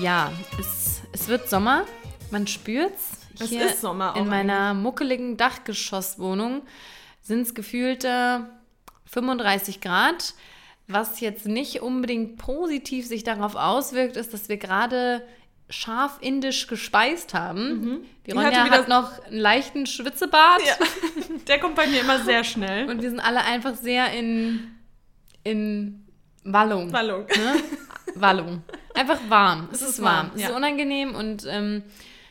[0.00, 1.84] Ja, es, es wird Sommer.
[2.30, 3.18] Man spürt's.
[3.38, 6.62] Es Hier ist Sommer auch In meiner muckeligen Dachgeschosswohnung
[7.20, 8.48] sind es gefühlte
[9.04, 10.34] 35 Grad.
[10.88, 15.22] Was jetzt nicht unbedingt positiv sich darauf auswirkt, ist, dass wir gerade
[15.68, 18.02] scharf indisch gespeist haben.
[18.26, 20.62] Die Die Ronja hat noch einen leichten Schwitzebart.
[20.66, 20.76] Ja,
[21.46, 22.88] der kommt bei mir immer sehr schnell.
[22.88, 24.76] Und wir sind alle einfach sehr in,
[25.44, 26.06] in
[26.42, 26.90] Wallung.
[26.90, 27.26] Wallung.
[27.26, 27.62] Ne?
[28.14, 28.62] Wallung.
[29.00, 29.70] Einfach warm.
[29.72, 30.30] Es, ist warm.
[30.34, 30.48] Es ja.
[30.48, 31.82] ist unangenehm und ähm,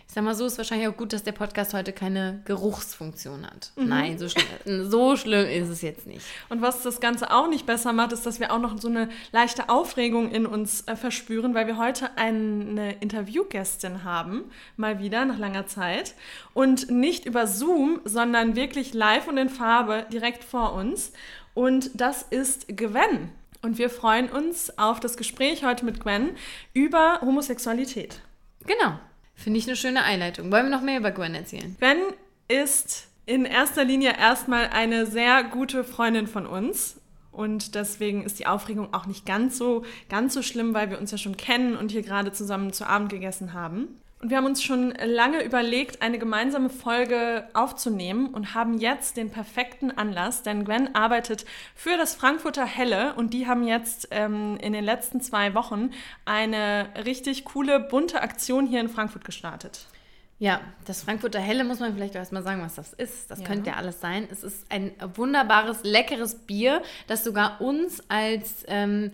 [0.08, 3.72] ich sag mal so, ist wahrscheinlich auch gut, dass der Podcast heute keine Geruchsfunktion hat.
[3.76, 3.88] Mhm.
[3.88, 4.46] Nein, so schlimm,
[4.92, 6.22] so schlimm ist es jetzt nicht.
[6.48, 9.10] Und was das Ganze auch nicht besser macht, ist, dass wir auch noch so eine
[9.32, 14.44] leichte Aufregung in uns äh, verspüren, weil wir heute eine Interviewgästin haben,
[14.78, 16.14] mal wieder nach langer Zeit.
[16.54, 21.14] Und nicht über Zoom, sondern wirklich live und in Farbe direkt vor uns.
[21.56, 23.32] Und das ist Gwen.
[23.62, 26.32] Und wir freuen uns auf das Gespräch heute mit Gwen
[26.74, 28.22] über Homosexualität.
[28.66, 29.00] Genau.
[29.36, 30.52] Finde ich eine schöne Einleitung.
[30.52, 31.76] Wollen wir noch mehr über Gwen erzählen?
[31.80, 31.98] Gwen
[32.48, 37.00] ist in erster Linie erstmal eine sehr gute Freundin von uns.
[37.32, 41.12] Und deswegen ist die Aufregung auch nicht ganz so, ganz so schlimm, weil wir uns
[41.12, 44.00] ja schon kennen und hier gerade zusammen zu Abend gegessen haben.
[44.22, 49.30] Und wir haben uns schon lange überlegt, eine gemeinsame Folge aufzunehmen und haben jetzt den
[49.30, 54.74] perfekten Anlass, denn Gwen arbeitet für das Frankfurter Helle und die haben jetzt ähm, in
[54.74, 55.92] den letzten zwei Wochen
[56.26, 59.88] eine richtig coole, bunte Aktion hier in Frankfurt gestartet.
[60.38, 63.32] Ja, das Frankfurter Helle muss man vielleicht erstmal sagen, was das ist.
[63.32, 63.46] Das Ja.
[63.46, 64.28] könnte ja alles sein.
[64.32, 69.12] Es ist ein wunderbares, leckeres Bier, das sogar uns als ähm,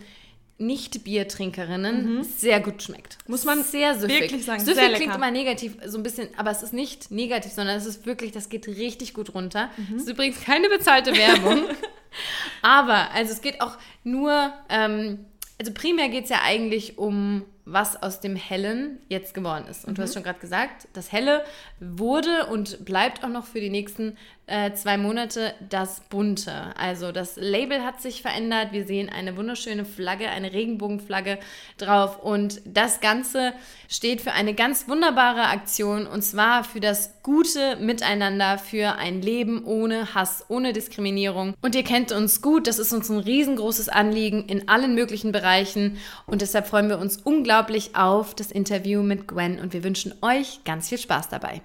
[0.57, 3.17] Nicht-Biertrinkerinnen sehr gut schmeckt.
[3.25, 3.31] Mhm.
[3.31, 4.21] Muss man sehr süffig.
[4.21, 5.15] wirklich sagen, Süffig klingt lecker.
[5.15, 8.47] immer negativ, so ein bisschen, aber es ist nicht negativ, sondern es ist wirklich, das
[8.47, 9.69] geht richtig gut runter.
[9.75, 9.95] Mhm.
[9.97, 11.65] Es ist übrigens keine bezahlte Werbung.
[12.61, 15.25] aber, also es geht auch nur, ähm,
[15.59, 19.85] also primär geht es ja eigentlich um was aus dem Hellen jetzt geworden ist.
[19.85, 19.95] Und Mhm.
[19.95, 21.43] du hast schon gerade gesagt, das Helle
[21.79, 24.17] wurde und bleibt auch noch für die nächsten
[24.47, 26.51] äh, zwei Monate das Bunte.
[26.77, 28.73] Also das Label hat sich verändert.
[28.73, 31.39] Wir sehen eine wunderschöne Flagge, eine Regenbogenflagge
[31.79, 32.21] drauf.
[32.21, 33.53] Und das Ganze
[33.89, 39.63] steht für eine ganz wunderbare Aktion und zwar für das gute Miteinander, für ein Leben
[39.65, 41.55] ohne Hass, ohne Diskriminierung.
[41.63, 45.97] Und ihr kennt uns gut, das ist uns ein riesengroßes Anliegen in allen möglichen Bereichen.
[46.27, 47.54] Und deshalb freuen wir uns unglaublich
[47.93, 51.61] auf das Interview mit Gwen und wir wünschen euch ganz viel Spaß dabei.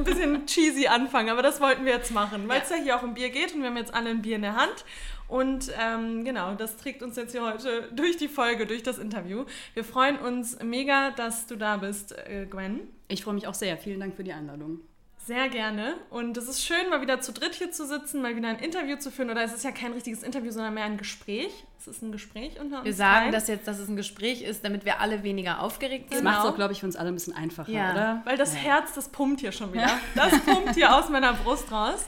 [0.00, 2.76] ein bisschen cheesy anfangen, aber das wollten wir jetzt machen, weil es ja.
[2.76, 4.84] hier auch um Bier geht und wir haben jetzt alle ein Bier in der Hand.
[5.28, 9.44] Und ähm, genau, das trägt uns jetzt hier heute durch die Folge, durch das Interview.
[9.74, 12.88] Wir freuen uns mega, dass du da bist, äh, Gwen.
[13.06, 13.76] Ich freue mich auch sehr.
[13.78, 14.80] Vielen Dank für die Einladung.
[15.30, 15.94] Sehr gerne.
[16.10, 18.96] Und es ist schön, mal wieder zu dritt hier zu sitzen, mal wieder ein Interview
[18.96, 19.30] zu führen.
[19.30, 21.52] Oder es ist ja kein richtiges Interview, sondern mehr ein Gespräch.
[21.78, 22.84] Es ist ein Gespräch unter uns.
[22.84, 23.32] Wir sagen dreien.
[23.32, 26.24] das jetzt, dass es ein Gespräch ist, damit wir alle weniger aufgeregt Das sind.
[26.26, 26.30] Genau.
[26.36, 27.92] macht es auch, glaube ich, für uns alle ein bisschen einfacher, Ja.
[27.92, 28.22] oder?
[28.24, 28.58] Weil das Ja.
[28.60, 29.88] Herz, das pumpt hier schon wieder.
[30.16, 32.06] Das pumpt hier aus meiner Brust raus.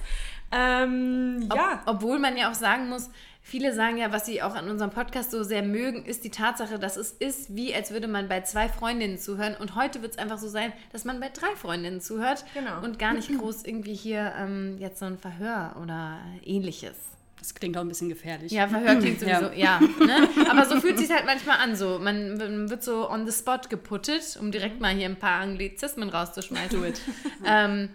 [0.51, 1.81] Ähm, Ob, ja.
[1.87, 3.09] Obwohl man ja auch sagen muss,
[3.43, 6.79] viele sagen ja, was sie auch an unserem Podcast so sehr mögen, ist die Tatsache,
[6.79, 9.55] dass es ist, wie als würde man bei zwei Freundinnen zuhören.
[9.59, 12.83] Und heute wird es einfach so sein, dass man bei drei Freundinnen zuhört Genau.
[12.83, 16.95] und gar nicht groß irgendwie hier ähm, jetzt so ein Verhör oder ähnliches.
[17.39, 18.53] Das klingt auch ein bisschen gefährlich.
[18.53, 19.41] Ja, Verhör klingt Ja.
[19.41, 19.81] sowieso, ja.
[19.81, 20.29] ne?
[20.49, 21.75] Aber so fühlt sich halt manchmal an.
[21.75, 21.99] So.
[21.99, 26.09] Man, man wird so on the spot geputtet, um direkt mal hier ein paar Anglizismen
[26.09, 26.79] rauszuschmeißen.
[26.81, 27.01] Do it.
[27.45, 27.89] Ähm,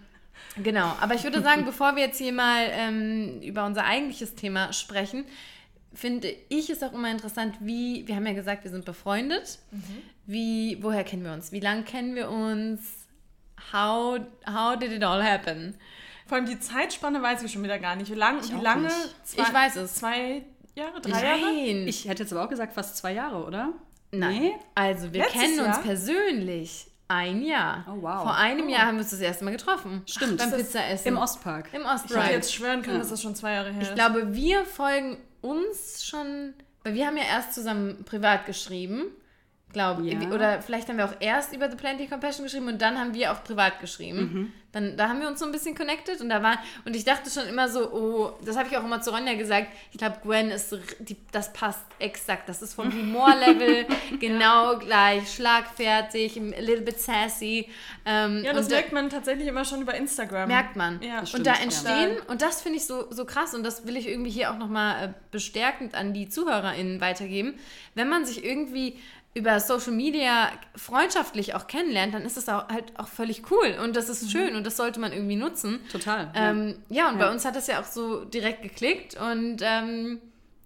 [0.64, 4.74] genau, aber ich würde sagen, bevor wir jetzt hier mal ähm, über unser eigentliches Thema
[4.74, 5.26] sprechen,
[5.94, 9.60] finde ich es auch immer interessant, wie, wir haben ja gesagt, wir sind befreundet.
[10.26, 11.52] Wie, woher kennen wir uns?
[11.52, 12.82] Wie lange kennen wir uns?
[13.74, 15.76] How, how did it all happen?
[16.28, 18.12] Vor allem die Zeitspanne weiß ich schon wieder gar nicht.
[18.12, 18.84] Wie lang, Ich wie lange?
[18.84, 19.16] nicht.
[19.24, 19.96] Zwei, Ich weiß es.
[19.96, 20.44] Zwei
[20.76, 21.40] Jahre, drei Jahre?
[21.42, 21.88] Nein.
[21.88, 23.74] Ich hätte jetzt aber auch gesagt, fast zwei Jahre, oder?
[24.12, 24.40] Nein.
[24.42, 24.52] Nee?
[24.76, 25.82] Also, wir Letztes kennen uns Jahr?
[25.82, 27.86] persönlich ein Jahr.
[27.90, 28.22] Oh, wow.
[28.24, 28.70] Vor einem Oh.
[28.70, 30.02] Jahr haben wir uns das erste Mal getroffen.
[30.06, 30.38] Stimmt.
[30.38, 31.08] Beim Das Pizzaessen.
[31.08, 31.68] Im Ostpark.
[31.74, 32.32] Im Ich hätte Ostpark.
[32.32, 33.00] jetzt schwören können, Ja.
[33.00, 33.96] dass das schon zwei Jahre her Ich ist.
[33.96, 39.04] glaube, wir folgen uns schon, weil wir haben ja erst zusammen privat geschrieben,
[39.74, 40.14] glaube ich.
[40.14, 40.30] Ja.
[40.32, 43.32] Oder vielleicht haben wir auch erst über The Plenty Compassion geschrieben und dann haben wir
[43.32, 44.20] auch privat geschrieben.
[44.20, 44.54] Mhm.
[44.74, 47.30] Dann, da haben wir uns so ein bisschen connected und da war, und ich dachte
[47.30, 50.50] schon immer so, oh, das habe ich auch immer zu Ronja gesagt, ich glaube, Gwen
[50.52, 52.48] ist, die, das passt exakt.
[52.50, 53.86] Das ist vom Humorlevel
[54.20, 57.70] genau gleich, schlagfertig, a little bit sassy.
[58.06, 60.48] Ähm, ja, das und da- merkt man tatsächlich immer schon über Instagram.
[60.48, 61.02] Merkt man.
[61.02, 61.60] Ja, Das und stimmt, da ja.
[61.62, 64.58] entstehen, und das finde ich so, so krass, und das will ich irgendwie hier auch
[64.58, 67.56] nochmal äh, bestärkend an die ZuhörerInnen weitergeben.
[67.96, 69.00] Wenn man sich irgendwie
[69.34, 73.96] über Social Media freundschaftlich auch kennenlernt, dann ist das auch, halt auch völlig cool und
[73.96, 75.80] das ist schön und das sollte man irgendwie nutzen.
[75.92, 76.32] Total.
[76.34, 77.32] Ähm, ja, und bei Ja.
[77.32, 80.20] uns hat das ja auch so direkt geklickt und ähm,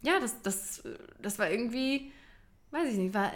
[0.04, 0.84] ja, das, das,
[1.22, 2.12] das war irgendwie,
[2.72, 3.32] weiß ich nicht, war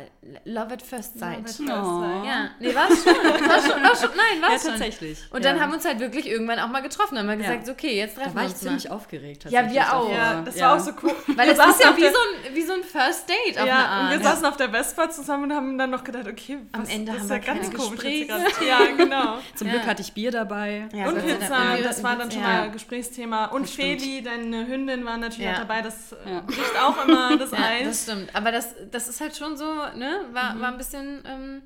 [0.46, 1.38] Love at First Sight.
[1.38, 2.00] Love at First Oh.
[2.02, 2.26] Sight.
[2.26, 3.14] Ja, nee, war es schon.
[3.16, 4.10] War schon, war schon.
[4.16, 4.72] Nein, war Ja, es schon.
[4.72, 5.20] tatsächlich.
[5.32, 5.62] Und dann ja.
[5.62, 7.16] haben wir uns halt wirklich irgendwann auch mal getroffen.
[7.16, 7.52] Dann haben wir Ja.
[7.52, 8.68] gesagt, so, okay, jetzt Da treffen war wir ich uns mal.
[8.70, 9.44] ziemlich aufgeregt.
[9.46, 10.12] Ja, wir tatsächlich auch.
[10.12, 10.70] Ja, das Ja.
[10.70, 11.16] war auch so cool.
[11.36, 13.88] Weil es ist ja wie so, ein, wie so ein First Date auf ja, eine
[13.90, 14.14] Art.
[14.14, 16.90] und wir saßen auf der Vespa zusammen und haben dann noch gedacht, okay, Am was,
[16.90, 18.04] Ende das haben ist wir ja ganz komisch.
[18.66, 19.38] Ja, genau.
[19.56, 19.74] Zum Ja.
[19.74, 20.88] Glück hatte ich Bier dabei.
[20.94, 21.16] Ja, und.
[21.26, 22.48] Pizza, das war dann schon ja.
[22.48, 23.46] mal Gesprächsthema.
[23.48, 23.70] Und.
[23.70, 25.56] Feli, deine Hündin, war natürlich Ja.
[25.56, 25.82] auch dabei.
[25.82, 26.42] Das Ja.
[26.42, 28.04] bricht auch immer das Ja, das Eis.
[28.04, 28.30] stimmt.
[28.34, 30.22] Aber das, das ist halt schon so, ne?
[30.34, 30.62] War, Mhm.
[30.62, 31.62] war ein bisschen, ähm,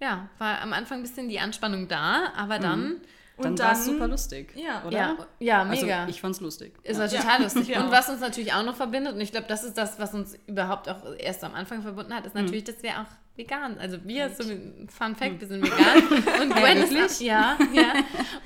[0.00, 3.00] ja, war am Anfang ein bisschen die Anspannung da, aber dann,
[3.38, 4.52] Und Dann, war es super lustig.
[4.54, 4.84] Ja.
[4.86, 4.96] oder?
[4.96, 6.00] ja, ja, mega.
[6.00, 6.74] Also ich fand's lustig.
[6.84, 7.02] Es ja.
[7.02, 7.66] war total lustig.
[7.68, 7.82] Ja.
[7.82, 10.36] Und was uns natürlich auch noch verbindet, und ich glaube, das ist das, was uns
[10.46, 12.42] überhaupt auch erst am Anfang verbunden hat, ist Mhm.
[12.42, 13.06] natürlich, dass wir auch
[13.36, 16.42] vegan, also wir, so ein Fun Fact, wir sind vegan.
[16.42, 17.94] Und Gwen ist ja, ja.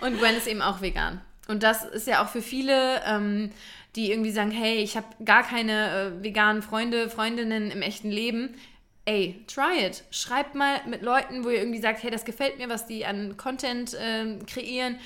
[0.01, 1.21] Und Gwen ist eben auch vegan.
[1.49, 3.51] Und das ist ja auch für viele, ähm,
[3.97, 5.91] die irgendwie sagen, hey, ich habe gar keine
[6.21, 8.55] äh, veganen Freunde, Freundinnen im echten Leben.
[9.07, 10.05] Ey, try it.
[10.11, 13.37] Schreibt mal mit Leuten, wo ihr irgendwie sagt, hey, das gefällt mir, was die an
[13.37, 14.99] Content ähm, kreieren.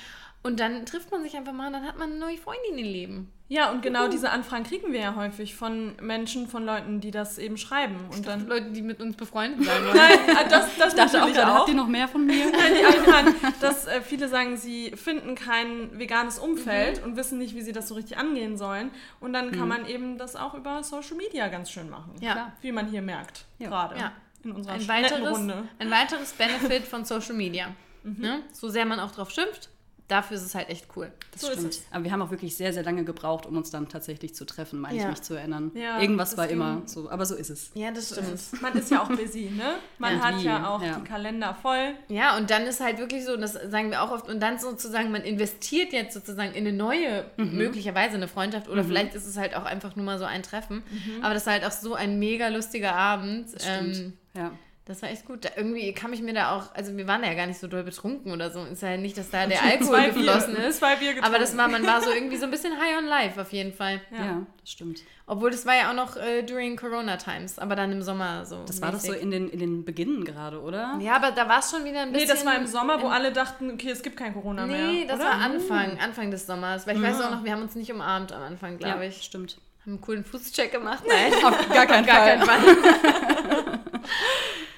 [0.43, 2.85] Und dann trifft man sich einfach mal und dann hat man eine neue Freundin im
[2.85, 3.31] Leben.
[3.51, 7.37] Ja, und genau diese Anfragen kriegen wir ja häufig von Menschen, von Leuten, die das
[7.37, 7.97] eben schreiben.
[8.15, 8.47] Und dann.
[8.47, 9.97] Leute, die mit uns befreundet sein wollen.
[9.97, 11.55] Nein, ah, das, das Ich dachte auch auch.
[11.59, 12.45] habt ihr noch mehr von mir?
[12.49, 17.53] Nein, die anderen, dass äh, viele sagen, sie finden kein veganes Umfeld und wissen nicht,
[17.53, 18.89] wie sie das so richtig angehen sollen.
[19.19, 22.13] Und dann kann man eben das auch über Social Media ganz schön machen.
[22.21, 22.31] Ja.
[22.31, 22.51] Klar.
[22.61, 23.67] Wie man hier merkt, Ja.
[23.67, 24.11] gerade Ja.
[24.45, 25.67] in unserer Ein weiteres, Runde.
[25.77, 27.67] ein weiteres Benefit von Social Media.
[28.03, 28.43] Ne?
[28.53, 29.69] So sehr man auch drauf schimpft,
[30.11, 31.11] dafür ist es halt echt cool.
[31.31, 31.79] Das So ist stimmt.
[31.91, 34.79] Aber wir haben auch wirklich sehr, sehr lange gebraucht, um uns dann tatsächlich zu treffen,
[34.79, 35.03] meine Ja.
[35.03, 35.71] ich mich zu erinnern.
[35.73, 37.71] Ja, Irgendwas das war immer so, aber so ist es.
[37.73, 38.33] Ja, das ist stimmt.
[38.33, 38.61] es.
[38.61, 39.75] Man ist ja auch busy, ne?
[39.97, 40.23] Man Ja.
[40.23, 40.95] hat Wie, ja auch ja.
[40.99, 41.93] die Kalender voll.
[42.09, 44.59] Ja, und dann ist halt wirklich so, und das sagen wir auch oft, und dann
[44.59, 49.37] sozusagen, man investiert jetzt sozusagen in eine neue, möglicherweise eine Freundschaft, oder vielleicht ist es
[49.37, 50.83] halt auch einfach nur mal so ein Treffen.
[51.21, 53.49] Aber das war halt auch so ein mega lustiger Abend.
[53.49, 53.95] Stimmt.
[53.97, 54.51] Ähm, Ja.
[54.91, 55.45] Das war echt gut.
[55.45, 57.83] Da, irgendwie kam ich mir da auch, also wir waren ja gar nicht so doll
[57.83, 58.63] betrunken oder so.
[58.65, 60.79] Ist ja nicht, dass da der Alkohol zwei geflossen Bier, ist.
[60.79, 61.57] zwei Bier Aber das getrunken.
[61.73, 64.01] war, man war so irgendwie so ein bisschen high on life auf jeden Fall.
[64.11, 64.45] ja, Ja.
[64.59, 64.99] das stimmt.
[65.27, 68.63] Obwohl das war ja auch noch äh, during Corona Times, aber dann im Sommer so.
[68.65, 69.23] Das war doch so mäßig.
[69.23, 70.97] in den, in den Beginnen gerade, oder?
[70.99, 72.35] Ja, aber da war es schon wieder ein Nee, bisschen.
[72.35, 74.87] das war im Sommer, wo alle dachten, okay, es gibt kein Corona mehr.
[74.87, 75.29] Nee, das oder?
[75.29, 76.85] war Anfang, Anfang des Sommers.
[76.85, 77.27] Weil ich weiß Ah.
[77.27, 79.21] auch noch, wir haben uns nicht umarmt am Anfang, glaube ja, ich.
[79.21, 79.57] stimmt.
[79.83, 81.03] Haben einen coolen Fußcheck gemacht.
[81.07, 82.37] Nein, Auf gar keinen gar Fall.
[82.37, 83.65] keinen Fall.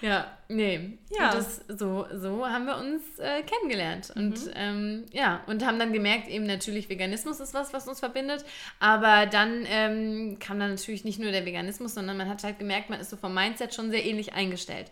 [0.03, 0.97] ja, nee.
[1.17, 1.29] Ja.
[1.29, 4.11] Und das, so, so haben wir uns äh, kennengelernt.
[4.13, 8.43] Und ähm, ja, und haben dann gemerkt, eben natürlich Veganismus ist was, was uns verbindet.
[8.81, 12.89] Aber dann ähm, kam dann natürlich nicht nur der Veganismus, sondern man hat halt gemerkt,
[12.89, 14.91] man ist so vom Mindset schon sehr ähnlich eingestellt.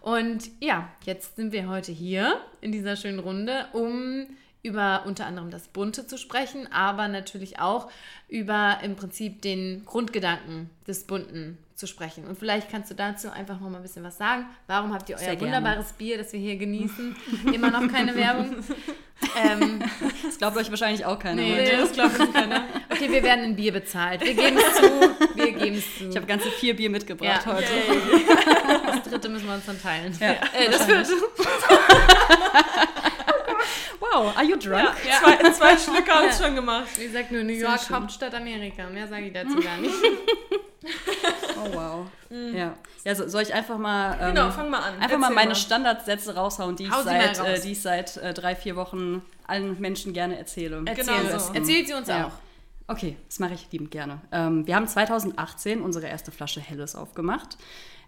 [0.00, 4.28] Und ja, jetzt sind wir heute hier in dieser schönen Runde, um
[4.62, 7.90] über unter anderem das Bunte zu sprechen, aber natürlich auch
[8.28, 12.24] über im Prinzip den Grundgedanken des Bunten zu sprechen.
[12.28, 14.46] Und vielleicht kannst du dazu einfach noch mal ein bisschen was sagen.
[14.68, 17.16] Warum habt ihr euer wunderbares Bier, das wir hier genießen?
[17.52, 18.54] Immer noch keine Werbung.
[19.44, 19.82] ähm,
[20.24, 21.42] Das glaubt euch wahrscheinlich auch keiner.
[21.42, 21.56] Nee.
[21.56, 21.76] heute.
[21.78, 22.62] Das glaube ich keiner.
[22.88, 24.24] okay, wir werden in Bier bezahlt.
[24.24, 24.82] Wir geben es zu.
[25.34, 26.08] Wir geben es zu.
[26.08, 27.52] Ich habe ganze vier Bier mitgebracht Ja.
[27.52, 27.66] heute.
[28.86, 30.16] das dritte müssen wir uns dann teilen.
[30.20, 31.12] Ja, Äh, das vierte.
[33.98, 34.90] Wow, are you drunk?
[35.08, 36.86] Ja, Zwei, zwei Schlücke haben es schon gemacht.
[36.98, 37.88] Wie gesagt, nur New York.
[37.90, 38.86] Hauptstadt Amerika.
[38.90, 39.94] Mehr sage ich dazu gar nicht.
[41.64, 42.06] Oh wow.
[42.30, 42.74] Ja.
[43.04, 44.94] ja, so, soll ich einfach mal, ähm, Genau, fang mal an.
[45.00, 45.54] einfach mal Erzähl meine mal.
[45.54, 49.22] Standardsätze raushauen, die ich Hau mal seit, äh, die ich seit äh, drei, vier Wochen
[49.46, 50.82] allen Menschen gerne erzähle.
[50.86, 51.52] Erzähl, Genau so.
[51.54, 52.26] Erzählt sie uns Ja.
[52.26, 52.32] auch.
[52.88, 54.20] Okay, das mache ich liebend gerne.
[54.32, 57.56] Ähm, wir haben 2018 unsere erste Flasche Helles aufgemacht,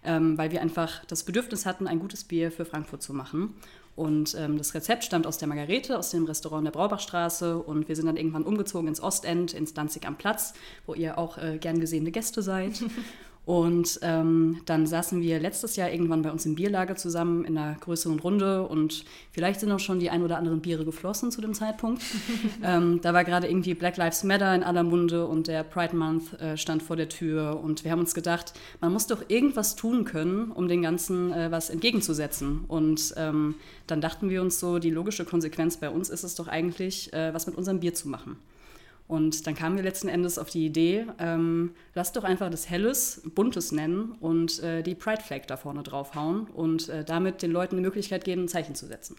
[0.03, 3.55] ähm, weil wir einfach das Bedürfnis hatten, ein gutes Bier für Frankfurt zu machen.
[3.95, 7.57] Und ähm, das Rezept stammt aus der Margarete, aus dem Restaurant der Braubachstraße.
[7.57, 10.53] Und wir sind dann irgendwann umgezogen ins Ostend, ins Danzig am Platz,
[10.85, 12.73] wo ihr auch äh, gern gesehene Gäste seid.
[13.45, 17.75] Und ähm, dann saßen wir letztes Jahr irgendwann bei uns im Bierlager zusammen in einer
[17.75, 21.53] größeren Runde und vielleicht sind auch schon die ein oder anderen Biere geflossen zu dem
[21.53, 22.01] Zeitpunkt.
[22.63, 26.33] ähm, da war gerade irgendwie Black Lives Matter in aller Munde und der Pride Month
[26.41, 30.05] äh, stand vor der Tür und wir haben uns gedacht, man muss doch irgendwas tun
[30.05, 32.65] können, um den Ganzen äh, was entgegenzusetzen.
[32.67, 36.47] Und ähm, dann dachten wir uns so, die logische Konsequenz bei uns ist es doch
[36.47, 38.37] eigentlich, äh, was mit unserem Bier zu machen.
[39.07, 43.21] Und dann kamen wir letzten Endes auf die Idee, ähm, lass doch einfach das Helles
[43.35, 47.75] Buntes nennen und äh, die Pride Flag da vorne draufhauen und äh, damit den Leuten
[47.75, 49.15] die Möglichkeit geben, ein Zeichen zu setzen.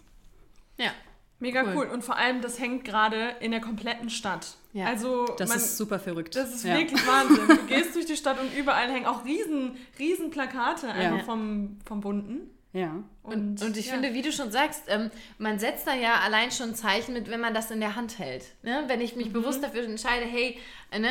[0.76, 0.90] Ja.
[1.38, 1.74] Mega Cool.
[1.76, 1.86] cool.
[1.92, 4.56] Und vor allem, das hängt gerade in der kompletten Stadt.
[4.72, 4.86] Ja.
[4.86, 6.34] Also, Das man, ist super verrückt.
[6.34, 6.78] das ist Ja.
[6.78, 7.46] wirklich Wahnsinn.
[7.46, 11.24] Du gehst durch die Stadt und überall hängen auch riesen, riesen Plakate einfach Ja.
[11.24, 12.50] vom, vom Bunten.
[12.76, 13.02] Ja.
[13.22, 13.94] Und, und, ich ja.
[13.94, 17.40] finde, wie du schon sagst, ähm, man setzt da ja allein schon Zeichen mit, wenn
[17.40, 18.44] man das in der Hand hält.
[18.62, 18.84] Ne?
[18.86, 19.32] Wenn ich mich mhm.
[19.32, 20.58] bewusst dafür entscheide, hey,
[20.90, 21.08] äh, ne,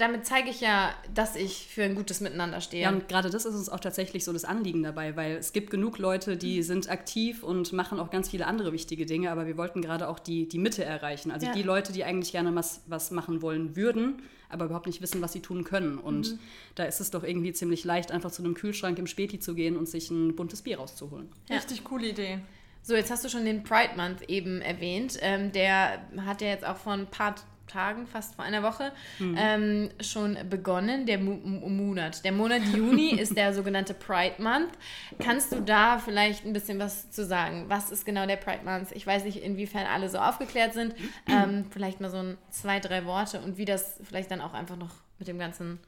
[0.00, 2.82] damit zeige ich ja, dass ich für ein gutes Miteinander stehe.
[2.82, 5.70] Ja, und gerade das ist uns auch tatsächlich so das Anliegen dabei, weil es gibt
[5.70, 6.62] genug Leute, die mhm.
[6.64, 10.18] sind aktiv und machen auch ganz viele andere wichtige Dinge, aber wir wollten gerade auch
[10.18, 11.30] die, die Mitte erreichen.
[11.30, 11.52] Also ja.
[11.52, 14.20] die Leute, die eigentlich gerne was, was machen wollen würden,
[14.54, 15.98] aber überhaupt nicht wissen, was sie tun können.
[15.98, 16.38] Und mhm.
[16.74, 19.76] da ist es doch irgendwie ziemlich leicht, einfach zu einem Kühlschrank im Späti zu gehen
[19.76, 21.28] und sich ein buntes Bier rauszuholen.
[21.48, 21.56] Ja.
[21.56, 22.38] Richtig coole Idee.
[22.82, 25.18] So, jetzt hast du schon den Pride Month eben erwähnt.
[25.20, 27.34] Ähm, der hat ja jetzt auch vor ein paar
[27.66, 29.36] Tagen, fast vor einer Woche, mhm.
[29.38, 32.24] ähm, schon begonnen, der Mo Monat.
[32.24, 34.70] Der Monat Juni ist der sogenannte Pride Month.
[35.18, 37.64] Kannst du da vielleicht ein bisschen was zu sagen?
[37.68, 38.92] Was ist genau der Pride Month?
[38.92, 40.94] Ich weiß nicht, inwiefern alle so aufgeklärt sind.
[41.26, 44.76] Ähm, vielleicht mal so ein, zwei, drei Worte und wie das vielleicht dann auch einfach
[44.76, 45.78] noch mit dem ganzen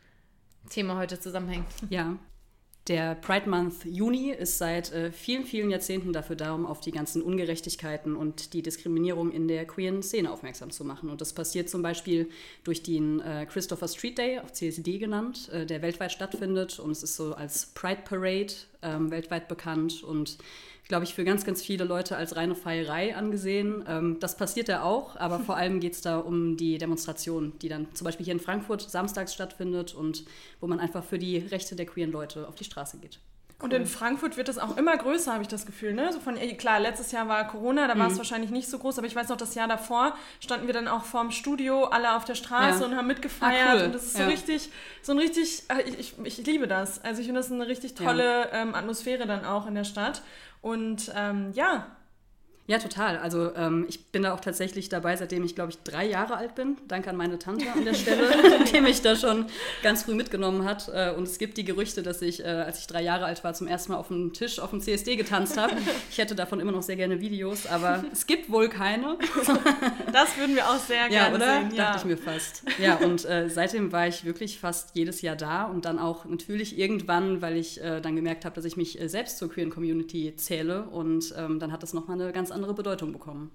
[0.71, 1.67] Thema heute zusammenhängt.
[1.91, 2.17] Ja,
[2.89, 6.93] der Pride Month Juni ist seit äh, vielen, vielen Jahrzehnten dafür da, um auf die
[6.93, 11.11] ganzen Ungerechtigkeiten und die Diskriminierung in der queeren Szene aufmerksam zu machen.
[11.11, 12.29] Und das passiert zum Beispiel
[12.63, 16.79] durch den äh, Christopher Street Day, auch CSD genannt, äh, der weltweit stattfindet.
[16.79, 20.39] Und es ist so als Pride Parade ähm, weltweit bekannt und
[20.89, 23.85] glaube ich, für ganz, ganz viele Leute als reine Feierei angesehen.
[23.89, 27.69] Ähm, das passiert ja auch, aber vor allem geht es da um die Demonstration, die
[27.69, 30.25] dann zum Beispiel hier in Frankfurt samstags stattfindet und
[30.61, 33.19] wo man einfach für die Rechte der queeren Leute auf die Straße geht.
[33.59, 35.95] Und in Frankfurt wird es auch immer größer, habe ich das Gefühl.
[35.95, 36.13] Ne?
[36.13, 38.19] So von, klar, letztes Jahr war Corona, da war es mhm.
[38.19, 41.05] wahrscheinlich nicht so groß, aber ich weiß noch, das Jahr davor standen wir dann auch
[41.05, 42.87] vorm Studio, alle auf der Straße ja.
[42.87, 43.69] und haben mitgefeiert.
[43.69, 43.83] Ah, cool.
[43.85, 44.29] Und das ist so ja.
[44.29, 44.71] richtig,
[45.01, 47.03] so ein richtig, äh, ich, ich, ich, liebe das.
[47.03, 48.61] Also ich finde das eine richtig tolle ja.
[48.61, 50.21] ähm, Atmosphäre dann auch in der Stadt.
[50.61, 51.87] Und ähm, ja,
[52.69, 53.19] ja, total.
[53.19, 56.57] Also ähm, ich bin da auch tatsächlich dabei, seitdem ich, glaube ich, drei Jahre alt
[56.57, 56.77] bin.
[56.89, 58.29] Danke an meine Tante an der Stelle,
[58.73, 59.47] die mich da schon
[59.85, 60.91] ganz früh mitgenommen hat.
[60.93, 63.55] Äh, und es gibt die Gerüchte, dass ich, äh, als ich drei Jahre alt war,
[63.55, 65.75] zum ersten Mal auf dem Tisch auf dem CSD getanzt habe.
[66.11, 69.17] Ich hätte davon immer noch sehr gerne Videos, aber es gibt wohl keine.
[70.13, 71.61] Das würden wir auch sehr ja, gerne oder?
[71.61, 71.75] sehen.
[71.75, 72.63] Ja, dachte ich mir fast.
[72.79, 76.79] Ja, und äh, seitdem war ich wirklich fast jedes Jahr da und dann auch natürlich
[76.79, 80.35] irgendwann, weil ich äh, dann gemerkt habe, dass ich mich äh, selbst zur queeren Community
[80.37, 83.53] zähle und ähm, dann hat das nochmal eine ganz andere Bedeutung bekommen.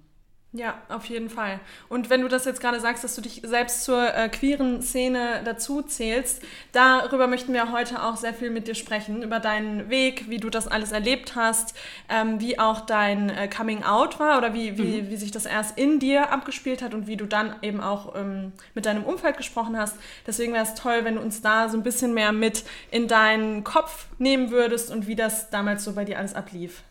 [0.53, 1.61] Ja, auf jeden Fall.
[1.87, 5.41] Und wenn du das jetzt gerade sagst, dass du dich selbst zur äh, queeren Szene
[5.45, 6.43] dazu zählst,
[6.73, 10.49] darüber möchten wir heute auch sehr viel mit dir sprechen, über deinen Weg, wie du
[10.49, 11.73] das alles erlebt hast,
[12.09, 15.09] ähm, wie auch dein äh, Coming Out war oder wie, wie, mhm.
[15.09, 18.51] wie sich das erst in dir abgespielt hat und wie du dann eben auch ähm,
[18.75, 19.95] mit deinem Umfeld gesprochen hast.
[20.27, 23.63] Deswegen wäre es toll, wenn du uns da so ein bisschen mehr mit in deinen
[23.63, 26.83] Kopf nehmen würdest und wie das damals so bei dir alles ablief.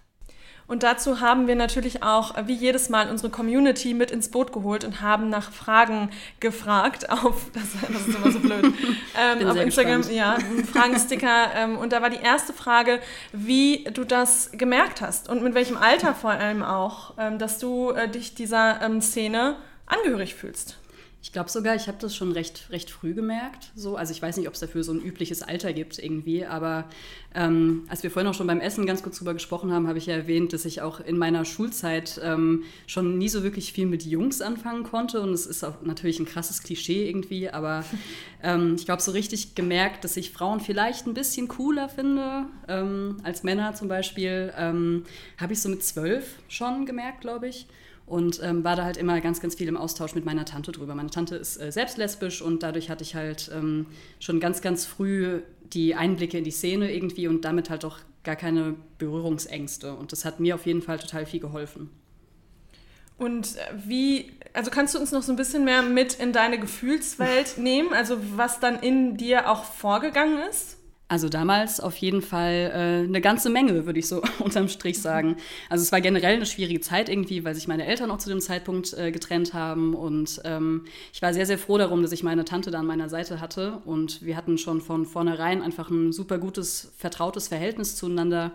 [0.71, 4.85] Und dazu haben wir natürlich auch, wie jedes Mal, unsere Community mit ins Boot geholt
[4.85, 8.73] und haben nach Fragen gefragt auf, das, das ist immer so blöd,
[9.21, 10.17] ähm, auf Instagram, gespannt.
[10.17, 10.39] ja,
[10.73, 11.50] Fragensticker.
[11.57, 13.00] ähm, und da war die erste Frage,
[13.33, 17.91] wie du das gemerkt hast und mit welchem Alter vor allem auch, ähm, dass du
[17.91, 20.80] äh, dich dieser ähm, Szene angehörig fühlst.
[21.23, 23.73] Ich glaube sogar, ich habe das schon recht, recht früh gemerkt.
[23.77, 23.97] So.
[23.97, 26.89] Also ich weiß nicht, ob es dafür so ein übliches Alter gibt irgendwie, aber
[27.35, 30.07] ähm, als wir vorhin auch schon beim Essen ganz kurz drüber gesprochen haben, habe ich
[30.07, 34.05] ja erwähnt, dass ich auch in meiner Schulzeit ähm, schon nie so wirklich viel mit
[34.05, 35.21] Jungs anfangen konnte.
[35.21, 37.85] Und es ist auch natürlich ein krasses Klischee irgendwie, aber
[38.43, 43.19] ähm, ich glaube so richtig gemerkt, dass ich Frauen vielleicht ein bisschen cooler finde ähm,
[43.25, 45.05] als Männer zum Beispiel, ähm,
[45.39, 47.67] habe ich so mit zwölf schon gemerkt, glaube ich
[48.11, 50.97] und ähm, war da halt immer ganz, ganz viel im Austausch mit meiner Tante drüber.
[50.97, 53.87] Meine Tante ist äh, selbst lesbisch und dadurch hatte ich halt ähm,
[54.19, 58.35] schon ganz, ganz früh die Einblicke in die Szene irgendwie und damit halt auch gar
[58.35, 59.95] keine Berührungsängste.
[59.95, 61.88] Und das hat mir auf jeden Fall total viel geholfen.
[63.17, 66.59] Und äh, wie, also kannst du uns noch so ein bisschen mehr mit in deine
[66.59, 70.79] Gefühlswelt nehmen, also was dann in dir auch vorgegangen ist?
[71.11, 75.37] Also damals auf jeden Fall äh, eine ganze Menge, würde ich so unterm Strich sagen.
[75.69, 78.40] Also es war generell eine schwierige Zeit irgendwie, weil sich meine Eltern auch zu dem
[78.40, 79.95] Zeitpunkt äh, getrennt haben.
[79.95, 83.09] Und ähm, ich war sehr, sehr froh darum, dass ich meine Tante da an meiner
[83.09, 83.83] Seite hatte.
[83.85, 88.52] Und wir hatten schon von vornherein einfach ein super gutes, vertrautes Verhältnis zueinander.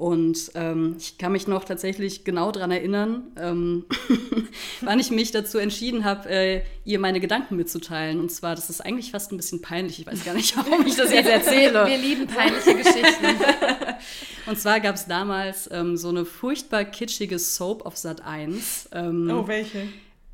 [0.00, 3.84] Und ähm, ich kann mich noch tatsächlich genau daran erinnern, ähm,
[4.80, 8.18] wann ich mich dazu entschieden habe, äh, ihr meine Gedanken mitzuteilen.
[8.18, 10.00] Und zwar, das ist eigentlich fast ein bisschen peinlich.
[10.00, 11.86] Ich weiß gar nicht, warum ich das jetzt erzähle.
[11.86, 13.26] Wir lieben peinliche Geschichten.
[14.46, 18.88] Und zwar gab es damals ähm, so eine furchtbar kitschige Soap auf Sat 1.
[18.92, 19.86] Ähm, oh, welche?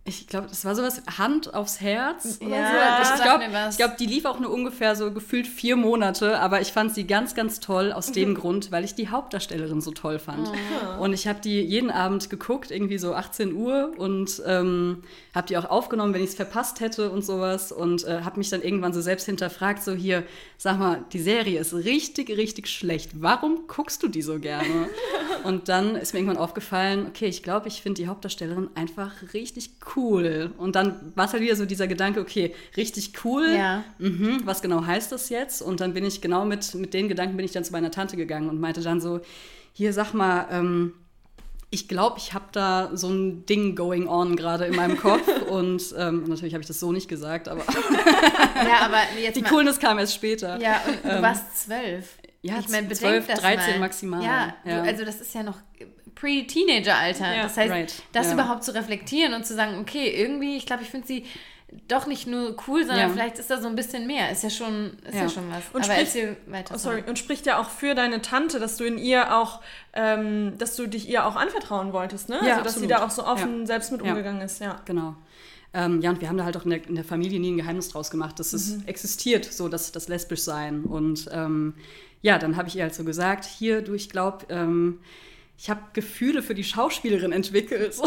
[0.07, 2.67] Ich glaube, das war sowas Hand aufs Herz oder Ja,
[3.05, 3.05] so.
[3.05, 3.45] sag Ich glaube,
[3.77, 7.35] glaub, die lief auch nur ungefähr so gefühlt vier Monate, aber ich fand sie ganz,
[7.35, 10.51] ganz toll aus dem Grund, weil ich die Hauptdarstellerin so toll fand.
[11.01, 15.03] Und ich habe die jeden Abend geguckt, irgendwie so 18 Uhr und ähm,
[15.35, 18.49] habe die auch aufgenommen, wenn ich es verpasst hätte und sowas und äh, habe mich
[18.49, 20.23] dann irgendwann so selbst hinterfragt, so hier,
[20.57, 23.11] sag mal, die Serie ist richtig, richtig schlecht.
[23.21, 24.89] Warum guckst du die so gerne?
[25.45, 29.71] und dann ist mir irgendwann aufgefallen, okay, ich glaube, ich finde die Hauptdarstellerin einfach richtig
[29.95, 29.96] cool.
[29.97, 33.47] Und dann war es halt wieder so dieser Gedanke, okay, richtig cool.
[33.57, 33.85] Ja.
[33.99, 35.63] Mhm, was genau heißt das jetzt?
[35.63, 38.17] Und dann bin ich genau mit, mit den Gedanken bin ich dann zu meiner Tante
[38.17, 39.21] gegangen und meinte dann so,
[39.73, 40.93] hier sag mal, ähm,
[41.71, 45.27] ich glaube, ich habe da so ein Ding going on gerade in meinem Kopf.
[45.51, 47.65] und ähm, natürlich habe ich das so nicht gesagt, aber
[48.55, 48.99] Ja, aber
[49.35, 50.61] die mal, Coolness kam erst später.
[50.61, 52.19] Ja, und du Ähm, warst zwölf.
[52.43, 53.79] ja, ich meine, 12, bedenk das 13 mal.
[53.81, 54.23] maximal.
[54.23, 54.83] Ja, Ja.
[54.83, 55.57] Du, also das ist ja noch
[56.17, 57.37] Pre-Teenager-Alter.
[57.37, 58.33] Ja, das heißt, right, das ja.
[58.35, 61.25] überhaupt zu reflektieren und zu sagen, okay, irgendwie, ich glaube, ich finde sie
[61.89, 63.13] doch nicht nur cool, sondern Ja.
[63.13, 64.31] vielleicht ist da so ein bisschen mehr.
[64.31, 65.23] Ist ja schon, ist ja.
[65.23, 65.29] Ja.
[65.29, 65.63] schon was.
[65.73, 66.75] Und Aber sprich- erzähl weiter.
[66.75, 67.03] Oh, sorry.
[67.07, 69.61] Und spricht ja auch für deine Tante, dass du in ihr auch,
[69.93, 72.37] ähm, dass du dich ihr auch anvertrauen wolltest, ne?
[72.45, 72.91] Ja, also dass sie absolut.
[72.91, 73.67] da auch so offen Ja.
[73.67, 74.11] selbst mit Ja.
[74.13, 74.81] umgegangen ist, ja.
[74.85, 75.17] Genau.
[75.75, 77.57] Ähm, ja, und wir haben da halt auch in der, in der Familie nie ein
[77.59, 80.85] Geheimnis draus gemacht, dass es existiert, so das, das lesbisch sein.
[80.85, 81.75] Und ähm,
[82.23, 85.01] ja, dann habe ich ihr halt so gesagt, hier, du, ich glaube, ähm,
[85.59, 87.95] ich habe Gefühle für die Schauspielerin entwickelt.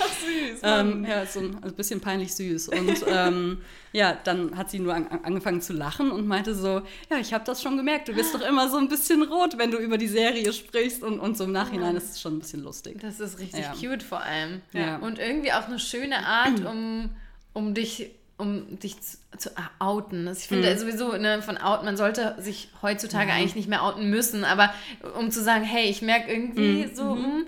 [0.00, 0.60] Süß.
[0.62, 2.68] ähm, ja, so ein, ein bisschen peinlich süß.
[2.68, 3.58] Und ähm,
[3.92, 7.44] ja, dann hat sie nur an, angefangen zu lachen und meinte so, ja, ich habe
[7.44, 10.06] das schon gemerkt, du bist doch immer so ein bisschen rot, wenn du über die
[10.08, 11.02] Serie sprichst.
[11.02, 12.98] Und, und so im Nachhinein ist es schon ein bisschen lustig.
[13.00, 13.72] Das ist richtig Ja.
[13.72, 14.62] cute vor allem.
[14.72, 14.96] Ja.
[14.98, 17.10] Und irgendwie auch eine schöne Art, um,
[17.52, 18.10] um dich
[18.40, 20.26] um dich zu, zu outen.
[20.26, 20.78] Also ich finde Mhm.
[20.78, 24.72] sowieso, ne, von out, man sollte sich heutzutage eigentlich nicht mehr outen müssen, aber
[25.18, 26.94] um zu sagen, hey, ich merke irgendwie Mhm.
[26.94, 27.46] so, mm,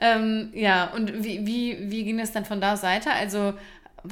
[0.00, 3.12] ähm, ja, und wie, wie, wie ging das dann von da aus weiter?
[3.12, 3.54] Also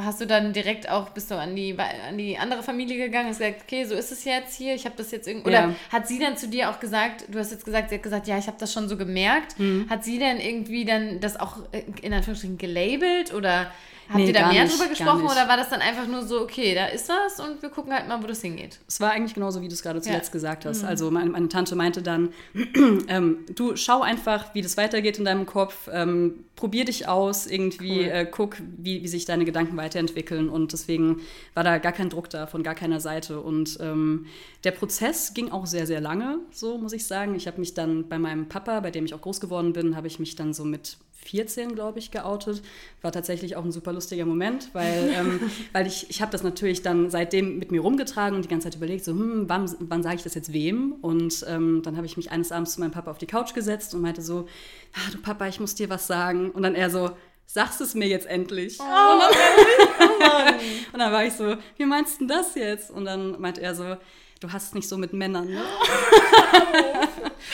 [0.00, 3.32] hast du dann direkt auch, bist du an die, an die andere Familie gegangen und
[3.32, 5.74] hast gesagt, okay, so ist es jetzt hier, ich habe das jetzt irgendwie, oder Ja.
[5.90, 8.38] hat sie dann zu dir auch gesagt, du hast jetzt gesagt, sie hat gesagt, ja,
[8.38, 9.90] ich habe das schon so gemerkt, Mhm.
[9.90, 13.70] hat sie dann irgendwie dann das auch äh, in Anführungsstrichen gelabelt oder
[14.12, 16.40] habt Nee, ihr da mehr nicht, drüber gesprochen oder war das dann einfach nur so,
[16.40, 18.78] okay, da ist was und wir gucken halt mal, wo das hingeht?
[18.86, 20.30] Es war eigentlich genauso, wie du es gerade zuletzt Ja.
[20.30, 20.32] Mhm.
[20.32, 20.84] gesagt hast.
[20.84, 22.30] Also meine, meine Tante meinte dann,
[23.08, 28.00] ähm, du schau einfach, wie das weitergeht in deinem Kopf, ähm, probier dich aus, irgendwie
[28.02, 28.10] Cool.
[28.12, 30.48] äh, guck, wie, wie sich deine Gedanken weiterentwickeln.
[30.48, 31.20] Und deswegen
[31.54, 33.40] war da gar kein Druck da von gar keiner Seite.
[33.40, 34.26] Und ähm,
[34.64, 37.34] der Prozess ging auch sehr, sehr lange, so muss ich sagen.
[37.34, 40.06] Ich habe mich dann bei meinem Papa, bei dem ich auch groß geworden bin, habe
[40.06, 42.62] ich mich dann so mit 14, glaube ich, geoutet.
[43.00, 45.40] War tatsächlich auch ein super lustiger Moment, weil, ähm,
[45.72, 48.76] weil ich, ich habe das natürlich dann seitdem mit mir rumgetragen und die ganze Zeit
[48.76, 50.92] überlegt, so, hm, wann, wann sage ich das jetzt wem?
[51.00, 53.94] Und ähm, dann habe ich mich eines Abends zu meinem Papa auf die Couch gesetzt
[53.94, 54.46] und meinte so,
[54.94, 56.50] ah, du Papa, ich muss dir was sagen.
[56.50, 57.10] Und dann er so,
[57.46, 58.80] sagst es mir jetzt endlich.
[58.80, 60.54] und, dann,
[60.92, 62.90] und dann war ich so, wie meinst du denn das jetzt?
[62.90, 63.96] Und dann meinte er so,
[64.42, 65.62] du hast es nicht so mit Männern, ne?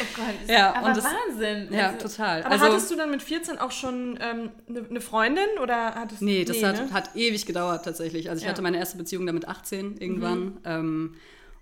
[0.00, 1.68] Oh Gott, das Ja, ist aber das- Wahnsinn.
[1.72, 2.42] Ja, Also, total.
[2.44, 6.44] Aber hattest du dann mit 14 auch schon eine ähm, ne Freundin oder hattest Nee,
[6.44, 6.92] das hat, ne?
[6.92, 8.28] hat ewig gedauert tatsächlich.
[8.30, 8.50] Also ich Ja.
[8.50, 10.58] hatte meine erste Beziehung da mit 18 irgendwann.
[10.64, 11.14] Ähm,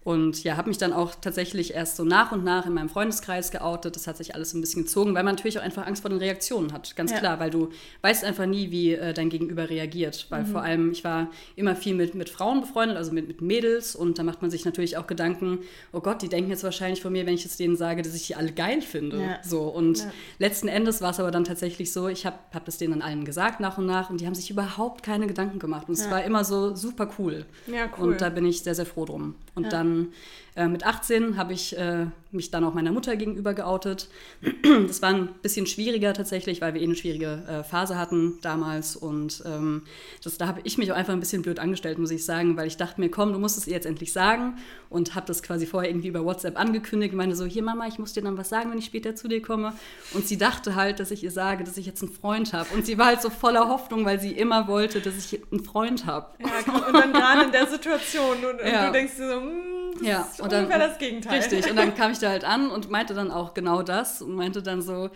[0.07, 3.51] und ja, habe mich dann auch tatsächlich erst so nach und nach in meinem Freundeskreis
[3.51, 3.97] geoutet.
[3.97, 6.21] Das hat sich alles ein bisschen gezogen, weil man natürlich auch einfach Angst vor den
[6.21, 6.95] Reaktionen hat.
[6.95, 7.19] Ganz Ja.
[7.19, 7.71] klar, weil du
[8.03, 10.27] weißt einfach nie, wie äh, dein Gegenüber reagiert.
[10.31, 13.97] Weil vor allem, ich war immer viel mit, mit Frauen befreundet, also mit, mit Mädels.
[13.97, 15.59] Und da macht man sich natürlich auch Gedanken,
[15.93, 18.29] oh Gott, die denken jetzt wahrscheinlich von mir, wenn ich jetzt denen sage, dass ich
[18.29, 19.21] die alle geil finde.
[19.21, 19.39] Ja.
[19.43, 20.13] So, und Ja.
[20.39, 23.25] letzten Endes war es aber dann tatsächlich so, ich habe hab das denen dann allen
[23.25, 25.89] gesagt nach und nach und die haben sich überhaupt keine Gedanken gemacht.
[25.89, 27.45] Und es war immer so super cool.
[27.67, 28.13] Ja, cool.
[28.13, 29.35] Und da bin ich sehr, sehr froh drum.
[29.57, 29.71] Und Ja.
[29.71, 30.13] dann
[30.57, 34.09] äh, mit 18 habe ich äh, mich dann auch meiner Mutter gegenüber geoutet.
[34.89, 38.97] Das war ein bisschen schwieriger tatsächlich, weil wir eh eine schwierige äh, Phase hatten damals.
[38.97, 39.83] Und ähm,
[40.23, 42.67] das, da habe ich mich auch einfach ein bisschen blöd angestellt, muss ich sagen, weil
[42.67, 44.57] ich dachte mir, komm, du musst es ihr jetzt endlich sagen.
[44.91, 47.99] Und habe das quasi vorher irgendwie über WhatsApp angekündigt und meinte so, hier Mama, ich
[47.99, 49.73] muss dir dann was sagen, wenn ich später zu dir komme.
[50.15, 52.69] Und sie dachte halt, dass ich ihr sage, dass ich jetzt einen Freund habe.
[52.75, 56.07] Und sie war halt so voller Hoffnung, weil sie immer wollte, dass ich einen Freund
[56.07, 56.29] habe.
[56.41, 58.87] ja, und dann gerade in der Situation und, und Ja.
[58.87, 61.39] du denkst dir so, hm, das Ja, ist und dann- ungefähr das Gegenteil.
[61.41, 64.35] Richtig, und dann kam ich da halt an und meinte dann auch genau das und
[64.35, 65.11] meinte dann so,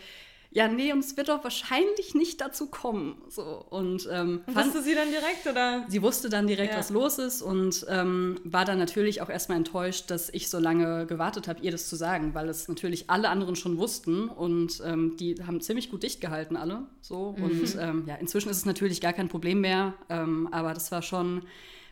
[0.52, 3.22] ja, nee, und es wird doch wahrscheinlich nicht dazu kommen.
[3.28, 5.84] So, und ähm, fand, Wusste sie dann direkt oder?
[5.86, 6.78] sie wusste dann direkt, Ja.
[6.80, 11.06] was los ist und ähm, war dann natürlich auch erstmal enttäuscht, dass ich so lange
[11.06, 15.16] gewartet habe, ihr das zu sagen, weil es natürlich alle anderen schon wussten und ähm,
[15.20, 16.82] die haben ziemlich gut dicht gehalten, alle.
[17.00, 17.36] So.
[17.40, 21.02] Und ähm, ja, inzwischen ist es natürlich gar kein Problem mehr, ähm, aber das war
[21.02, 21.42] schon.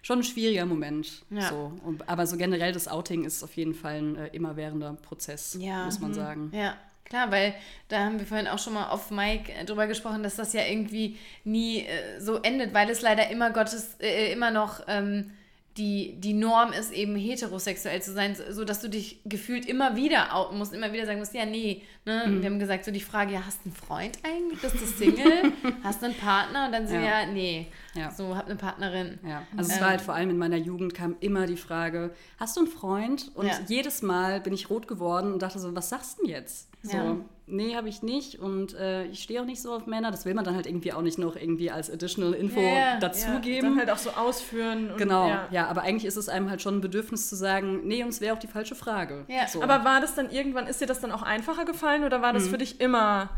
[0.09, 1.23] Schon ein schwieriger Moment.
[1.29, 1.51] Ja.
[1.51, 1.71] So.
[1.85, 5.85] Und, aber so generell das Outing ist auf jeden Fall ein äh, immerwährender Prozess, Ja.
[5.85, 6.51] muss man sagen.
[6.55, 6.79] Ja.
[7.05, 7.55] Klar, weil
[7.89, 10.63] da haben wir vorhin auch schon mal auf Mike äh, drüber gesprochen, dass das ja
[10.65, 15.31] irgendwie nie äh, so endet, weil es leider immer Gottes, äh, immer noch ähm,
[15.79, 20.35] die, die Norm ist, eben heterosexuell zu sein, so dass du dich gefühlt immer wieder
[20.35, 21.83] outen musst, immer wieder sagen musst, ja, nee.
[22.05, 22.25] Ne?
[22.27, 22.43] Mhm.
[22.43, 24.61] Wir haben gesagt, so die Frage, ja, hast du einen Freund eigentlich?
[24.61, 25.53] Bist du Single?
[25.85, 26.67] hast du einen Partner?
[26.67, 27.69] Und dann sind ja, ja nee.
[27.95, 28.11] Ja.
[28.11, 29.21] So, hab eine Partnerin.
[29.23, 32.13] Ja, also ähm, es war halt vor allem in meiner Jugend kam immer die Frage,
[32.39, 33.31] hast du einen Freund?
[33.35, 36.69] Und jedes Mal bin ich rot geworden und dachte so, was sagst du denn jetzt?
[36.89, 37.17] So, ja.
[37.47, 40.11] nee, habe ich nicht und äh, ich stehe auch nicht so auf Männer.
[40.11, 43.55] Das will man dann halt irgendwie auch nicht noch irgendwie als additional Info ja, dazugeben.
[43.55, 44.91] Ja, dann halt auch so ausführen.
[44.91, 45.49] Und, genau, ja.
[45.51, 45.67] ja.
[45.69, 48.41] aber eigentlich ist es einem halt schon ein Bedürfnis zu sagen, nee, uns wäre auch
[48.41, 49.25] die falsche Frage.
[49.29, 49.47] Ja.
[49.47, 49.63] So.
[49.63, 52.47] Aber war das dann irgendwann, ist dir das dann auch einfacher gefallen oder war das
[52.47, 52.51] mhm.
[52.51, 53.31] für dich immer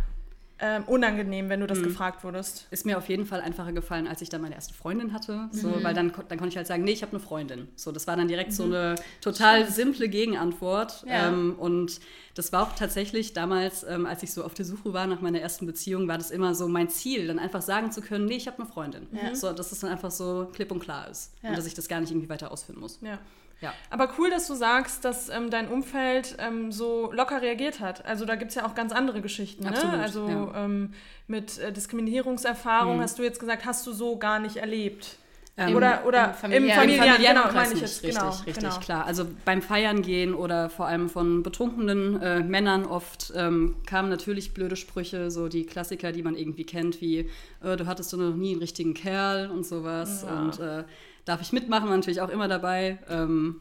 [0.63, 1.85] ähm, unangenehm, wenn du das mhm.
[1.85, 2.67] gefragt wurdest.
[2.71, 5.49] Ist mir auf jeden Fall einfacher gefallen, als ich dann meine erste Freundin hatte.
[5.53, 5.83] So, mhm.
[5.83, 7.69] Weil dann, dann konnte ich halt sagen, nee, ich habe eine Freundin.
[7.77, 8.55] So, das war dann direkt mhm.
[8.55, 11.05] so eine total simple Gegenantwort.
[11.07, 11.29] Ja.
[11.29, 12.01] Ähm, und
[12.35, 15.41] das war auch tatsächlich damals, ähm, als ich so auf der Suche war nach meiner
[15.41, 18.47] ersten Beziehung, war das immer so mein Ziel, dann einfach sagen zu können, nee, ich
[18.47, 19.07] habe eine Freundin.
[19.13, 19.35] Ja.
[19.35, 21.33] So, dass es dann einfach so klipp und klar ist.
[21.43, 21.51] Ja.
[21.51, 22.99] Und dass ich das gar nicht irgendwie weiter ausführen muss.
[23.03, 23.19] Ja.
[23.61, 23.75] Ja.
[23.91, 28.05] Aber cool, dass du sagst, dass ähm, dein Umfeld ähm, so locker reagiert hat.
[28.07, 29.65] Also da gibt es ja auch ganz andere Geschichten.
[29.65, 29.71] Ne?
[29.71, 30.03] Absolut, ne?
[30.03, 30.65] Also ja.
[30.65, 30.95] ähm,
[31.27, 33.03] mit äh, Diskriminierungserfahrung mhm.
[33.03, 35.19] hast du jetzt gesagt, hast du so gar nicht erlebt.
[35.57, 38.03] Ähm, oder oder im familiären, im familiären genau, meine ich jetzt.
[38.03, 38.79] Richtig, genau, richtig, genau.
[38.79, 39.05] klar.
[39.05, 44.55] Also beim Feiern gehen oder vor allem von betrunkenen äh, Männern oft ähm, kamen natürlich
[44.55, 47.29] blöde Sprüche, so die Klassiker, die man irgendwie kennt, wie
[47.63, 50.25] äh, du hattest du noch nie einen richtigen Kerl und sowas.
[50.27, 50.41] Ja.
[50.41, 50.85] Und äh,
[51.31, 52.99] darf ich mitmachen, natürlich auch immer dabei.
[53.09, 53.61] Ähm,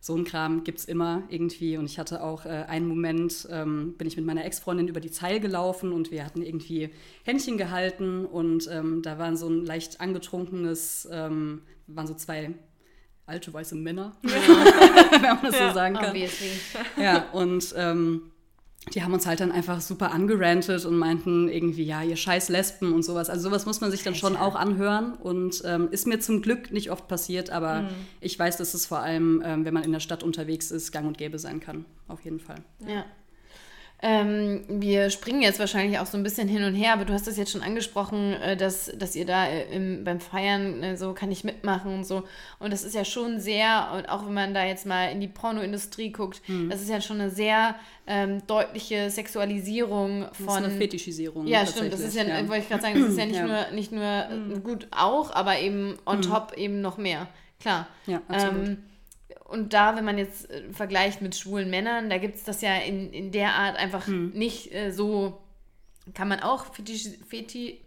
[0.00, 1.76] so ein Kram gibt es immer irgendwie.
[1.76, 5.10] Und ich hatte auch äh, einen Moment, ähm, bin ich mit meiner Ex-Freundin über die
[5.10, 6.90] Zeil gelaufen und wir hatten irgendwie
[7.24, 12.54] Händchen gehalten und ähm, da waren so ein leicht angetrunkenes, ähm, waren so zwei
[13.26, 16.10] alte weiße Männer, wenn man das ja, so sagen kann.
[16.10, 16.50] Obviously.
[16.96, 18.30] Ja, und ähm,
[18.94, 22.92] die haben uns halt dann einfach super angerantet und meinten irgendwie, ja, ihr scheiß Lesben
[22.92, 23.30] und sowas.
[23.30, 26.72] Also sowas muss man sich dann schon auch anhören und ähm, ist mir zum Glück
[26.72, 27.88] nicht oft passiert, aber mhm.
[28.20, 31.06] ich weiß, dass es vor allem, ähm, wenn man in der Stadt unterwegs ist, gang
[31.06, 31.84] und gäbe sein kann.
[32.06, 32.58] Auf jeden Fall.
[32.86, 33.04] Ja.
[34.00, 37.26] Ähm, wir springen jetzt wahrscheinlich auch so ein bisschen hin und her, aber du hast
[37.26, 41.14] das jetzt schon angesprochen, äh, dass, dass ihr da äh, im, beim Feiern äh, so
[41.14, 42.22] kann ich mitmachen und so.
[42.60, 45.26] Und das ist ja schon sehr, und auch wenn man da jetzt mal in die
[45.26, 46.70] Pornoindustrie guckt, mhm.
[46.70, 47.74] das ist ja schon eine sehr
[48.06, 50.46] ähm, deutliche Sexualisierung von.
[50.46, 51.46] Das ist eine Fetischisierung.
[51.48, 51.92] Ja, stimmt.
[51.92, 52.48] Das ist ja, ja.
[52.48, 53.46] wollte ich gerade sagen, das ist ja nicht ja.
[53.46, 54.62] nur, nicht nur mhm.
[54.62, 56.22] gut auch, aber eben on mhm.
[56.22, 57.26] top eben noch mehr.
[57.58, 57.88] Klar.
[58.06, 58.68] Ja, absolut.
[58.68, 58.78] Ähm,
[59.48, 62.76] und da, wenn man jetzt äh, vergleicht mit schwulen Männern, da gibt es das ja
[62.76, 64.30] in, in der Art einfach hm.
[64.30, 65.40] nicht äh, so,
[66.14, 67.80] kann man auch fetisch, feti,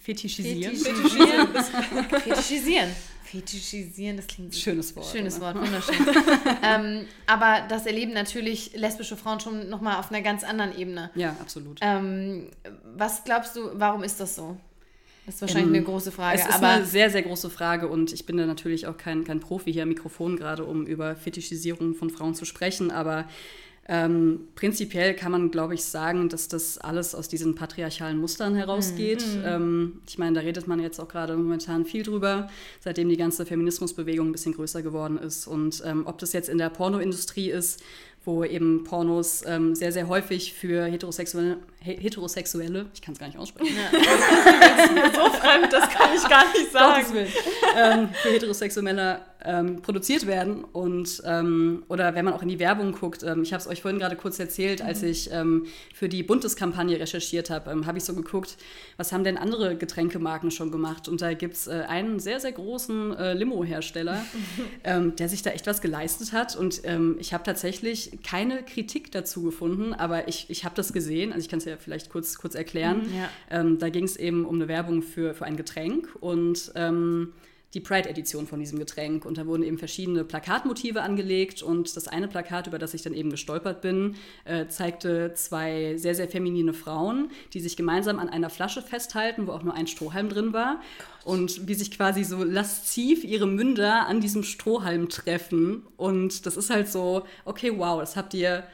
[0.00, 0.76] fetischisieren.
[0.76, 1.48] Fetischisieren.
[2.20, 2.90] fetischisieren.
[3.24, 5.06] Fetischisieren, das klingt schönes Wort.
[5.06, 5.56] Schönes oder?
[5.56, 5.96] Wort, wunderschön.
[6.62, 11.10] ähm, aber das erleben natürlich lesbische Frauen schon nochmal auf einer ganz anderen Ebene.
[11.16, 11.80] Ja, absolut.
[11.80, 12.50] Ähm,
[12.84, 14.56] was glaubst du, warum ist das so?
[15.26, 16.38] Das ist wahrscheinlich ähm, eine große Frage.
[16.38, 19.24] Es ist aber eine sehr, sehr große Frage und ich bin da natürlich auch kein,
[19.24, 23.26] kein Profi hier am Mikrofon gerade, um über Fetischisierung von Frauen zu sprechen, aber
[23.86, 29.22] ähm, prinzipiell kann man, glaube ich, sagen, dass das alles aus diesen patriarchalen Mustern herausgeht.
[29.26, 29.42] Mhm.
[29.44, 32.48] Ähm, ich meine, da redet man jetzt auch gerade momentan viel drüber,
[32.80, 35.46] seitdem die ganze Feminismusbewegung ein bisschen größer geworden ist.
[35.46, 37.82] Und ähm, ob das jetzt in der Pornoindustrie ist
[38.24, 43.38] wo eben Pornos ähm, sehr, sehr häufig für heterosexuelle, heterosexuelle ich kann es gar nicht
[43.38, 43.76] aussprechen.
[43.76, 43.98] Ja.
[44.60, 47.26] das ist mir so fremd, das kann ich gar nicht sagen.
[47.76, 50.64] ähm, für heterosexuelle Männer ähm, produziert werden.
[50.64, 53.82] Und, ähm, oder wenn man auch in die Werbung guckt, ähm, ich habe es euch
[53.82, 55.08] vorhin gerade kurz erzählt, als mhm.
[55.08, 58.56] ich ähm, für die Bundeskampagne recherchiert habe, ähm, habe ich so geguckt,
[58.96, 61.08] was haben denn andere Getränkemarken schon gemacht?
[61.08, 64.24] Und da gibt es äh, einen sehr, sehr großen äh, Limo-Hersteller,
[64.84, 66.56] ähm, der sich da echt was geleistet hat.
[66.56, 66.82] Und
[67.18, 71.48] ich habe tatsächlich keine Kritik dazu gefunden, aber ich, ich habe das gesehen, also ich
[71.48, 73.02] kann es ja vielleicht kurz, kurz erklären.
[73.08, 73.64] Mhm, ja.
[73.78, 76.72] da ging es eben um eine Werbung für, für ein Getränk und
[77.74, 79.24] die Pride-Edition von diesem Getränk.
[79.24, 81.62] Und da wurden eben verschiedene Plakatmotive angelegt.
[81.62, 86.14] Und das eine Plakat, über das ich dann eben gestolpert bin, äh, zeigte zwei sehr,
[86.14, 90.28] sehr feminine Frauen, die sich gemeinsam an einer Flasche festhalten, wo auch nur ein Strohhalm
[90.28, 90.80] drin war.
[91.24, 91.26] Gott.
[91.26, 95.82] Und wie sich quasi so lasziv ihre Münder an diesem Strohhalm treffen.
[95.96, 98.64] Und das ist halt so, okay, wow, das habt ihr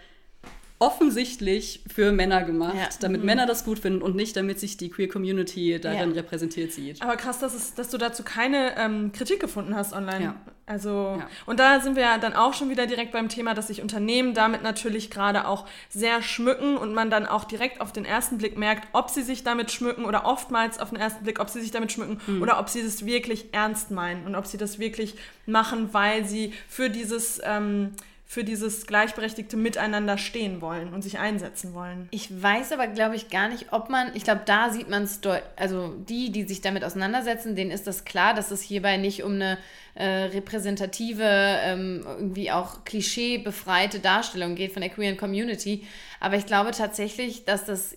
[0.81, 2.89] offensichtlich für Männer gemacht, ja.
[3.01, 3.27] damit mhm.
[3.27, 6.17] Männer das gut finden und nicht, damit sich die Queer Community darin ja.
[6.17, 7.03] repräsentiert sieht.
[7.03, 10.25] Aber krass, dass, es, dass du dazu keine ähm, Kritik gefunden hast online.
[10.25, 10.35] Ja.
[10.65, 11.29] Also, ja.
[11.45, 14.33] und da sind wir ja dann auch schon wieder direkt beim Thema, dass sich Unternehmen
[14.33, 18.57] damit natürlich gerade auch sehr schmücken und man dann auch direkt auf den ersten Blick
[18.57, 21.73] merkt, ob sie sich damit schmücken oder oftmals auf den ersten Blick, ob sie sich
[21.73, 22.41] damit schmücken mhm.
[22.41, 26.55] oder ob sie das wirklich ernst meinen und ob sie das wirklich machen, weil sie
[26.69, 27.39] für dieses.
[27.45, 27.91] Ähm,
[28.31, 32.07] für dieses gleichberechtigte Miteinander stehen wollen und sich einsetzen wollen.
[32.13, 35.19] Ich weiß aber, glaube ich, gar nicht, ob man, ich glaube, da sieht man es,
[35.57, 39.33] also die, die sich damit auseinandersetzen, denen ist das klar, dass es hierbei nicht um
[39.33, 39.59] eine
[39.97, 45.85] äh, repräsentative, ähm, irgendwie auch klischeebefreite Darstellung geht von der queeren Community.
[46.21, 47.97] Aber ich glaube tatsächlich, dass das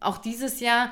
[0.00, 0.90] auch dieses Jahr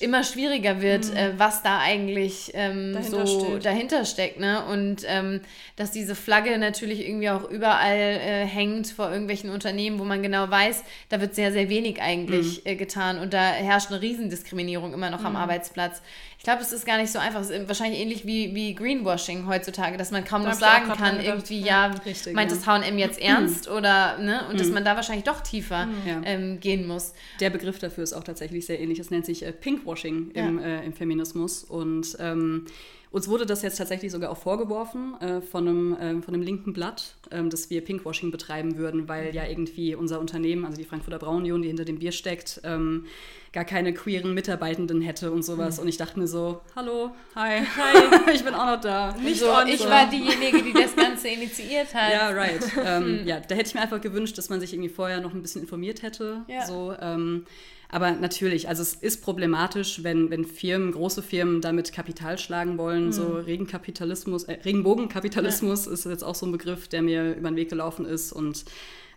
[0.00, 1.16] immer schwieriger wird, mhm.
[1.16, 3.64] äh, was da eigentlich ähm, dahinter so steht.
[3.64, 4.38] dahinter steckt.
[4.38, 4.64] Ne?
[4.66, 5.40] Und ähm,
[5.76, 10.50] dass diese Flagge natürlich irgendwie auch überall äh, hängt vor irgendwelchen Unternehmen, wo man genau
[10.50, 12.70] weiß, da wird sehr, sehr wenig eigentlich mhm.
[12.70, 13.18] äh, getan.
[13.18, 15.26] Und da herrscht eine Riesendiskriminierung immer noch mhm.
[15.26, 16.02] am Arbeitsplatz.
[16.40, 17.42] Ich glaube, es ist gar nicht so einfach.
[17.42, 21.20] Es ist wahrscheinlich ähnlich wie, wie Greenwashing heutzutage, dass man kaum da noch sagen kann,
[21.20, 22.56] irgendwie, ja, richtig, meint ja.
[22.56, 24.48] das H&M jetzt ernst oder, ne?
[24.48, 24.72] Und dass mhm.
[24.72, 26.22] man da wahrscheinlich doch tiefer mhm.
[26.24, 27.12] ähm, gehen muss.
[27.40, 28.98] Der Begriff dafür ist auch tatsächlich sehr ähnlich.
[28.98, 32.64] Es nennt sich äh, Pinkwashing im, äh, im Feminismus und ähm,
[33.10, 36.72] uns wurde das jetzt tatsächlich sogar auch vorgeworfen äh, von, einem, äh, von einem linken
[36.72, 41.18] Blatt, äh, dass wir Pinkwashing betreiben würden, weil ja irgendwie unser Unternehmen, also die Frankfurter
[41.18, 43.06] Braunion, die hinter dem Bier steckt, ähm,
[43.52, 45.76] gar keine queeren Mitarbeitenden hätte und sowas.
[45.76, 45.82] Mhm.
[45.82, 49.12] Und ich dachte mir so, hallo, hi, hi, ich bin auch noch da.
[49.16, 52.12] Nicht so, ich war diejenige, die das Ganze initiiert hat.
[52.12, 52.62] Ja, right.
[52.84, 55.42] ähm, ja, da hätte ich mir einfach gewünscht, dass man sich irgendwie vorher noch ein
[55.42, 56.42] bisschen informiert hätte.
[56.46, 56.64] Ja.
[56.64, 57.44] So, ähm,
[57.90, 63.06] aber natürlich, also es ist problematisch, wenn, wenn Firmen, große Firmen damit Kapital schlagen wollen.
[63.06, 63.12] Mhm.
[63.12, 65.92] So Regenkapitalismus, äh, Regenbogenkapitalismus ja.
[65.92, 68.32] ist jetzt auch so ein Begriff, der mir über den Weg gelaufen ist.
[68.32, 68.64] Und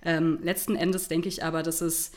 [0.04, 2.12] ähm, letzten Endes denke ich aber, dass es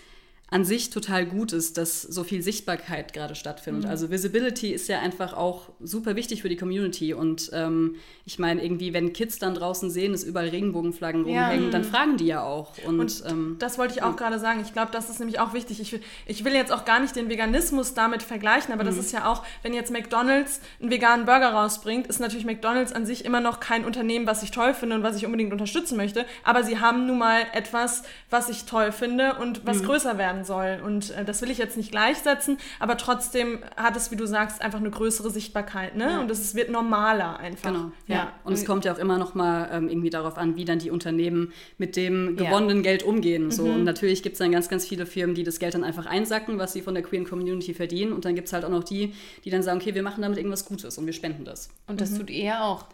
[0.49, 3.85] an sich total gut ist, dass so viel Sichtbarkeit gerade stattfindet.
[3.85, 3.91] Mhm.
[3.91, 7.15] Also Visibility ist ja einfach auch super wichtig für die Community.
[7.15, 11.71] Und ähm, ich meine, irgendwie, wenn Kids dann draußen sehen, dass überall Regenbogenflaggen rumhängen, ja.
[11.71, 11.87] dann mhm.
[11.87, 12.75] fragen die ja auch.
[12.87, 14.61] Und, und ähm, das wollte ich auch gerade sagen.
[14.65, 15.81] Ich glaube, das ist nämlich auch wichtig.
[15.81, 18.89] Ich will, ich will jetzt auch gar nicht den Veganismus damit vergleichen, aber mhm.
[18.89, 23.05] das ist ja auch, wenn jetzt McDonalds einen veganen Burger rausbringt, ist natürlich McDonalds an
[23.05, 26.25] sich immer noch kein Unternehmen, was ich toll finde und was ich unbedingt unterstützen möchte.
[26.45, 29.87] Aber sie haben nun mal etwas, was ich toll finde und was mhm.
[29.87, 30.81] größer werden werden soll.
[30.85, 34.63] Und äh, das will ich jetzt nicht gleichsetzen, aber trotzdem hat es, wie du sagst,
[34.63, 35.97] einfach eine größere Sichtbarkeit.
[35.97, 36.11] Ne?
[36.11, 36.21] Ja.
[36.21, 37.73] Und es wird normaler einfach.
[37.73, 37.93] Genau.
[38.07, 38.17] Ja.
[38.17, 38.33] ja.
[38.45, 40.91] Und es kommt ja auch immer noch mal ähm, irgendwie darauf an, wie dann die
[40.91, 42.83] Unternehmen mit dem gewonnenen ja.
[42.83, 43.51] Geld umgehen.
[43.51, 43.65] So.
[43.65, 43.75] Mhm.
[43.75, 46.59] Und natürlich gibt es dann ganz, ganz viele Firmen, die das Geld dann einfach einsacken,
[46.59, 48.13] was sie von der queeren Community verdienen.
[48.13, 50.39] Und dann gibt es halt auch noch die, die dann sagen, okay, wir machen damit
[50.39, 51.71] irgendwas Gutes und wir spenden das.
[51.87, 52.19] Und das mhm.
[52.19, 52.87] tut ihr auch.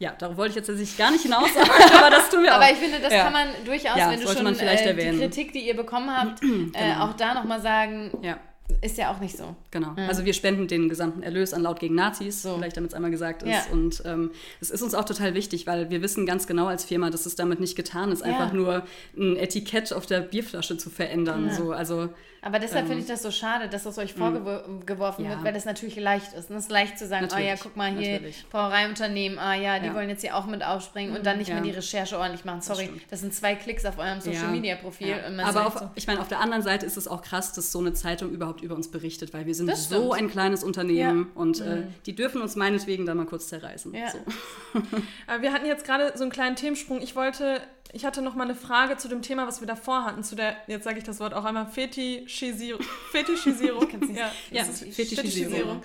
[0.00, 1.48] Ja, darauf wollte ich jetzt tatsächlich gar nicht hinaus,
[1.96, 2.60] aber das tun wir auch.
[2.60, 3.24] Aber ich finde, das ja.
[3.24, 6.46] kann man durchaus, ja, wenn du schon äh, die Kritik, die ihr bekommen habt, äh,
[6.46, 7.04] genau.
[7.04, 8.38] auch da nochmal sagen, ja.
[8.80, 9.56] ist ja auch nicht so.
[9.72, 9.90] Genau.
[9.90, 10.06] Mhm.
[10.06, 12.54] Also wir spenden den gesamten Erlös an Laut gegen Nazis, so.
[12.54, 13.72] vielleicht damit es einmal gesagt ist.
[13.72, 14.30] Und ähm,
[14.60, 17.34] es ist uns auch total wichtig, weil wir wissen ganz genau als Firma, dass es
[17.34, 18.84] damit nicht getan ist, einfach nur
[19.16, 21.50] ein Etikett auf der Bierflasche zu verändern.
[21.50, 22.10] So, also
[22.42, 24.18] aber deshalb ähm, finde ich das so schade, dass das euch hm.
[24.18, 25.30] vorgeworfen ja.
[25.30, 26.50] wird, weil das natürlich leicht ist.
[26.50, 28.20] Und es ist leicht zu sagen, natürlich, oh ja, guck mal hier,
[28.50, 29.94] Brauereiunternehmen, ah ja, die ja.
[29.94, 31.54] wollen jetzt hier auch mit aufspringen und dann nicht ja.
[31.54, 32.60] mehr die Recherche ordentlich machen.
[32.60, 35.16] Sorry, das, das sind zwei Klicks auf eurem Social Media Profil.
[35.42, 35.90] Aber auf, so.
[35.94, 38.62] ich meine, auf der anderen Seite ist es auch krass, dass so eine Zeitung überhaupt
[38.62, 41.66] über uns berichtet, weil wir sind so ein kleines Unternehmen und mhm.
[41.66, 43.92] äh, die dürfen uns meinetwegen da mal kurz zerreißen.
[44.12, 44.80] So.
[45.40, 47.00] wir hatten jetzt gerade so einen kleinen Themensprung.
[47.00, 47.60] Ich wollte
[47.92, 50.56] ich hatte noch mal eine Frage zu dem Thema, was wir davor hatten, zu der,
[50.66, 52.82] jetzt sage ich das Wort auch einmal, Fetischisierung.
[53.12, 53.88] Fetischisierung.
[54.14, 55.82] ja, ja Fetischisierung.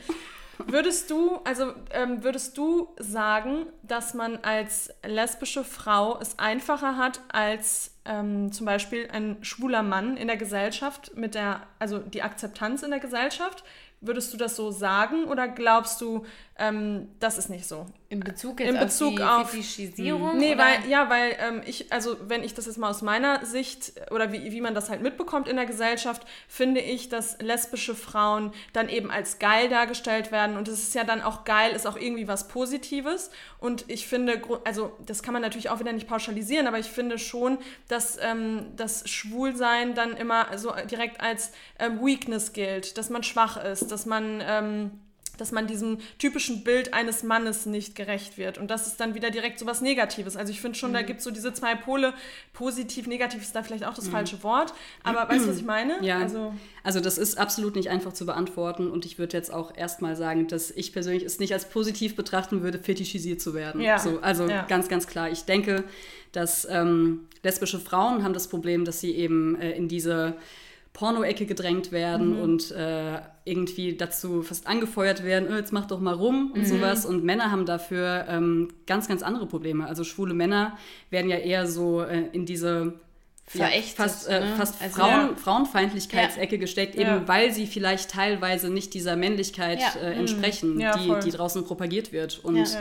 [0.68, 7.22] Würdest du, also ähm, würdest du sagen, dass man als lesbische Frau es einfacher hat
[7.30, 12.84] als ähm, zum Beispiel ein schwuler Mann in der Gesellschaft mit der, also die Akzeptanz
[12.84, 13.64] in der Gesellschaft?
[14.00, 17.88] Würdest du das so sagen oder glaubst du, ähm, das ist nicht so?
[18.10, 20.38] In Bezug jetzt in Bezug auf die Fetischisierung?
[20.38, 20.64] Nee, oder?
[20.64, 24.32] weil, ja, weil ähm, ich, also wenn ich das jetzt mal aus meiner Sicht oder
[24.32, 28.88] wie, wie man das halt mitbekommt in der Gesellschaft, finde ich, dass lesbische Frauen dann
[28.88, 32.28] eben als geil dargestellt werden und es ist ja dann auch geil, ist auch irgendwie
[32.28, 36.78] was Positives und ich finde, also das kann man natürlich auch wieder nicht pauschalisieren, aber
[36.78, 43.00] ich finde schon, dass ähm, das Schwulsein dann immer so direkt als ähm, Weakness gilt,
[43.00, 44.92] dass man schwach ist, dass man ähm,
[45.38, 48.58] dass man diesem typischen Bild eines Mannes nicht gerecht wird.
[48.58, 50.36] Und das ist dann wieder direkt so was Negatives.
[50.36, 50.96] Also ich finde schon, mhm.
[50.96, 52.14] da gibt es so diese zwei Pole.
[52.54, 54.12] Positiv, negativ ist da vielleicht auch das mhm.
[54.12, 54.74] falsche Wort.
[55.04, 55.98] Aber weißt du, was ich meine?
[56.02, 56.20] Ja.
[56.20, 58.90] Also, also das ist absolut nicht einfach zu beantworten.
[58.90, 62.62] Und ich würde jetzt auch erstmal sagen, dass ich persönlich es nicht als positiv betrachten
[62.62, 63.82] würde, fetischisiert zu werden.
[63.82, 63.98] Ja.
[64.00, 64.64] So, also ja.
[64.64, 65.32] ganz, ganz klar.
[65.32, 65.84] Ich denke,
[66.32, 70.36] dass ähm, lesbische Frauen haben das Problem, dass sie eben äh, in diese
[70.94, 72.42] Porno-Ecke gedrängt werden mhm.
[72.42, 76.66] und äh, irgendwie dazu fast angefeuert werden, oh, jetzt mach doch mal rum und mhm.
[76.66, 77.06] sowas.
[77.06, 79.86] Und Männer haben dafür ähm, ganz, ganz andere Probleme.
[79.86, 80.78] Also schwule Männer
[81.10, 82.94] werden ja eher so äh, in diese
[83.54, 84.56] ja, fast, äh, ne?
[84.56, 85.36] fast also, Frauen, ja.
[85.36, 86.62] Frauenfeindlichkeitsecke ja.
[86.62, 87.28] gesteckt, eben ja.
[87.28, 90.20] weil sie vielleicht teilweise nicht dieser Männlichkeit äh, mhm.
[90.22, 92.40] entsprechen, die, die draußen propagiert wird.
[92.40, 92.78] Und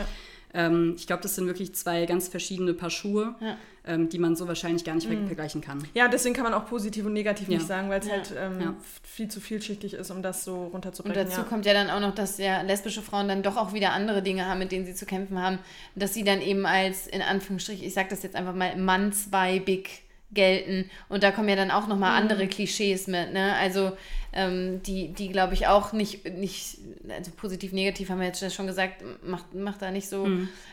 [0.53, 3.57] Ähm, ich glaube, das sind wirklich zwei ganz verschiedene Paar Schuhe, Ja.
[3.87, 5.83] ähm, die man so wahrscheinlich gar nicht ver- vergleichen kann.
[5.95, 7.57] Ja, deswegen kann man auch positiv und negativ Ja.
[7.57, 8.11] nicht sagen, weil es Ja.
[8.13, 8.75] halt ähm, Ja.
[9.01, 11.25] viel zu vielschichtig ist, um das so Und runterzubrechen.
[11.25, 11.47] dazu ja.
[11.47, 14.45] kommt ja dann auch noch, dass ja lesbische Frauen dann doch auch wieder andere Dinge
[14.45, 15.57] haben, mit denen sie zu kämpfen haben,
[15.95, 20.02] dass sie dann eben als, in Anführungsstrichen, ich sag das jetzt einfach mal, mannsweibig
[20.33, 20.89] gelten.
[21.09, 23.55] Und da kommen ja dann auch nochmal andere Klischees mit, ne?
[23.55, 23.93] Also,
[24.35, 28.65] ähm, die, die glaube ich auch nicht, nicht, also positiv, negativ haben wir jetzt schon
[28.65, 30.27] gesagt, macht, macht da nicht so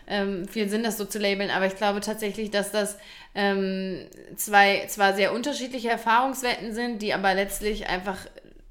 [0.07, 1.51] ähm, viel Sinn, das so zu labeln.
[1.51, 2.97] Aber ich glaube tatsächlich, dass das
[3.35, 8.27] ähm, zwei zwar sehr unterschiedliche Erfahrungswelten sind, die aber letztlich einfach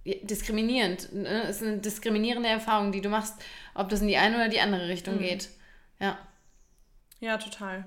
[0.06, 1.13] diskriminierend.
[1.13, 1.43] Ne?
[1.43, 3.36] Es ist eine diskriminierende Erfahrung, die du machst,
[3.75, 5.49] ob das in die eine oder die andere Richtung geht.
[5.99, 6.17] Ja.
[7.19, 7.86] Ja, total.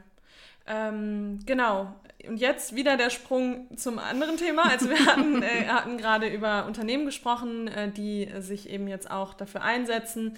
[0.66, 1.94] Ähm, genau.
[2.28, 4.62] Und jetzt wieder der Sprung zum anderen Thema.
[4.70, 9.34] Also wir hatten, äh, hatten gerade über Unternehmen gesprochen, äh, die sich eben jetzt auch
[9.34, 10.36] dafür einsetzen.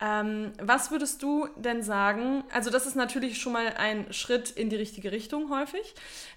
[0.00, 2.44] Ähm, was würdest du denn sagen?
[2.52, 5.94] Also das ist natürlich schon mal ein Schritt in die richtige Richtung häufig.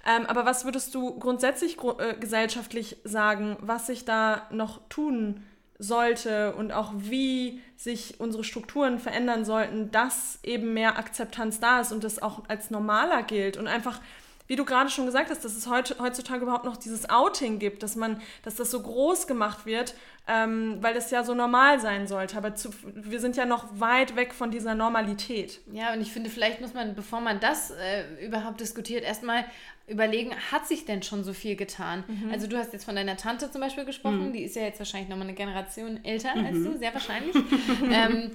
[0.07, 5.43] Ähm, aber was würdest du grundsätzlich gru äh, gesellschaftlich sagen, was sich da noch tun
[5.77, 11.93] sollte und auch wie sich unsere Strukturen verändern sollten, dass eben mehr Akzeptanz da ist
[11.93, 14.01] und das auch als normaler gilt und einfach
[14.49, 17.95] wie du gerade schon gesagt hast, dass es heutzutage überhaupt noch dieses Outing gibt, dass
[17.95, 19.93] man, dass das so groß gemacht wird,
[20.27, 22.35] ähm, weil das ja so normal sein sollte.
[22.35, 25.59] Aber zu, wir sind ja noch weit weg von dieser Normalität.
[25.71, 29.45] Ja, und ich finde, vielleicht muss man, bevor man das äh, überhaupt diskutiert, erstmal
[29.88, 32.03] überlegen, hat sich denn schon so viel getan?
[32.31, 35.09] Also du hast jetzt von deiner Tante zum Beispiel gesprochen, die ist ja jetzt wahrscheinlich
[35.09, 37.35] nochmal eine Generation älter als du, sehr wahrscheinlich.
[37.91, 38.29] ähm, äh,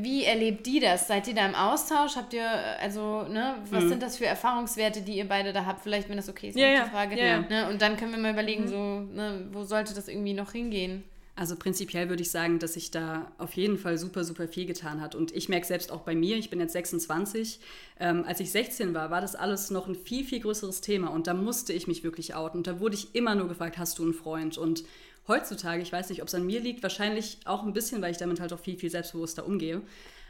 [0.00, 1.06] wie erlebt die das?
[1.08, 2.16] Seid ihr da im Austausch?
[2.16, 5.82] Habt ihr, äh, also, ne, was sind das für Erfahrungswerte, die ihr beide da habt?
[5.82, 7.18] Vielleicht, wenn das okay ist, Ja, ja, die Frage.
[7.18, 7.40] ja, ja.
[7.40, 7.68] Ne?
[7.70, 11.04] Und dann können wir mal überlegen, so, ne, wo sollte das irgendwie noch hingehen?
[11.34, 15.00] Also prinzipiell würde ich sagen, dass sich da auf jeden Fall super, super viel getan
[15.00, 15.14] hat.
[15.14, 17.58] Und ich merke selbst auch bei mir, ich bin jetzt 26,
[18.00, 21.08] ähm, als ich 16 war, war das alles noch ein viel, viel größeres Thema.
[21.08, 22.58] Und da musste ich mich wirklich outen.
[22.58, 24.58] Und da wurde ich immer nur gefragt, hast du einen Freund?
[24.58, 24.84] Und
[25.28, 28.18] heutzutage, ich weiß nicht, ob es an mir liegt, wahrscheinlich auch ein bisschen, weil ich
[28.18, 29.82] damit halt auch viel, viel selbstbewusster umgehe.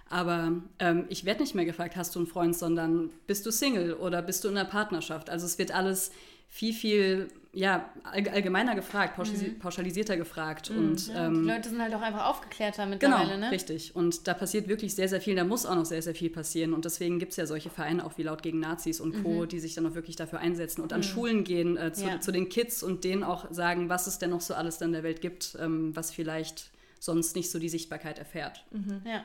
[0.08, 3.94] Aber ähm, ich werde nicht mehr gefragt, hast du einen Freund, sondern bist du Single
[3.94, 5.30] oder bist du in einer Partnerschaft?
[5.30, 6.12] Also es wird alles
[6.48, 10.70] viel, viel ja, all, allgemeiner gefragt, pauschalisi pauschalisierter gefragt.
[10.70, 13.50] Und, Ja, ähm, die Leute sind halt auch einfach aufgeklärter Genau, mittlerweile, ne?
[13.50, 13.94] richtig.
[13.94, 15.36] Und da passiert wirklich sehr, sehr viel.
[15.36, 16.72] Da muss auch noch sehr, sehr viel passieren.
[16.72, 19.60] Und deswegen gibt es ja solche Vereine auch wie Laut gegen Nazis und Co., die
[19.60, 22.20] sich dann auch wirklich dafür einsetzen und an Schulen gehen, äh, zu, Ja.
[22.20, 25.02] zu den Kids und denen auch sagen, was es denn noch so alles in der
[25.02, 28.64] Welt gibt, ähm, was vielleicht sonst nicht so die Sichtbarkeit erfährt.
[29.04, 29.24] Ja.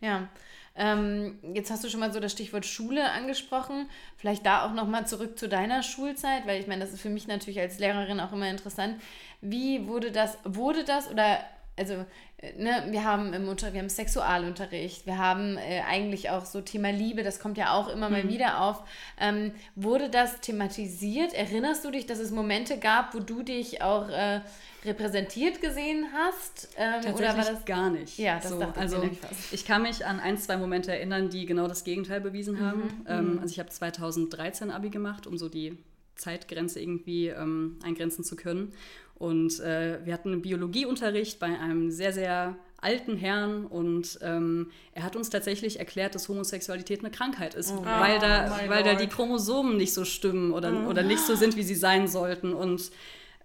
[0.00, 0.28] Ja.
[0.76, 3.88] Ähm, jetzt hast du schon mal so das Stichwort Schule angesprochen.
[4.16, 7.28] Vielleicht da auch nochmal zurück zu deiner Schulzeit, weil ich meine, das ist für mich
[7.28, 9.00] natürlich als Lehrerin auch immer interessant.
[9.40, 11.38] Wie wurde das, wurde das oder,
[11.76, 11.94] also,
[12.38, 16.60] äh, ne, wir haben im Unterricht, wir haben Sexualunterricht, wir haben äh, eigentlich auch so
[16.60, 18.82] Thema Liebe, das kommt ja auch immer mal wieder auf.
[19.20, 21.32] Ähm, wurde das thematisiert?
[21.34, 24.40] Erinnerst du dich, dass es Momente gab, wo du dich auch äh,
[24.84, 26.68] repräsentiert gesehen hast?
[26.76, 28.18] Ähm, oder war das gar nicht.
[28.18, 29.52] Ja, das so, dachte ich also nämlich fast.
[29.52, 32.82] ich kann mich an ein, zwei Momente erinnern, die genau das Gegenteil bewiesen haben.
[32.82, 35.76] Mhm, Ähm, also ich habe 2013 Abi gemacht, um so die
[36.16, 38.72] Zeitgrenze irgendwie ähm, eingrenzen zu können.
[39.16, 45.04] Und äh, wir hatten einen Biologieunterricht bei einem sehr, sehr alten Herrn und ähm, er
[45.04, 49.06] hat uns tatsächlich erklärt, dass Homosexualität eine Krankheit ist, weil, da, mein weil da die
[49.06, 52.52] Chromosomen nicht so stimmen oder, oder nicht so sind, wie sie sein sollten.
[52.52, 52.90] Und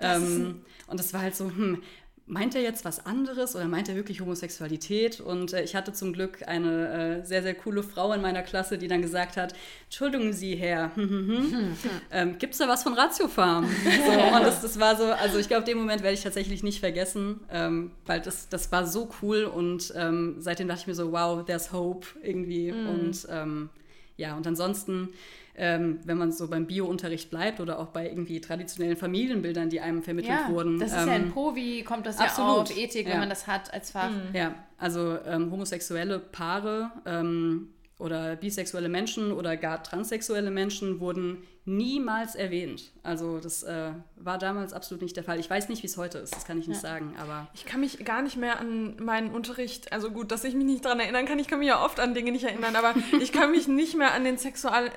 [0.01, 1.81] ähm, und das war halt so, hm,
[2.29, 5.19] meint er jetzt was anderes oder meint er wirklich Homosexualität?
[5.19, 8.77] Und äh, ich hatte zum Glück eine äh, sehr, sehr coole Frau in meiner Klasse,
[8.77, 9.53] die dann gesagt hat,
[9.85, 11.77] Entschuldigen Sie, Herr, hm, hm, hm,
[12.11, 13.67] ähm, gibt es da was von Ratiofarm?
[14.05, 16.79] So, und das, das war so, also ich glaube, den Moment werde ich tatsächlich nicht
[16.79, 21.11] vergessen, ähm, weil das, das war so cool und ähm, seitdem dachte ich mir so,
[21.11, 22.71] wow, there's hope irgendwie.
[22.71, 23.69] Und ähm,
[24.19, 25.09] ja, und ansonsten,
[25.55, 30.03] ähm, wenn man so beim Bio-Unterricht bleibt oder auch bei irgendwie traditionellen Familienbildern, die einem
[30.03, 30.77] vermittelt Ja, wurden.
[30.77, 33.19] das ist ja ähm, in Povi, kommt das absolut, ja auf, Ethik, wenn ja.
[33.19, 34.11] man das hat als Fach.
[34.33, 42.35] Ja, also ähm, homosexuelle Paare ähm, oder bisexuelle Menschen oder gar transsexuelle Menschen wurden niemals
[42.35, 42.91] erwähnt.
[43.03, 45.39] Also das äh, war damals absolut nicht der Fall.
[45.39, 47.79] Ich weiß nicht, wie es heute ist, das kann ich nicht sagen, aber Ich kann
[47.79, 51.25] mich gar nicht mehr an meinen Unterricht, also gut, dass ich mich nicht daran erinnern
[51.25, 53.95] kann, ich kann mich ja oft an Dinge nicht erinnern, aber ich kann mich nicht
[53.95, 54.91] mehr an den Sexual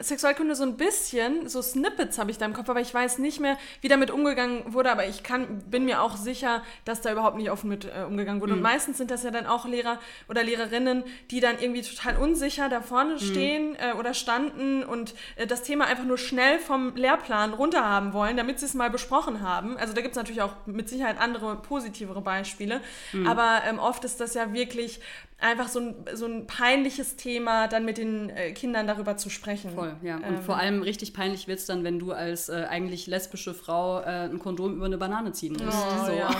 [0.00, 3.40] Sexualkunde so ein bisschen, so Snippets habe ich da im Kopf, aber ich weiß nicht
[3.40, 7.36] mehr, wie damit umgegangen wurde, aber ich kann, bin mir auch sicher, dass da überhaupt
[7.36, 8.54] nicht offen mit äh, umgegangen wurde.
[8.54, 12.68] Und meistens sind das ja dann auch Lehrer oder Lehrerinnen, die dann irgendwie total unsicher
[12.68, 16.94] da vorne stehen äh, oder standen und äh, das Thema einfach einfach nur schnell vom
[16.96, 19.76] Lehrplan runterhaben wollen, damit sie es mal besprochen haben.
[19.76, 22.80] Also da gibt es natürlich auch mit Sicherheit andere positivere Beispiele,
[23.12, 23.26] mhm.
[23.26, 25.00] aber ähm, oft ist das ja wirklich
[25.38, 29.72] einfach so ein, so ein peinliches Thema, dann mit den äh, Kindern darüber zu sprechen.
[29.74, 30.16] Voll, ja.
[30.16, 33.54] Und ähm, vor allem richtig peinlich wird es dann, wenn du als äh, eigentlich lesbische
[33.54, 35.78] Frau äh, ein Kondom über eine Banane ziehen musst.
[35.78, 36.12] Oh, so.
[36.12, 36.30] ja.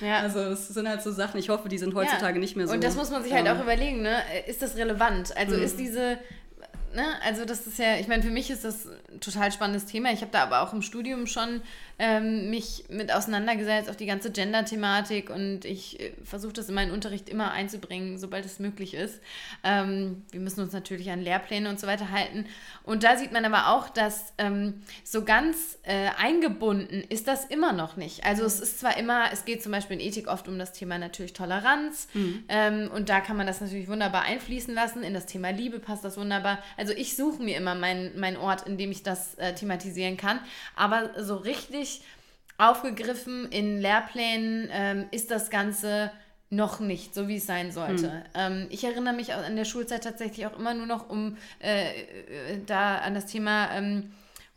[0.00, 0.18] ja.
[0.18, 2.40] Also es sind halt so Sachen, ich hoffe, die sind heutzutage ja.
[2.40, 2.74] nicht mehr so.
[2.74, 4.16] Und das muss man sich halt auch überlegen, ne?
[4.48, 5.36] Ist das relevant?
[5.36, 5.62] Also mhm.
[5.62, 6.18] ist diese
[6.96, 7.04] Ne?
[7.22, 10.12] Also das ist ja, ich meine, für mich ist das ein total spannendes Thema.
[10.12, 11.60] Ich habe da aber auch im Studium schon
[11.98, 16.90] ähm, mich mit auseinandergesetzt, auf die ganze Gender-Thematik und ich äh, versuche das in meinen
[16.90, 19.20] Unterricht immer einzubringen, sobald es möglich ist.
[19.64, 22.46] Ähm, wir müssen uns natürlich an Lehrpläne und so weiter halten.
[22.82, 27.72] Und da sieht man aber auch, dass ähm, so ganz äh, eingebunden ist das immer
[27.72, 28.24] noch nicht.
[28.24, 30.98] Also es ist zwar immer, es geht zum Beispiel in Ethik oft um das Thema
[30.98, 32.44] natürlich Toleranz mhm.
[32.48, 35.02] Ähm, und da kann man das natürlich wunderbar einfließen lassen.
[35.02, 36.58] In das Thema Liebe passt das wunderbar.
[36.76, 40.40] Also ich suche mir immer meinen mein Ort, in dem ich das äh, thematisieren kann.
[40.74, 42.00] Aber so richtig wirklich
[42.58, 46.10] aufgegriffen in Lehrplänen ähm, ist das Ganze
[46.48, 48.10] noch nicht, so wie es sein sollte.
[48.10, 48.22] Hm.
[48.34, 52.60] Ähm, ich erinnere mich an der Schulzeit tatsächlich auch immer nur noch um äh, äh,
[52.64, 54.12] da an das Thema ähm,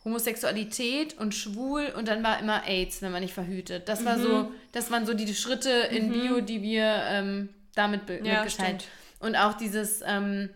[0.06, 3.90] Homosexualität und schwul und dann war immer AIDS, wenn man nicht verhütet.
[3.90, 4.24] Das war mhm.
[4.24, 6.14] so, das waren so die Schritte in mhm.
[6.14, 8.86] Bio, die wir ähm, damit ja, mitgeteilt.
[9.20, 10.50] Und auch dieses ähm,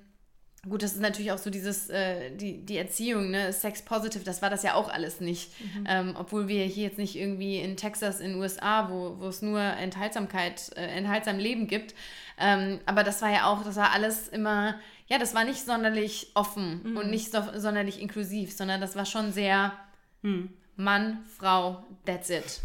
[0.68, 4.42] Gut, das ist natürlich auch so dieses, äh, die, die Erziehung, ne, Sex Positive, das
[4.42, 5.52] war das ja auch alles nicht.
[5.60, 5.86] Mhm.
[5.90, 9.42] Ähm, obwohl wir hier jetzt nicht irgendwie in Texas, in den USA, wo, wo es
[9.42, 11.94] nur Enthaltsamkeit, äh, enthaltsam Leben gibt.
[12.38, 16.32] Ähm, aber das war ja auch, das war alles immer, ja, das war nicht sonderlich
[16.34, 16.98] offen mhm.
[16.98, 19.74] und nicht so, sonderlich inklusiv, sondern das war schon sehr
[20.22, 20.50] mhm.
[20.78, 22.62] Mann, Frau, that's it.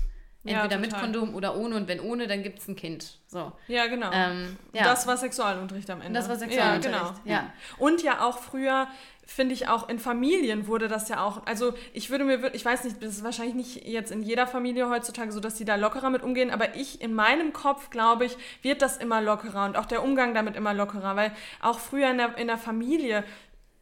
[0.49, 3.19] Entweder ja, mit Kondom oder ohne und wenn ohne, dann gibt es ein Kind.
[3.27, 3.53] So.
[3.67, 4.11] Ja, genau.
[4.13, 4.85] Ähm, ja.
[4.85, 6.19] Das war Sexualunterricht am Ende.
[6.19, 6.95] Das war Sexualunterricht.
[6.95, 7.21] Ja, genau.
[7.25, 7.53] Ja.
[7.79, 8.89] Und ja auch früher
[9.29, 12.85] finde ich auch in Familien wurde das ja auch, also ich würde mir, ich weiß
[12.85, 16.09] nicht, das ist wahrscheinlich nicht jetzt in jeder Familie heutzutage so, dass die da lockerer
[16.09, 19.85] mit umgehen, aber ich in meinem Kopf, glaube ich, wird das immer lockerer und auch
[19.85, 23.23] der Umgang damit immer lockerer, weil auch früher in der, in der Familie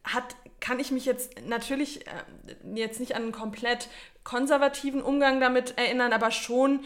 [0.03, 2.11] hat, kann ich mich jetzt natürlich äh,
[2.75, 3.87] jetzt nicht an einen komplett
[4.27, 6.81] konservativen Umgang damit erinnern, aber schon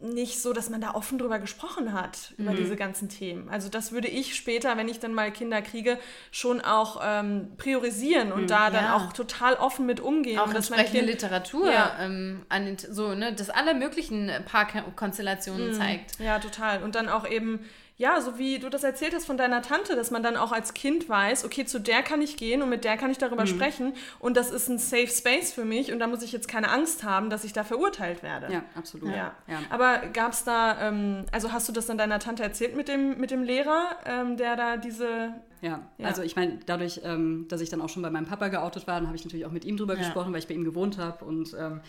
[0.00, 2.56] nicht so, dass man da offen drüber gesprochen hat, über mhm.
[2.56, 3.48] diese ganzen Themen.
[3.48, 5.98] Also das würde ich später, wenn ich dann mal Kinder kriege,
[6.32, 8.96] schon auch ähm, priorisieren und mhm, da dann ja.
[8.96, 10.40] auch total offen mit umgehen.
[10.40, 11.96] Auch entsprechende kind, Literatur, ja.
[12.00, 15.74] ähm, an den, so, ne, das alle möglichen Paarkonstellationen mhm.
[15.74, 16.18] zeigt.
[16.18, 16.82] Ja, total.
[16.82, 17.60] Und dann auch eben
[18.00, 20.72] ja, so wie du das erzählt hast von deiner Tante, dass man dann auch als
[20.72, 23.48] Kind weiß, okay, zu der kann ich gehen und mit der kann ich darüber mhm.
[23.48, 26.70] sprechen und das ist ein Safe Space für mich und da muss ich jetzt keine
[26.70, 28.50] Angst haben, dass ich da verurteilt werde.
[28.50, 29.10] Ja, absolut.
[29.10, 29.34] Ja.
[29.46, 29.58] ja.
[29.68, 33.20] Aber gab es da, ähm, also hast du das dann deiner Tante erzählt mit dem,
[33.20, 36.08] mit dem Lehrer, ähm, der da diese ja, ja.
[36.08, 38.94] also ich meine, dadurch, ähm, dass ich dann auch schon bei meinem Papa geoutet war,
[38.94, 39.98] dann habe ich natürlich auch mit ihm drüber ja.
[39.98, 41.22] gesprochen, weil ich bei ihm gewohnt habe.
[41.22, 41.82] Und ähm,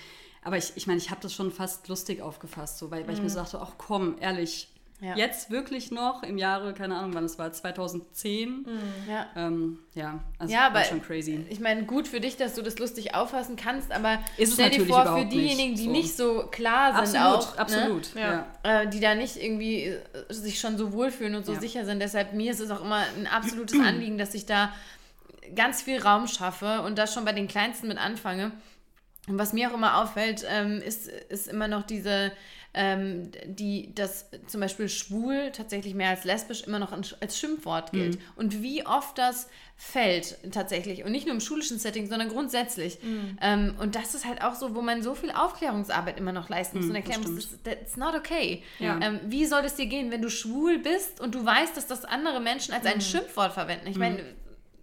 [0.43, 3.13] aber ich, ich meine, ich habe das schon fast lustig aufgefasst, so, weil, weil mhm.
[3.13, 3.29] ich mir mhm.
[3.29, 4.67] so dachte, ach komm, ehrlich,
[5.01, 5.15] ja.
[5.15, 8.49] Jetzt wirklich noch im Jahre, keine Ahnung, wann es war, 2010.
[8.49, 8.65] Mhm.
[9.09, 9.25] Ja.
[9.35, 11.43] Ähm, ja, also ja, aber schon crazy.
[11.49, 14.85] Ich meine, gut für dich, dass du das lustig auffassen kannst, aber ist stell dir
[14.85, 15.91] vor, für diejenigen, die so.
[15.91, 17.59] nicht so klar sind absolut, auch, ne?
[17.59, 18.21] absolut, ne?
[18.21, 18.81] ja.
[18.81, 19.99] Äh, die da nicht irgendwie äh,
[20.29, 21.99] sich schon so wohlfühlen und so sicher sind.
[21.99, 24.71] Deshalb mir ist es auch immer ein absolutes Anliegen, dass ich da
[25.55, 28.51] ganz viel Raum schaffe und das schon bei den Kleinsten mit anfange.
[29.27, 32.31] Und was mir auch immer auffällt, ähm, ist, ist immer noch diese
[32.73, 38.15] ähm, die das zum Beispiel schwul tatsächlich mehr als lesbisch immer noch als Schimpfwort gilt.
[38.15, 38.21] Mhm.
[38.35, 41.03] Und wie oft das fällt tatsächlich.
[41.03, 42.99] Und nicht nur im schulischen Setting, sondern grundsätzlich.
[43.01, 43.37] Mhm.
[43.41, 46.77] Ähm, und das ist halt auch so, wo man so viel Aufklärungsarbeit immer noch leisten
[46.77, 48.63] muss mhm, und erklären muss, that's not okay.
[48.79, 48.99] Ja.
[49.01, 52.05] Ähm, wie soll es dir gehen, wenn du schwul bist und du weißt, dass das
[52.05, 53.01] andere Menschen als ein mhm.
[53.01, 53.87] Schimpfwort verwenden?
[53.87, 54.29] Ich meine, mhm.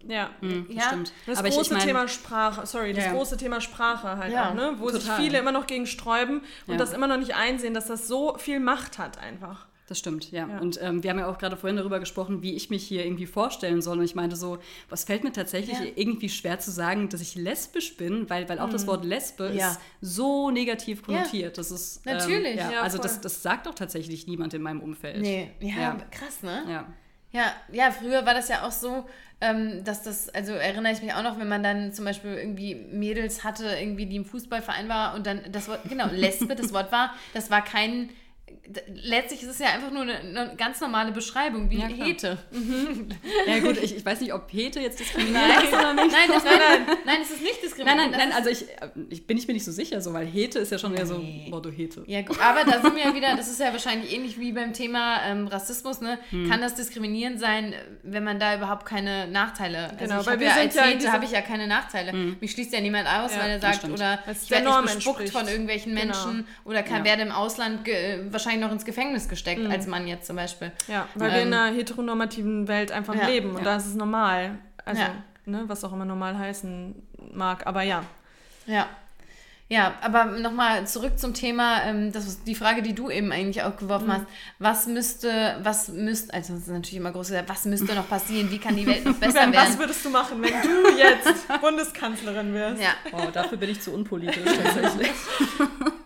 [0.07, 0.83] Ja, mhm, ja.
[0.83, 1.13] stimmt.
[1.27, 3.13] Das Aber große ich, ich mein, Thema Sprache, sorry, das ja.
[3.13, 4.75] große Thema Sprache halt ja, auch, ne?
[4.79, 5.01] Wo total.
[5.01, 6.77] sich viele immer noch gegen sträuben und ja.
[6.77, 9.67] das immer noch nicht einsehen, dass das so viel Macht hat einfach.
[9.89, 10.47] Das stimmt, ja.
[10.47, 10.59] ja.
[10.59, 13.25] Und ähm, wir haben ja auch gerade vorhin darüber gesprochen, wie ich mich hier irgendwie
[13.25, 13.99] vorstellen soll.
[13.99, 14.59] Und ich meinte so,
[14.91, 15.87] was fällt mir tatsächlich ja.
[15.97, 18.73] irgendwie schwer zu sagen, dass ich lesbisch bin, weil, weil auch mhm.
[18.73, 19.71] das Wort Lesbe ja.
[19.71, 21.57] ist so negativ konnotiert.
[21.57, 22.59] Das ist ähm, natürlich.
[22.59, 25.23] Ähm, also das, das sagt doch tatsächlich niemand in meinem Umfeld.
[25.23, 26.65] Nee, ja, krass, ne?
[26.69, 26.87] Ja.
[27.31, 29.07] Ja, ja, früher war das ja auch so,
[29.41, 32.74] ähm, dass das, also erinnere ich mich auch noch, wenn man dann zum Beispiel irgendwie
[32.74, 36.91] Mädels hatte, irgendwie, die im Fußballverein war und dann das Wort, genau, Lesbe, das Wort
[36.91, 38.11] war, das war kein
[39.03, 41.87] letztlich ist es ja einfach nur eine, eine ganz normale Beschreibung, wie Ja.
[41.89, 42.39] Hete.
[43.47, 46.12] Ja gut, ich, ich weiß nicht, ob Hete jetzt diskriminierend ist oder nicht.
[46.12, 48.11] Nein, das, nein, nein, nein, es ist nicht Nein, diskriminierend.
[48.12, 48.66] nein, nein, ist- also ich,
[49.11, 51.25] ich bin ich mir nicht so sicher, so, weil Hete ist ja schon eher so,
[51.51, 52.05] boah, du Hete.
[52.07, 54.73] Ja, gut, aber da sind wir ja wieder, das ist ja wahrscheinlich ähnlich wie beim
[54.73, 56.19] Thema ähm, Rassismus, ne?
[56.31, 56.49] Hm.
[56.51, 60.55] Kann das diskriminierend sein, wenn man da überhaupt keine Nachteile Genau, also weil wir ja
[60.55, 62.12] sind als ja Hete habe ich ja keine Nachteile.
[62.41, 65.33] Mich schließt ja niemand aus, Ja, weil er sagt, oder ich werde nicht bespuckt entspricht.
[65.33, 66.05] von irgendwelchen Genau.
[66.27, 67.05] Menschen oder kann, Ja.
[67.05, 69.71] werde im Ausland ge wahrscheinlich noch ins Gefängnis gesteckt, Mhm.
[69.71, 70.73] als Mann jetzt zum Beispiel.
[70.87, 73.65] Ja, weil wir Ähm, in einer heteronormativen Welt einfach ja, leben und ja.
[73.65, 74.59] da ist es normal.
[74.85, 75.03] Also,
[75.47, 76.95] ne, was auch immer normal heißen
[77.33, 77.67] mag.
[77.67, 78.03] Aber ja.
[78.67, 78.89] Ja.
[79.71, 83.62] Ja, aber nochmal zurück zum Thema, ähm, das ist die Frage, die du eben eigentlich
[83.64, 84.12] auch geworfen Mhm.
[84.12, 84.27] hast.
[84.59, 88.51] Was müsste, was müsste, also das ist natürlich immer groß gesagt, was müsste noch passieren?
[88.51, 89.55] Wie kann die Welt noch besser werden?
[89.55, 92.83] was würdest du machen, wenn du jetzt Bundeskanzlerin wärst?
[92.83, 95.11] Ja, Oh, dafür bin ich zu unpolitisch tatsächlich.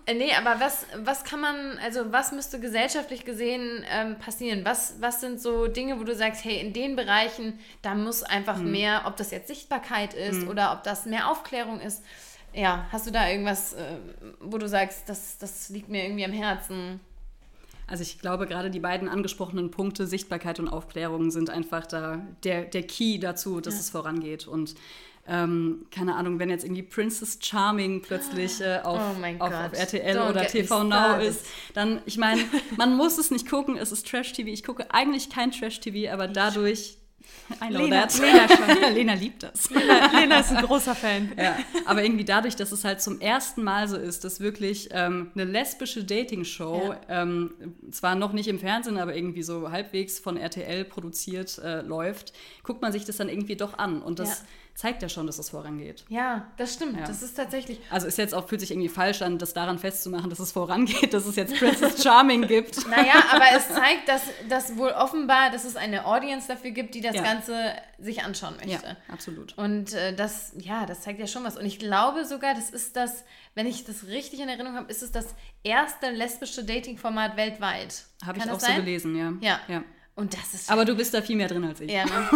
[0.05, 4.65] Äh, nee, aber was, was kann man, also was müsste gesellschaftlich gesehen ähm, passieren?
[4.65, 8.57] Was, was sind so Dinge, wo du sagst, hey, in den Bereichen, da muss einfach
[8.57, 8.73] Hm.
[8.73, 12.03] mehr, ob das jetzt Sichtbarkeit ist oder ob das mehr Aufklärung ist.
[12.55, 13.97] Ja, hast du da irgendwas, äh,
[14.41, 17.01] wo du sagst, das, das liegt mir irgendwie am Herzen?
[17.87, 22.65] Also ich glaube, gerade die beiden angesprochenen Punkte, Sichtbarkeit und Aufklärung, sind einfach da der,
[22.65, 24.47] der Key dazu, dass es vorangeht.
[24.47, 24.75] Und
[25.27, 30.19] ähm, keine Ahnung, wenn jetzt irgendwie Princess Charming plötzlich äh, auf, Oh auf, auf RTL
[30.19, 32.43] Don't oder TV Now ist, dann, ich meine,
[32.77, 34.49] man muss es nicht gucken, es ist Trash-TV.
[34.49, 36.99] Ich gucke eigentlich kein Trash-TV, aber dadurch...
[37.69, 38.07] Lena-.
[38.07, 38.95] Lena schon.
[38.95, 39.71] Lena liebt das.
[39.71, 41.33] Lena ist ein großer Fan.
[41.37, 41.57] Ja,
[41.87, 45.45] aber irgendwie dadurch, dass es halt zum ersten Mal so ist, dass wirklich ähm, eine
[45.45, 47.55] lesbische Dating-Show, ähm,
[47.91, 52.83] zwar noch nicht im Fernsehen, aber irgendwie so halbwegs von RTL produziert äh, läuft, guckt
[52.83, 54.03] man sich das dann irgendwie doch an.
[54.03, 54.47] Und das Ja.
[54.75, 56.05] Zeigt ja schon, dass es vorangeht.
[56.09, 56.99] Ja, das stimmt.
[56.99, 57.07] Ja.
[57.07, 57.79] Das ist tatsächlich.
[57.91, 61.13] Also ist jetzt auch, fühlt sich irgendwie falsch an, das daran festzumachen, dass es vorangeht,
[61.13, 62.87] dass es jetzt Princess Charming gibt.
[62.93, 67.01] Naja, aber es zeigt, dass, dass wohl offenbar, dass es eine Audience dafür gibt, die
[67.01, 67.23] das Ja.
[67.23, 68.97] Ganze sich anschauen Ja, möchte.
[69.09, 69.57] absolut.
[69.59, 71.57] Und äh, das, ja, das zeigt ja schon was.
[71.57, 75.03] Und ich glaube sogar, das ist das, wenn ich das richtig in Erinnerung habe, ist
[75.03, 78.05] es das erste lesbische Dating-Format weltweit.
[78.25, 78.77] Habe ich auch das so sein?
[78.77, 79.33] gelesen, ja.
[79.41, 79.61] Ja.
[79.69, 79.85] ja.
[80.15, 81.91] Und das ist Aber du bist da viel mehr drin als ich.
[81.91, 82.29] ja, ne?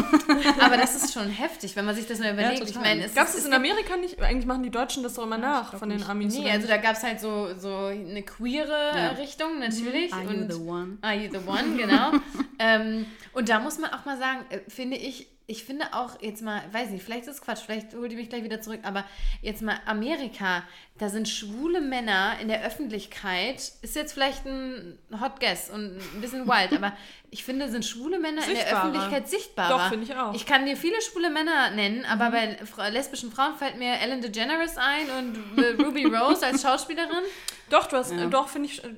[0.60, 2.62] Aber das ist schon heftig, wenn man sich das mal überlegt.
[2.62, 2.82] ich total.
[2.82, 4.18] meine, es Gab es in Amerika nicht?
[4.20, 6.02] Eigentlich machen die Deutschen das doch immer nach von den.
[6.02, 6.34] Amis.
[6.38, 9.08] Nee, also da gab es halt so, so eine queere Ja.
[9.10, 10.10] Richtung, natürlich.
[10.14, 10.98] Are you und the one?
[11.02, 12.12] Are you the one, genau.
[12.58, 13.04] ähm,
[13.34, 16.60] und da muss man auch mal sagen, äh, finde ich, ich finde auch jetzt mal,
[16.72, 19.04] weiß nicht, vielleicht ist es Quatsch, vielleicht holt ihr mich gleich wieder zurück, aber
[19.42, 20.64] jetzt mal Amerika,
[20.98, 26.20] da sind schwule Männer in der Öffentlichkeit, ist jetzt vielleicht ein Hot Guess und ein
[26.20, 26.92] bisschen wild, aber
[27.30, 28.88] ich finde, sind schwule Männer in der Sichtbarer.
[28.88, 29.78] Öffentlichkeit sichtbarer.
[29.78, 30.34] Doch, finde ich auch.
[30.34, 34.20] Ich kann dir viele schwule Männer nennen, aber bei fra- lesbischen Frauen fällt mir Ellen
[34.22, 37.22] DeGeneres ein und äh, Ruby Rose als Schauspielerin.
[37.70, 38.26] Doch, du hast, Ja.
[38.26, 38.88] doch, finde ich, äh,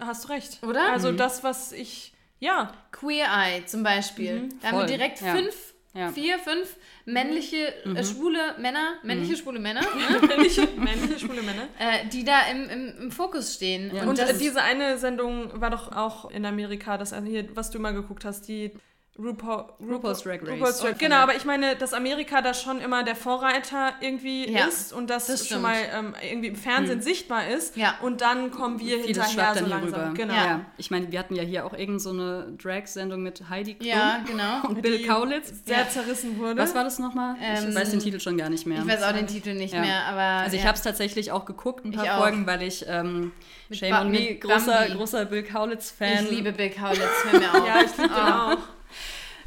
[0.00, 0.62] hast du recht.
[0.62, 0.92] Oder?
[0.92, 4.48] Also das, was ich, ja, Queer Eye zum Beispiel.
[4.60, 5.34] da haben wir direkt ja.
[5.34, 5.54] fünf,
[5.94, 6.08] Ja.
[6.10, 9.80] vier, fünf männliche, äh, schwule Männer, männliche schwule Männer,
[10.20, 10.26] ne?
[10.26, 11.68] männliche, männliche schwule Männer.
[11.78, 13.94] äh, die da im, im, im Fokus stehen.
[13.94, 17.46] Ja, Und, Und äh, diese eine Sendung war doch auch in Amerika, das also hier,
[17.54, 18.72] was du immer geguckt hast, die
[19.16, 20.50] RuPaul, RuPaul's Drag Race.
[20.50, 24.50] RuPaul's Drag, Oh, genau, aber ich meine, dass Amerika da schon immer der Vorreiter irgendwie
[24.50, 27.76] Ja, ist und das, das schon mal ähm, irgendwie im Fernsehen sichtbar ist.
[27.76, 27.94] Ja.
[28.02, 30.00] Und dann kommen wir Vieles hinterher so langsam.
[30.00, 30.12] rüber.
[30.16, 30.34] Genau.
[30.34, 30.64] Ja.
[30.78, 34.18] Ich meine, wir hatten ja hier auch irgend so eine Drag-Sendung mit Heidi Klum ja,
[34.26, 34.62] genau.
[34.68, 35.52] und Bill Kaulitz.
[35.64, 35.88] Sehr Ja.
[35.88, 36.56] zerrissen wurde.
[36.60, 37.36] Was war das nochmal?
[37.40, 38.80] Ähm, ich weiß den Titel schon gar nicht mehr.
[38.80, 40.42] Ich weiß auch den Titel nicht mehr, aber.
[40.44, 42.18] also ich habe es tatsächlich auch geguckt, ein paar Ich auch.
[42.18, 43.30] Folgen, weil ich ähm,
[43.70, 44.94] Shame Ba- on Me, großer, Bambi.
[44.96, 46.24] großer Bill Kaulitz-Fan.
[46.24, 47.00] Ich liebe Bill Kaulitz,
[47.30, 47.64] hör mir auf.
[47.66, 48.58] ja, ich liebe den auch.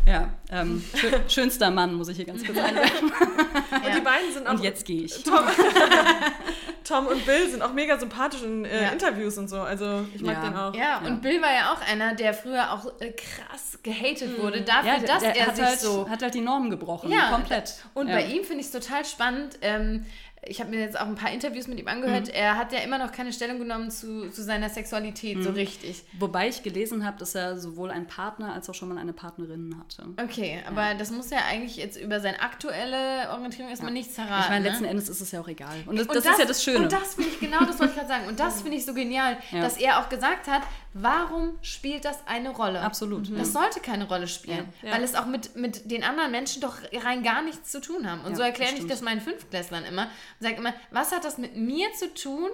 [0.07, 3.11] Ja, ähm, schö schönster Mann, muss ich hier ganz kurz einwerfen.
[3.11, 4.53] Und die beiden sind auch.
[4.53, 5.23] Und jetzt gehe ich.
[5.23, 5.39] Tom,
[6.83, 8.89] Tom und Bill sind auch mega sympathisch in äh, Ja.
[8.91, 9.59] Interviews und so.
[9.59, 10.41] Also ich mag Ja.
[10.49, 10.73] den auch.
[10.75, 14.93] Ja, und Bill war ja auch einer, der früher auch äh, krass gehatet wurde, dafür,
[14.93, 17.29] Ja, der, dass der er hat, sich halt, so hat halt die Normen gebrochen, Ja,
[17.31, 17.75] komplett.
[17.93, 18.15] Und ja.
[18.15, 19.57] bei ihm finde ich es total spannend.
[19.61, 20.05] Ähm,
[20.49, 22.29] ich habe mir jetzt auch ein paar Interviews mit ihm angehört.
[22.29, 26.03] Er hat ja immer noch keine Stellung genommen zu, zu seiner Sexualität, so richtig.
[26.19, 29.75] Wobei ich gelesen habe, dass er sowohl einen Partner als auch schon mal eine Partnerin
[29.79, 30.07] hatte.
[30.21, 34.43] Okay, aber das muss ja eigentlich jetzt über seine aktuelle Orientierung erstmal nichts verraten.
[34.43, 34.69] Ich meine, ne?
[34.71, 35.75] letzten Endes ist es ja auch egal.
[35.85, 36.79] Und das, Und das, ist ja das Schöne.
[36.83, 38.27] Und das finde ich, genau das wollte ich gerade sagen.
[38.27, 39.61] Und das finde ich so genial, Ja.
[39.61, 40.61] dass er auch gesagt hat,
[40.93, 42.81] warum spielt das eine Rolle?
[42.81, 43.29] Absolut.
[43.29, 43.61] Das Ja.
[43.61, 44.91] sollte keine Rolle spielen, Ja.
[44.93, 48.21] weil es auch mit, mit den anderen Menschen doch rein gar nichts zu tun haben.
[48.21, 50.07] Und Ja, so erkläre das ich das meinen Fünftklässlern immer
[50.39, 52.49] und sage immer, was hat das mit mir zu tun,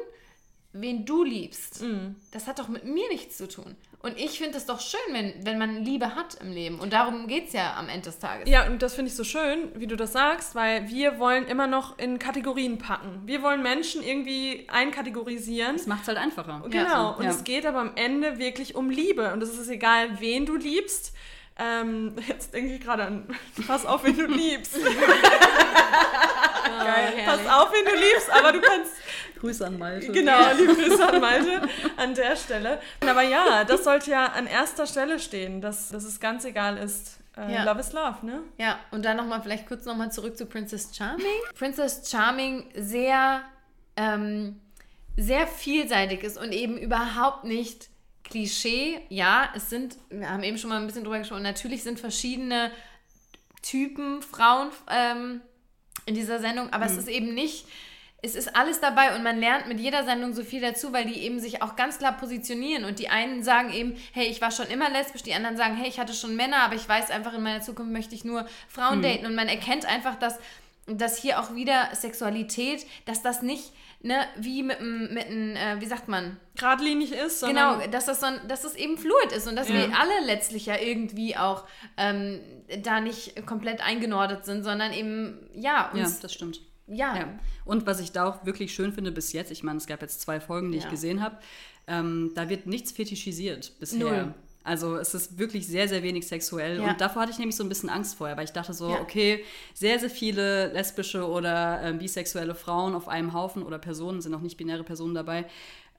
[0.73, 1.81] wen du liebst?
[1.81, 2.15] Mhm.
[2.31, 3.75] Das hat doch mit mir nichts zu tun.
[3.99, 6.77] Und ich finde es doch schön, wenn, wenn man Liebe hat im Leben.
[6.79, 8.49] Und darum geht es ja am Ende des Tages.
[8.49, 11.67] Ja, und das finde ich so schön, wie du das sagst, weil wir wollen immer
[11.67, 13.21] noch in Kategorien packen.
[13.25, 15.77] Wir wollen Menschen irgendwie einkategorisieren.
[15.77, 16.63] Das macht es halt einfacher.
[16.69, 17.29] Genau, Ja, und ja.
[17.29, 19.31] es geht aber am Ende wirklich um Liebe.
[19.31, 21.13] Und es ist egal, wen du liebst.
[21.57, 23.27] Ähm, jetzt denke ich gerade an,
[23.67, 24.75] pass auf, wen du liebst.
[26.83, 28.91] Geil, Pass auf, wen du liebst, aber du kannst
[29.39, 30.11] Grüße an Malte.
[30.11, 31.61] Genau, liebe Grüße an Malte
[31.97, 32.81] an der Stelle.
[33.01, 37.19] Aber ja, das sollte ja an erster Stelle stehen, dass, dass es ganz egal ist.
[37.35, 37.63] Äh, Ja.
[37.63, 38.41] Love is Love, ne?
[38.57, 41.25] Ja, und dann nochmal, vielleicht kurz nochmal zurück zu Princess Charming.
[41.57, 43.41] Princess Charming sehr,
[43.97, 44.61] ähm,
[45.17, 47.89] sehr vielseitig ist und eben überhaupt nicht
[48.23, 49.01] Klischee.
[49.09, 52.71] Ja, es sind, wir haben eben schon mal ein bisschen drüber gesprochen, natürlich sind verschiedene
[53.61, 55.41] Typen Frauen ähm,
[56.05, 57.65] in dieser Sendung, aber es ist eben nicht.
[58.25, 61.19] Es ist alles dabei und man lernt mit jeder Sendung so viel dazu, weil die
[61.23, 62.85] eben sich auch ganz klar positionieren.
[62.85, 65.89] Und die einen sagen eben, hey, ich war schon immer lesbisch, die anderen sagen, hey,
[65.89, 69.01] ich hatte schon Männer, aber ich weiß einfach, in meiner Zukunft möchte ich nur Frauen
[69.01, 69.25] daten.
[69.25, 70.39] Und man erkennt einfach, dass,
[70.87, 73.73] dass hier auch wieder Sexualität, dass das nicht,
[74.03, 78.05] ne, wie mit einem, mit einem, äh, wie sagt man, Geradlinig ist, sondern Genau, dass
[78.05, 79.75] das, so ein, dass das eben fluid ist und dass Ja.
[79.75, 81.65] wir alle letztlich ja irgendwie auch
[81.97, 82.39] ähm,
[82.83, 86.61] da nicht komplett eingenordet sind, sondern eben, ja, Ja, uns, das stimmt.
[86.87, 87.39] ja, Ja.
[87.65, 90.21] Und was ich da auch wirklich schön finde bis jetzt, ich meine, es gab jetzt
[90.21, 90.83] zwei Folgen, die Ja.
[90.83, 91.37] ich gesehen habe,
[91.87, 93.99] ähm, da wird nichts fetischisiert bisher.
[93.99, 94.33] Null.
[94.63, 96.79] Also es ist wirklich sehr, sehr wenig sexuell.
[96.79, 96.91] Ja.
[96.91, 99.01] Und davor hatte ich nämlich so ein bisschen Angst vorher, weil ich dachte so, Ja.
[99.01, 99.43] okay,
[99.73, 104.39] sehr, sehr viele lesbische oder ähm, bisexuelle Frauen auf einem Haufen oder Personen, sind auch
[104.41, 105.45] nicht binäre Personen dabei.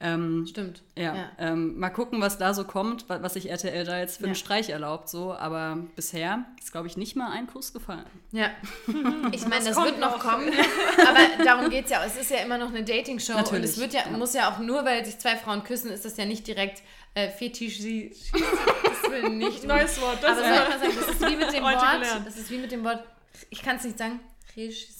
[0.01, 0.83] Ähm, stimmt.
[0.97, 1.31] ja, Ja.
[1.39, 4.33] Ähm, mal gucken, was da so kommt, wa- was sich RTL da jetzt für einen
[4.33, 4.39] Ja.
[4.39, 5.07] Streich erlaubt.
[5.09, 5.33] So.
[5.33, 8.05] Aber bisher ist, glaube ich, nicht mal ein Kuss gefallen.
[8.31, 8.49] Ja.
[9.31, 10.49] Ich meine, das, kommt wird noch kommen.
[11.07, 12.01] Aber darum geht es ja.
[12.01, 12.05] auch.
[12.05, 13.33] Es ist ja immer noch eine Dating-Show.
[13.33, 14.17] Und Natürlich, es wird ja, ja.
[14.17, 16.81] muss ja auch nur, weil sich zwei Frauen küssen, ist das ja nicht direkt
[17.13, 17.79] äh, Fetisch.
[18.25, 19.63] Das will nicht.
[19.65, 20.17] neues Wort.
[20.21, 21.79] Das Aber ist soll ich mal sagen, das ist wie mit dem Wort.
[21.79, 22.27] gelernt.
[22.27, 23.03] Das ist wie mit dem Wort.
[23.49, 24.19] Ich kann es nicht sagen.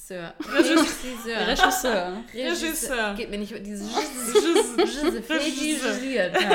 [0.56, 1.48] Regisseur.
[1.48, 1.48] Regisseur.
[1.48, 2.24] Regisseur.
[2.34, 3.14] Regisseur.
[3.16, 3.90] Geht mir nicht dieses
[5.28, 6.36] fetishisiert.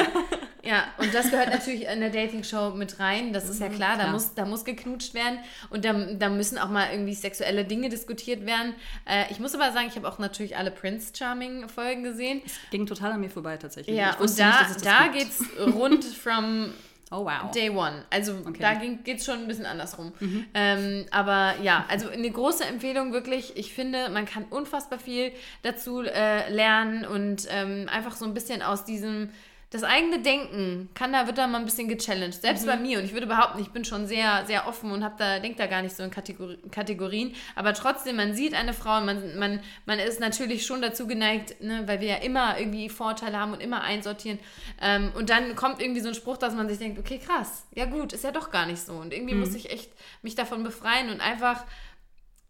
[0.62, 0.76] Ja.
[0.76, 3.32] ja, und das gehört natürlich in der Dating-Show mit rein.
[3.32, 5.38] Das ist ja klar, da muss, da muss geknutscht werden
[5.70, 8.74] und da, da müssen auch mal irgendwie sexuelle Dinge diskutiert werden.
[9.08, 12.42] Äh, ich muss aber sagen, ich habe auch natürlich alle Prince Charming-Folgen gesehen.
[12.70, 13.96] Ging total an mir vorbei tatsächlich.
[13.96, 15.14] Ja, Ich und da, nicht, es da gibt.
[15.14, 15.44] geht's
[15.74, 16.72] rund from
[17.12, 17.50] Oh wow.
[17.50, 18.04] Day One.
[18.10, 18.58] Also Okay.
[18.60, 20.12] da geht es schon ein bisschen andersrum.
[20.54, 23.56] Ähm, aber ja, also eine große Empfehlung wirklich.
[23.56, 25.32] Ich finde, man kann unfassbar viel
[25.62, 29.30] dazu äh, lernen und ähm, einfach so ein bisschen aus diesem
[29.70, 32.42] das eigene Denken kann da wird da mal ein bisschen gechallenged.
[32.42, 35.14] Selbst bei mir und ich würde behaupten, ich bin schon sehr sehr offen und habe
[35.16, 38.98] da denkt da gar nicht so in Kategori Kategorien, aber trotzdem man sieht eine Frau,
[38.98, 42.88] und man man man ist natürlich schon dazu geneigt, ne, weil wir ja immer irgendwie
[42.88, 44.40] Vorteile haben und immer einsortieren
[44.80, 47.66] ähm, und dann kommt irgendwie so ein Spruch, dass man sich denkt, okay, krass.
[47.74, 49.90] Ja gut, ist ja doch gar nicht so und irgendwie muss ich echt
[50.22, 51.64] mich davon befreien und einfach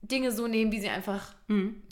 [0.03, 1.35] Dinge so nehmen, wie sie einfach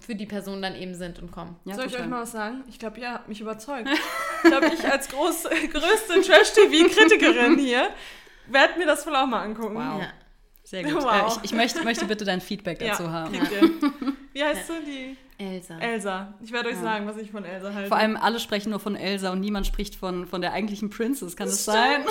[0.00, 1.56] für die Person dann eben sind und kommen.
[1.64, 2.06] Ja, Soll ich total.
[2.06, 2.64] euch mal was sagen?
[2.68, 3.88] Ich glaube, ihr habt mich überzeugt.
[4.44, 5.42] ich glaube, ich als groß,
[5.72, 7.88] größte Trash-TV-Kritikerin hier
[8.46, 9.74] werde mir das wohl auch mal angucken.
[9.74, 10.00] Wow.
[10.00, 10.12] Ja.
[10.62, 11.02] Sehr gut.
[11.02, 11.12] Wow.
[11.12, 13.34] Äh, ich, ich möchte, möchte bitte dein Feedback dazu Ja, haben.
[14.32, 14.84] Wie heißt sie?
[14.86, 15.78] Die Elsa.
[15.78, 16.34] Elsa.
[16.42, 17.88] Ich werde euch sagen, was ich von Elsa halte.
[17.88, 21.36] Vor allem alle sprechen nur von Elsa und niemand spricht von, von der eigentlichen Princess.
[21.36, 22.04] Kann das, sein?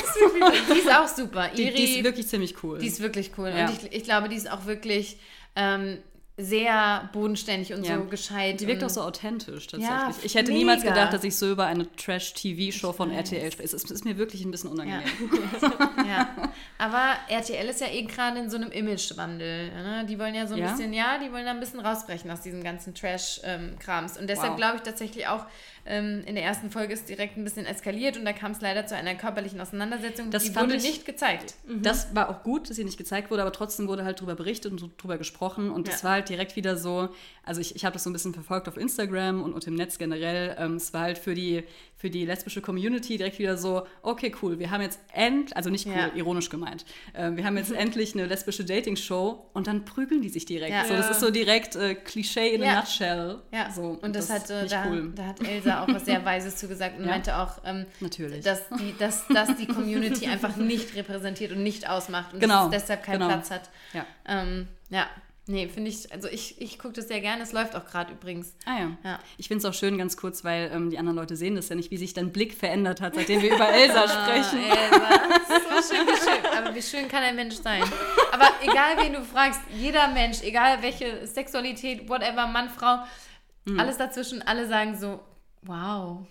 [0.73, 1.49] Die ist auch super.
[1.55, 2.79] Die, Iri, die ist wirklich ziemlich cool.
[2.79, 3.49] Die ist wirklich cool.
[3.49, 3.67] Ja.
[3.67, 5.17] Und ich, ich glaube, die ist auch wirklich
[5.57, 5.97] ähm,
[6.39, 7.97] sehr bodenständig und Ja.
[7.97, 8.59] so gescheit.
[8.61, 9.89] Die wirkt auch so authentisch tatsächlich.
[9.89, 10.93] Ja, ich hätte niemals mega.
[10.93, 13.65] gedacht, dass ich so über eine Trash-TV-Show von RTL spreche.
[13.65, 15.01] Es ist, ist mir wirklich ein bisschen unangenehm.
[16.07, 16.29] Ja.
[16.77, 19.69] Aber RTL ist ja eh gerade in so einem Imagewandel.
[19.71, 20.05] Ne?
[20.07, 20.71] Die wollen ja so ein Ja?
[20.71, 24.17] bisschen, ja, die wollen da ein bisschen rausbrechen aus diesem ganzen Trash-Krams.
[24.19, 24.57] und deshalb Wow.
[24.57, 25.45] glaube ich tatsächlich auch,
[25.89, 28.85] ähm, in der ersten Folge ist direkt ein bisschen eskaliert und da kam es leider
[28.85, 30.29] zu einer körperlichen Auseinandersetzung.
[30.31, 31.55] Das die wurde ich- nicht gezeigt.
[31.65, 34.71] Das war auch gut, dass sie nicht gezeigt wurde, aber trotzdem wurde halt drüber berichtet
[34.73, 35.71] und drüber gesprochen.
[35.71, 36.03] Und Ja.
[36.03, 37.09] war halt direkt wieder so,
[37.43, 39.97] also ich, ich habe das so ein bisschen verfolgt auf Instagram und, und im Netz
[39.97, 40.55] generell.
[40.59, 41.63] Ähm, es war halt für die,
[41.95, 45.87] für die lesbische Community direkt wieder so, okay, cool, wir haben jetzt end, also nicht
[45.87, 46.11] cool, Ja.
[46.15, 50.45] ironisch gemeint, ähm, wir haben jetzt endlich eine lesbische Dating-Show und dann prügeln die sich
[50.45, 50.71] direkt.
[50.73, 50.85] Ja.
[50.85, 52.79] So, das ist so direkt äh, Klischee in a Ja.
[52.81, 53.39] nutshell.
[53.51, 55.11] Ja, so, und das, hat, ist äh, da, cool.
[55.15, 57.11] da hat Elsa auch was sehr Weises zugesagt und Ja.
[57.11, 58.43] meinte auch, ähm, Natürlich.
[58.43, 62.75] dass, die, dass, dass die Community einfach nicht repräsentiert und nicht ausmacht und Genau, dass
[62.77, 63.27] es deshalb keinen genau.
[63.33, 63.69] Platz hat.
[63.93, 64.05] Ja.
[64.27, 65.07] Ähm, ja,
[65.47, 68.53] nee, finde ich, also ich, ich gucke das sehr gerne, es läuft auch gerade übrigens.
[68.65, 68.97] Ah ja.
[69.03, 69.19] Ja.
[69.37, 71.75] Ich finde es auch schön, ganz kurz, weil ähm, die anderen Leute sehen das ja
[71.75, 74.59] nicht, wie sich dein Blick verändert hat, seitdem wir über Elsa sprechen.
[74.63, 75.09] Elsa,
[75.81, 76.57] so schön, wie schön.
[76.57, 77.83] Aber wie schön kann ein Mensch sein?
[78.31, 82.99] Aber egal, wen du fragst, jeder Mensch, egal welche Sexualität, whatever, Mann, Frau,
[83.65, 83.81] Mhm.
[83.81, 85.19] alles dazwischen, alle sagen so,
[85.63, 86.25] Wow.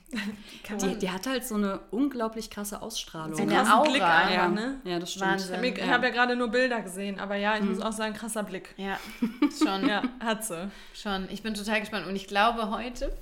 [0.81, 3.39] Die, die hat halt so eine unglaublich krasse Ausstrahlung.
[3.39, 3.83] Eine krassen Aura.
[3.83, 4.81] Blick ja, einfach, ne?
[4.85, 5.27] ja, das stimmt.
[5.27, 5.65] Wahnsinn.
[5.65, 5.87] Ich Ja.
[5.89, 8.75] habe ja gerade nur Bilder gesehen, aber ja, ich muss auch sagen, krasser Blick.
[8.79, 8.99] Ja,
[9.63, 9.87] schon.
[9.89, 10.71] Ja, hat sie.
[10.95, 11.29] Schon.
[11.31, 13.13] Ich bin total gespannt und ich glaube heute,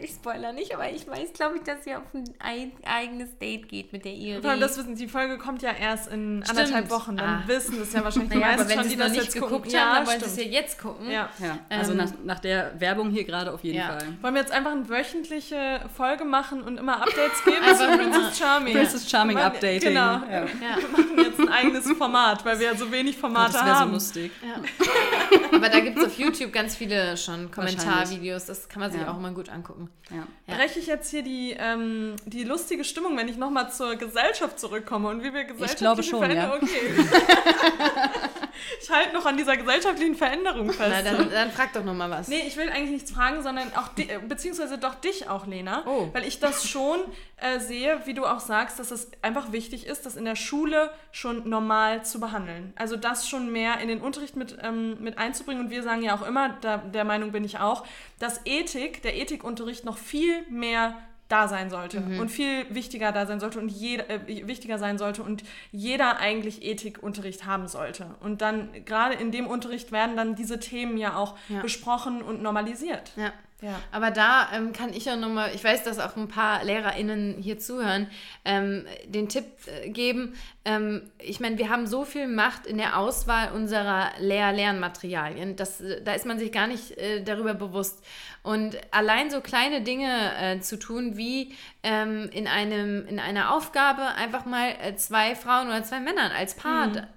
[0.00, 3.68] ich spoiler nicht, aber ich weiß, glaube ich, dass sie auf ein ei- eigenes Date
[3.68, 4.40] geht mit der Iri.
[4.40, 7.16] Vor allem, das wissen, die Folge kommt ja erst in anderthalb Wochen.
[7.16, 7.42] Dann Ah.
[7.46, 9.34] wissen das ja wahrscheinlich die naja, aber meisten wenn schon, sie die das nicht jetzt
[9.34, 9.70] geguckt gucken.
[9.72, 10.46] haben, Ja, dann wollen sie es stimmt.
[10.52, 11.10] ja jetzt gucken.
[11.10, 11.28] Ja.
[11.38, 13.86] Ja, also Ähm, nach, nach der Werbung hier gerade auf jeden Ja.
[13.88, 14.02] Fall.
[14.22, 18.38] Wollen wir jetzt einfach eine wöchentliche Folge machen und immer Updates geben zu nur Princess
[18.38, 18.74] Charming?
[18.74, 19.88] Princess Charming machen- Updating.
[19.90, 20.00] Genau.
[20.00, 20.20] Ja.
[20.30, 20.46] Ja.
[20.78, 23.74] Wir machen jetzt ein eigenes Format, weil wir ja so wenig Oh, Formate das wäre
[23.74, 23.92] so haben.
[23.92, 24.30] lustig.
[25.52, 28.44] Aber da gibt es auf YouTube ganz viele schon Kommentarvideos.
[28.46, 29.10] Das kann man sich Ja.
[29.10, 29.85] auch mal gut angucken.
[30.10, 30.26] Ja.
[30.46, 30.54] Ja.
[30.56, 35.08] Breche ich jetzt hier die, ähm, die lustige Stimmung, wenn ich nochmal zur Gesellschaft zurückkomme
[35.08, 36.60] und wie wir gesellschaftliche glaube schon, Veränderung...
[36.66, 38.28] Okay.
[38.82, 40.90] ich halte noch an dieser gesellschaftlichen Veränderung fest.
[40.90, 42.28] Na, dann, dann frag doch noch mal was.
[42.28, 45.84] Nee, ich will eigentlich nichts fragen, sondern auch di äh, beziehungsweise doch dich auch, Lena.
[45.86, 46.08] Oh.
[46.12, 47.00] Weil ich das schon
[47.36, 50.90] äh, sehe, wie du auch sagst, dass es einfach wichtig ist, das in der Schule
[51.12, 52.72] schon normal zu behandeln.
[52.76, 55.64] Also das schon mehr in den Unterricht mit, ähm, mit einzubringen.
[55.64, 57.84] Und wir sagen ja auch immer, da, der Meinung bin ich auch,
[58.18, 60.96] dass Ethik, der Ethikunterricht noch viel mehr
[61.28, 65.22] da sein sollte und viel wichtiger da sein sollte und jeder, äh, wichtiger sein sollte
[65.22, 68.14] und jeder eigentlich Ethikunterricht haben sollte.
[68.20, 71.60] Und dann gerade in dem Unterricht werden dann diese Themen ja auch Ja.
[71.62, 73.12] besprochen und normalisiert.
[73.16, 73.32] Ja.
[73.62, 73.80] Ja.
[73.90, 77.58] Aber da ähm, kann ich ja nochmal, ich weiß, dass auch ein paar LehrerInnen hier
[77.58, 78.08] zuhören,
[78.44, 80.34] ähm, den Tipp äh, geben.
[80.66, 85.56] Ähm, ich meine, wir haben so viel Macht in der Auswahl unserer Lehr-Lernmaterialien.
[85.58, 88.04] Äh, da ist man sich gar nicht äh, darüber bewusst.
[88.42, 94.02] Und allein so kleine Dinge äh, zu tun, wie ähm, in, einem, in einer Aufgabe
[94.16, 97.08] einfach mal äh, zwei Frauen oder zwei Männern als Paar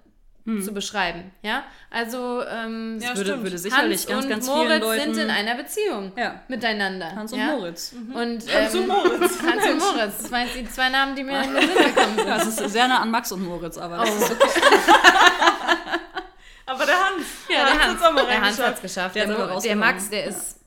[0.46, 1.32] zu beschreiben.
[1.44, 5.14] Ja, also ähm, Ja, würde, würde sicherlich Hans ganz, und ganz Moritz vielen Leuten...
[5.14, 6.42] sind in einer Beziehung Ja.
[6.48, 7.16] miteinander.
[7.16, 7.46] Hans und ja?
[7.48, 7.94] Moritz.
[8.14, 8.16] Und,
[8.52, 9.38] Hans ähm, und Moritz.
[9.44, 10.18] Hans und Moritz.
[10.24, 12.28] Das waren die zwei Namen, die mir in den Sinn gekommen sind.
[12.28, 14.16] Ja, es ist sehr nah an Max und Moritz, aber das Oh.
[14.24, 14.60] ist okay.
[16.66, 17.26] Aber der Hans.
[17.50, 19.16] Ja, der Hans, auch mal der Hans hat es geschafft.
[19.16, 19.76] Der Der, der.
[19.76, 20.59] Max, der ist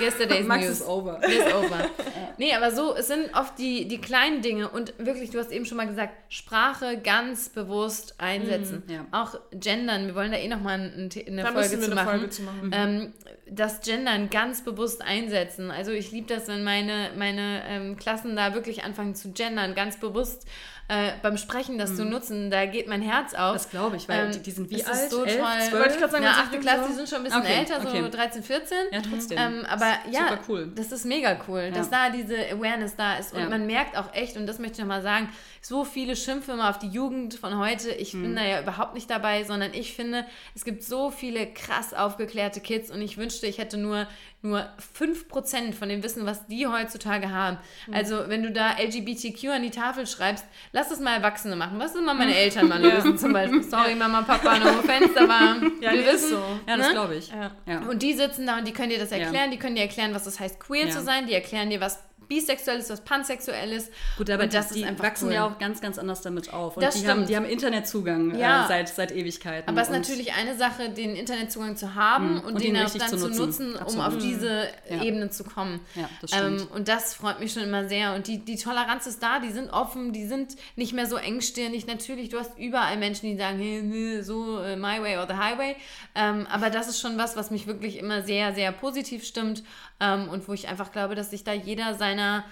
[0.00, 0.80] yesterday's Max news.
[0.80, 1.22] ist over.
[1.22, 1.90] Ist over.
[2.38, 5.66] nee, aber so, es sind oft die, die kleinen Dinge und wirklich, du hast eben
[5.66, 8.82] schon mal gesagt, Sprache ganz bewusst einsetzen.
[8.86, 9.06] Mhm, ja.
[9.12, 12.08] Auch gendern, wir wollen da eh nochmal ein, ein, eine Da Folge zu eine machen.
[12.08, 12.70] Folge zu machen.
[12.72, 13.12] ähm,
[13.46, 15.70] das Gendern ganz bewusst einsetzen.
[15.70, 19.98] Also ich liebe das, wenn meine, meine ähm, Klassen da wirklich anfangen zu gendern, ganz
[19.98, 20.46] bewusst
[20.88, 22.50] äh, beim Sprechen das zu nutzen.
[22.50, 23.54] Da geht mein Herz auf.
[23.54, 25.10] Das glaube ich, weil Ähm, die, die sind wie ist alt?
[25.10, 25.46] so Elf, toll.
[25.68, 25.72] zwölf?
[25.72, 26.50] Wollte ich gerade sagen, Na, was ich 8.
[26.52, 28.10] bin Klasse, so- die sind schon ein bisschen Okay, älter, so okay.
[28.10, 28.76] 13, 14.
[28.92, 29.38] Ja, trotzdem.
[29.38, 30.72] Ähm, aber ja, Super cool.
[30.74, 33.32] das ist mega cool, dass da diese Awareness da ist.
[33.32, 33.48] Und Ja.
[33.48, 35.30] man merkt auch echt, und das möchte ich nochmal sagen,
[35.62, 37.90] so viele schimpfen immer auf die Jugend von heute.
[37.90, 38.22] Ich Mhm.
[38.22, 42.60] bin da ja überhaupt nicht dabei, sondern ich finde, es gibt so viele krass aufgeklärte
[42.60, 44.06] Kids und ich wünschte, ich hätte nur,
[44.44, 44.68] nur
[44.98, 47.58] 5% von dem Wissen, was die heutzutage haben.
[47.86, 47.94] Mhm.
[47.94, 51.78] Also, wenn du da LGBTQ an die Tafel schreibst, lass es mal Erwachsene machen.
[51.78, 53.62] Was sind mal meine Eltern mal lösen zum Beispiel?
[53.62, 56.42] Sorry, Mama, Papa, no offense, aber Ja, wir wissen, so.
[56.68, 56.92] Ja, das ne?
[56.92, 57.30] glaube ich.
[57.66, 57.80] Ja.
[57.88, 60.24] Und die sitzen da und die können dir das erklären, die können dir erklären, was
[60.24, 63.90] das heißt, queer zu sein, die erklären dir, was bisexuell ist, was pansexuell ist.
[64.16, 65.34] Gut, aber das die, die wachsen cool.
[65.34, 66.76] ja auch ganz, ganz anders damit auf.
[66.76, 67.28] Und Das die haben, stimmt.
[67.30, 68.64] die haben Internetzugang Ja.
[68.64, 69.68] äh, seit, seit Ewigkeiten.
[69.68, 73.08] Aber es ist natürlich eine Sache, den Internetzugang zu haben und, und den auch dann
[73.08, 73.76] zu nutzen, nutzen.
[73.76, 75.02] um auf diese Ja.
[75.02, 75.80] Ebene zu kommen.
[75.94, 76.60] Ja, das stimmt.
[76.62, 78.14] Ähm, und das freut mich schon immer sehr.
[78.14, 81.86] Und die, die Toleranz ist da, die sind offen, die sind nicht mehr so engstirnig.
[81.86, 85.34] Natürlich, du hast überall Menschen, die sagen, hey, nee, so äh, my way or the
[85.34, 85.76] highway.
[86.14, 89.62] Ähm, aber das ist schon was, was mich wirklich immer sehr, sehr positiv stimmt
[90.00, 92.44] ähm, und wo ich einfach glaube, dass sich da jeder seiner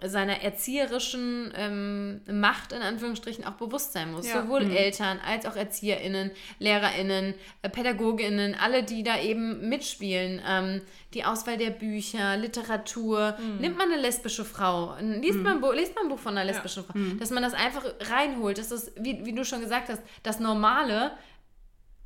[0.00, 4.28] seiner erzieherischen ähm, Macht in Anführungsstrichen auch bewusst sein muss.
[4.28, 4.42] Ja.
[4.42, 6.30] Sowohl Eltern als auch ErzieherInnen,
[6.60, 10.40] LehrerInnen, äh, PädagogInnen, alle, die da eben mitspielen.
[10.48, 10.82] Ähm,
[11.14, 13.36] die Auswahl der Bücher, Literatur.
[13.58, 16.44] Nimmt man eine lesbische Frau, liest, man, ein Buch- liest man ein Buch von einer
[16.44, 18.58] lesbischen Frau, dass man das einfach reinholt.
[18.58, 21.10] Das ist, wie, wie du schon gesagt hast, das Normale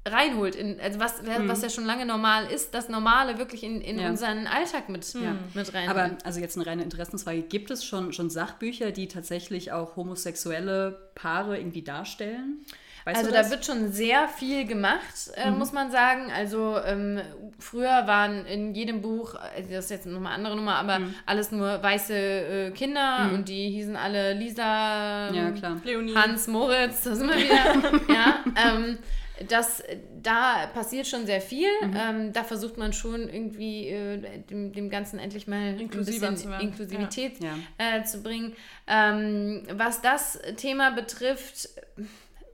[0.07, 0.57] reinholt.
[0.57, 1.15] In, also was,
[1.47, 4.09] was ja schon lange normal ist, das Normale wirklich in, in Ja.
[4.11, 5.07] unseren Alltag mit,
[5.55, 5.89] mit rein.
[5.89, 7.43] Aber also jetzt eine reine Interessensfrage.
[7.43, 12.65] Gibt es schon, schon Sachbücher, die tatsächlich auch homosexuelle Paare irgendwie darstellen?
[13.05, 16.31] Weißt Also da wird schon sehr viel gemacht, äh, muss man sagen.
[16.33, 17.21] Also ähm,
[17.59, 21.51] früher waren in jedem Buch, äh, das ist jetzt nochmal eine andere Nummer, aber alles
[21.51, 25.81] nur weiße äh, Kinder und die hießen alle Lisa, ja, klar.
[25.83, 26.15] Leonie.
[26.15, 28.15] Hans, Moritz, da sind wir wieder.
[28.15, 28.99] ja, ähm,
[29.49, 29.83] das,
[30.23, 31.69] da passiert schon sehr viel.
[31.83, 36.61] Ähm, da versucht man schon irgendwie äh, dem, dem Ganzen endlich mal Inklusiver ein bisschen.
[36.61, 37.55] Inklusivität Ja.
[37.79, 38.55] Äh, zu bringen.
[38.87, 41.69] Ähm, was das Thema betrifft,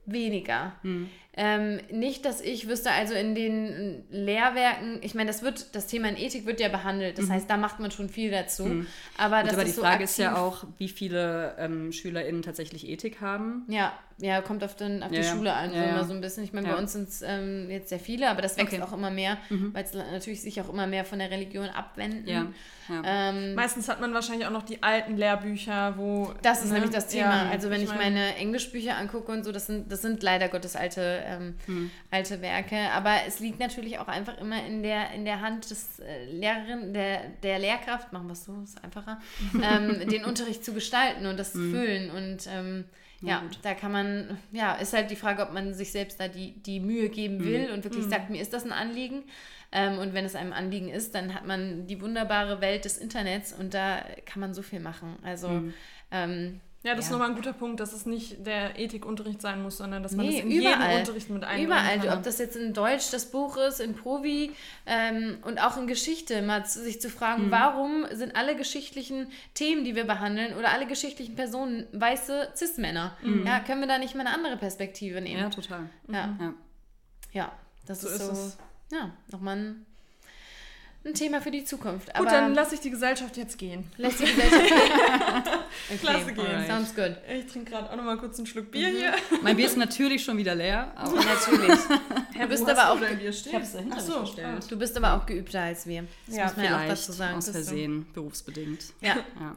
[0.06, 0.72] weniger.
[0.82, 1.08] Hm.
[1.40, 6.08] Ähm, nicht, dass ich wüsste, also in den Lehrwerken, ich meine, das wird, das Thema
[6.08, 7.32] in Ethik wird ja behandelt, das mhm.
[7.34, 8.64] heißt, da macht man schon viel dazu.
[8.64, 8.86] Mhm.
[9.16, 13.20] Aber, das aber die Frage so ist ja auch, wie viele ähm, SchülerInnen tatsächlich Ethik
[13.20, 13.64] haben.
[13.68, 16.20] Ja, ja, kommt auf, den, auf die ja, Schule an, ja, so immer so ein
[16.20, 16.42] bisschen.
[16.42, 18.82] Ich meine, bei uns sind es ähm, jetzt sehr viele, aber das wächst okay.
[18.82, 19.72] auch immer mehr, mhm.
[19.72, 22.26] weil es natürlich sich auch immer mehr von der Religion abwenden.
[22.26, 22.46] Ja.
[23.04, 26.32] Ähm, Meistens hat man wahrscheinlich auch noch die alten Lehrbücher, wo.
[26.42, 26.74] Das ist ne?
[26.74, 27.48] nämlich das Thema.
[27.50, 30.74] also wenn ich, ich meine Englischbücher angucke und so, das sind, das sind leider Gottes
[30.74, 31.90] alte, ähm, mhm.
[32.10, 32.76] alte Werke.
[32.92, 36.94] Aber es liegt natürlich auch einfach immer in der, in der Hand des äh, Lehrerin,
[36.94, 39.20] der, der Lehrkraft, machen wir es so, ist einfacher,
[39.62, 41.72] ähm, den Unterricht zu gestalten und das zu mhm.
[41.72, 42.10] füllen.
[42.10, 42.84] Und ähm,
[43.20, 43.58] ja, gut.
[43.62, 46.80] da kann man, ja, ist halt die Frage, ob man sich selbst da die, die
[46.80, 47.74] Mühe geben will mhm.
[47.74, 48.10] und wirklich mhm.
[48.10, 49.24] sagt, mir ist das ein Anliegen.
[49.70, 53.52] Ähm, und wenn es einem Anliegen ist, dann hat man die wunderbare Welt des Internets
[53.52, 55.16] und da kann man so viel machen.
[55.22, 55.74] Also mhm.
[56.10, 57.08] ähm, ja, das ja.
[57.08, 60.26] ist nochmal ein guter Punkt, dass es nicht der Ethikunterricht sein muss, sondern dass man
[60.26, 60.88] nee, das in überall.
[60.88, 62.18] jeden Unterricht mit einbringen Überall, kann.
[62.18, 64.52] ob das jetzt in Deutsch das Buch ist, in Provi
[64.86, 67.50] ähm, und auch in Geschichte, mal sich zu fragen, mhm.
[67.50, 73.16] warum sind alle geschichtlichen Themen, die wir behandeln oder alle geschichtlichen Personen weiße Cis-Männer?
[73.22, 73.44] Mhm.
[73.44, 75.40] Ja, können wir da nicht mal eine andere Perspektive nehmen?
[75.40, 75.90] Ja, total.
[76.06, 76.40] Ja, mhm.
[76.40, 76.54] ja.
[77.32, 77.52] ja
[77.86, 78.58] das so ist, so, ist
[78.92, 79.86] ja, nochmal ein
[81.08, 82.14] ein Thema für die Zukunft.
[82.14, 83.90] Gut, dann lasse ich die Gesellschaft jetzt gehen.
[83.96, 84.78] Lass die Gesellschaft gehen.
[85.88, 86.46] okay, Klasse gehen.
[86.46, 86.66] Alright.
[86.66, 87.16] Sounds good.
[87.28, 88.96] Ich trinke gerade auch noch mal kurz einen Schluck Bier mhm.
[88.96, 89.14] hier.
[89.42, 90.92] Mein Bier ist natürlich schon wieder leer.
[90.96, 91.78] Aber natürlich.
[92.34, 93.50] Herr, du bist aber auch dein Bier stehen?
[93.50, 94.70] Ich hab's dahinter Ach so, verstellt.
[94.70, 96.04] Du bist aber auch geübter als wir.
[96.26, 97.38] Das ja, muss man ja auch dazu sagen.
[97.38, 98.84] Aus Versehen, berufsbedingt.
[99.00, 99.16] Ja.
[99.40, 99.56] ja.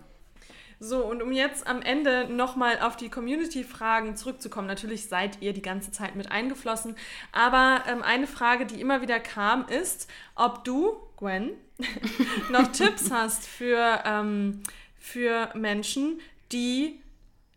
[0.84, 5.62] So, und um jetzt am Ende nochmal auf die Community-Fragen zurückzukommen, natürlich seid ihr die
[5.62, 6.96] ganze Zeit mit eingeflossen,
[7.32, 11.52] aber ähm, eine Frage, die immer wieder kam, ist, ob du, Gwen,
[12.50, 14.64] noch Tipps hast für, ähm,
[15.00, 16.20] für Menschen,
[16.52, 17.00] die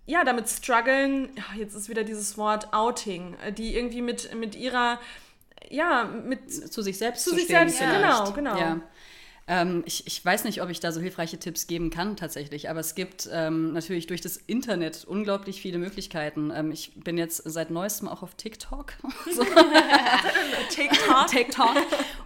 [0.05, 5.01] ja, damit strugglen, jetzt ist wieder dieses Wort Outing, äh, die irgendwie mit, mit ihrer,
[5.71, 6.53] ja, mit...
[6.71, 8.23] Zu sich selbst zu, zu sich stehen, selbst, ja.
[8.23, 8.59] genau, genau.
[8.59, 8.81] Ja.
[9.47, 12.81] Ähm, ich, ich weiß nicht, ob ich da so hilfreiche Tipps geben kann tatsächlich, aber
[12.81, 16.51] es gibt ähm, natürlich durch das Internet unglaublich viele Möglichkeiten.
[16.55, 18.95] Ähm, ich bin jetzt seit neuestem auch auf TikTok.
[20.71, 21.27] TikTok.
[21.27, 21.77] TikTok.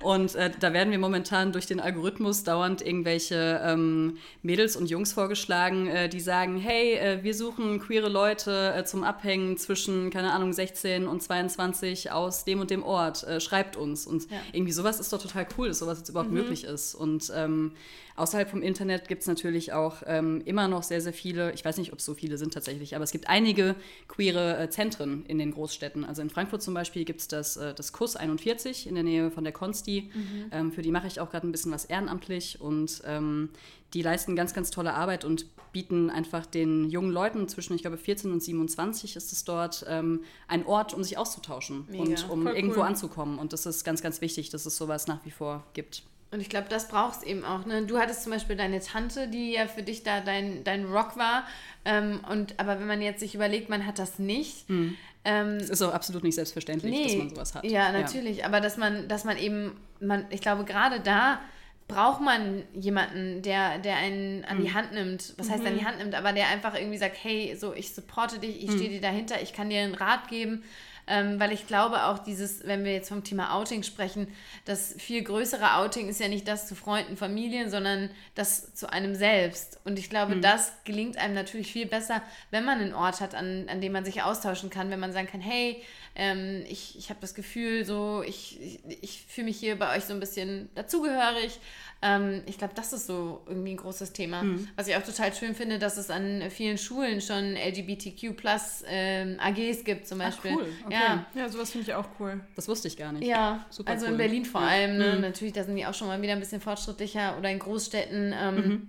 [0.01, 5.13] Und äh, da werden wir momentan durch den Algorithmus dauernd irgendwelche ähm, Mädels und Jungs
[5.13, 10.33] vorgeschlagen, äh, die sagen, hey, äh, wir suchen queere Leute äh, zum Abhängen zwischen, keine
[10.33, 13.25] Ahnung, 16 und 22 aus dem und dem Ort.
[13.25, 14.07] Äh, schreibt uns.
[14.07, 14.39] Und ja.
[14.53, 16.39] irgendwie sowas ist doch total cool, dass sowas jetzt überhaupt mhm.
[16.39, 16.95] möglich ist.
[16.95, 17.73] Und und ähm,
[18.17, 21.79] außerhalb vom Internet gibt es natürlich auch ähm, immer noch sehr, sehr viele, ich weiß
[21.79, 23.77] nicht, ob es so viele sind tatsächlich, aber es gibt einige
[24.09, 26.05] queere äh, Zentren in den Großstädten.
[26.05, 29.31] Also in Frankfurt zum Beispiel gibt es das, äh, das KUS 41 in der Nähe
[29.31, 30.11] von der Konsti.
[30.13, 30.45] Mhm.
[30.53, 33.51] Ähm, für die mache ich auch gerade ein bisschen was ehrenamtlich und ähm,
[33.95, 37.97] die leisten ganz, ganz tolle Arbeit und bieten einfach den jungen Leuten zwischen, ich glaube,
[37.97, 42.03] 14 und 27 ist es dort, ähm, ein Ort, um sich auszutauschen Mega.
[42.03, 42.87] und um Voll irgendwo cool.
[42.87, 43.39] anzukommen.
[43.39, 46.03] Und das ist ganz, ganz wichtig, dass es sowas nach wie vor gibt.
[46.31, 47.65] Und ich glaube, das brauchst eben auch.
[47.65, 47.87] Ne?
[47.87, 51.45] Du hattest zum Beispiel deine Tante, die ja für dich da dein, dein Rock war.
[51.85, 54.69] Ähm, und, aber wenn man jetzt sich überlegt, man hat das nicht.
[54.69, 54.97] Mhm.
[55.25, 57.65] Ähm, ist auch absolut nicht selbstverständlich, nee, dass man sowas hat.
[57.65, 58.39] Ja, natürlich.
[58.39, 58.47] Ja.
[58.47, 61.41] Aber dass man, dass man eben, man, ich glaube, gerade da
[61.89, 64.75] braucht man jemanden, der, der einen an die mhm.
[64.75, 65.35] Hand nimmt.
[65.39, 65.69] Was heißt mhm.
[65.69, 66.15] an die Hand nimmt?
[66.15, 68.77] Aber der einfach irgendwie sagt, hey, so, ich supporte dich, ich mhm.
[68.77, 70.63] stehe dir dahinter, ich kann dir einen Rat geben.
[71.09, 74.29] Ähm, weil ich glaube auch dieses, wenn wir jetzt vom Thema Outing sprechen,
[74.67, 79.15] das viel größere Outing ist ja nicht das zu Freunden, Familien, sondern das zu einem
[79.15, 79.81] selbst.
[79.85, 80.43] Und ich glaube, mhm.
[80.43, 84.05] das gelingt einem natürlich viel besser, wenn man einen Ort hat, an, an dem man
[84.05, 85.83] sich austauschen kann, wenn man sagen kann, hey,
[86.19, 90.05] ähm, ich, ich habe das Gefühl, so, ich, ich, ich fühle mich hier bei euch
[90.05, 91.61] so ein bisschen dazugehörig.
[92.03, 94.43] Ähm, ich glaube, das ist so irgendwie ein großes Thema.
[94.43, 94.69] Mhm.
[94.75, 99.37] Was ich auch total schön finde, dass es an vielen Schulen schon LGBTQ plus ähm,
[99.39, 100.53] AGs gibt zum Beispiel.
[100.55, 100.73] Ach, cool.
[100.87, 100.95] Okay.
[100.95, 101.27] Ja.
[101.35, 102.41] ja, sowas finde ich auch cool.
[102.57, 103.25] Das wusste ich gar nicht.
[103.25, 104.13] Ja, Super also cool.
[104.13, 104.99] in Berlin vor allem.
[104.99, 105.15] Ne?
[105.15, 105.21] Mhm.
[105.21, 108.35] Natürlich, da sind die auch schon mal wieder ein bisschen fortschrittlicher oder in Großstädten.
[108.37, 108.89] Ähm, mhm.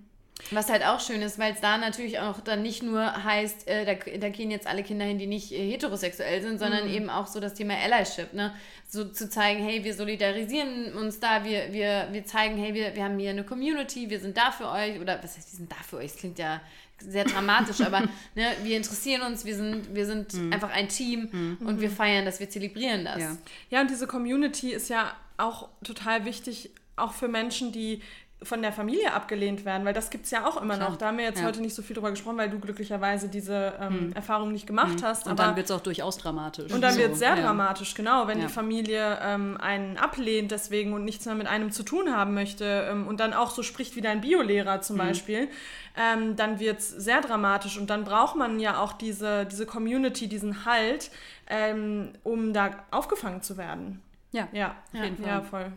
[0.51, 3.85] Was halt auch schön ist, weil es da natürlich auch dann nicht nur heißt, äh,
[3.85, 6.93] da, da gehen jetzt alle Kinder hin, die nicht äh, heterosexuell sind, sondern mhm.
[6.93, 8.53] eben auch so das Thema Allyship, ne?
[8.87, 13.03] So zu zeigen, hey, wir solidarisieren uns da, wir, wir, wir zeigen, hey, wir, wir
[13.03, 15.75] haben hier eine Community, wir sind da für euch, oder was heißt, wir sind da
[15.87, 16.61] für euch, das klingt ja
[16.99, 18.01] sehr dramatisch, aber
[18.35, 20.53] ne, wir interessieren uns, wir sind, wir sind mhm.
[20.53, 21.67] einfach ein Team mhm.
[21.67, 23.19] und wir feiern das, wir zelebrieren das.
[23.19, 23.37] Ja.
[23.69, 28.01] ja, und diese Community ist ja auch total wichtig, auch für Menschen, die
[28.41, 30.91] von der Familie abgelehnt werden, weil das gibt es ja auch immer Klar.
[30.91, 30.95] noch.
[30.97, 31.45] Da haben wir jetzt Ja.
[31.47, 35.25] heute nicht so viel drüber gesprochen, weil du glücklicherweise diese ähm, Erfahrung nicht gemacht hast.
[35.25, 36.71] Und aber dann wird es auch durchaus dramatisch.
[36.71, 37.41] und dann So, wird es sehr ja.
[37.41, 38.47] dramatisch, genau, wenn Ja.
[38.47, 42.87] die Familie ähm, einen ablehnt deswegen und nichts mehr mit einem zu tun haben möchte
[42.89, 45.49] ähm, und dann auch so spricht wie dein Biolehrer zum Beispiel,
[45.97, 50.29] ähm, dann wird es sehr dramatisch und dann braucht man ja auch diese, diese Community,
[50.29, 51.11] diesen Halt,
[51.49, 54.01] ähm, um da aufgefangen zu werden.
[54.31, 55.27] Ja, Ja, auf jeden Fall.
[55.27, 55.71] ja voll.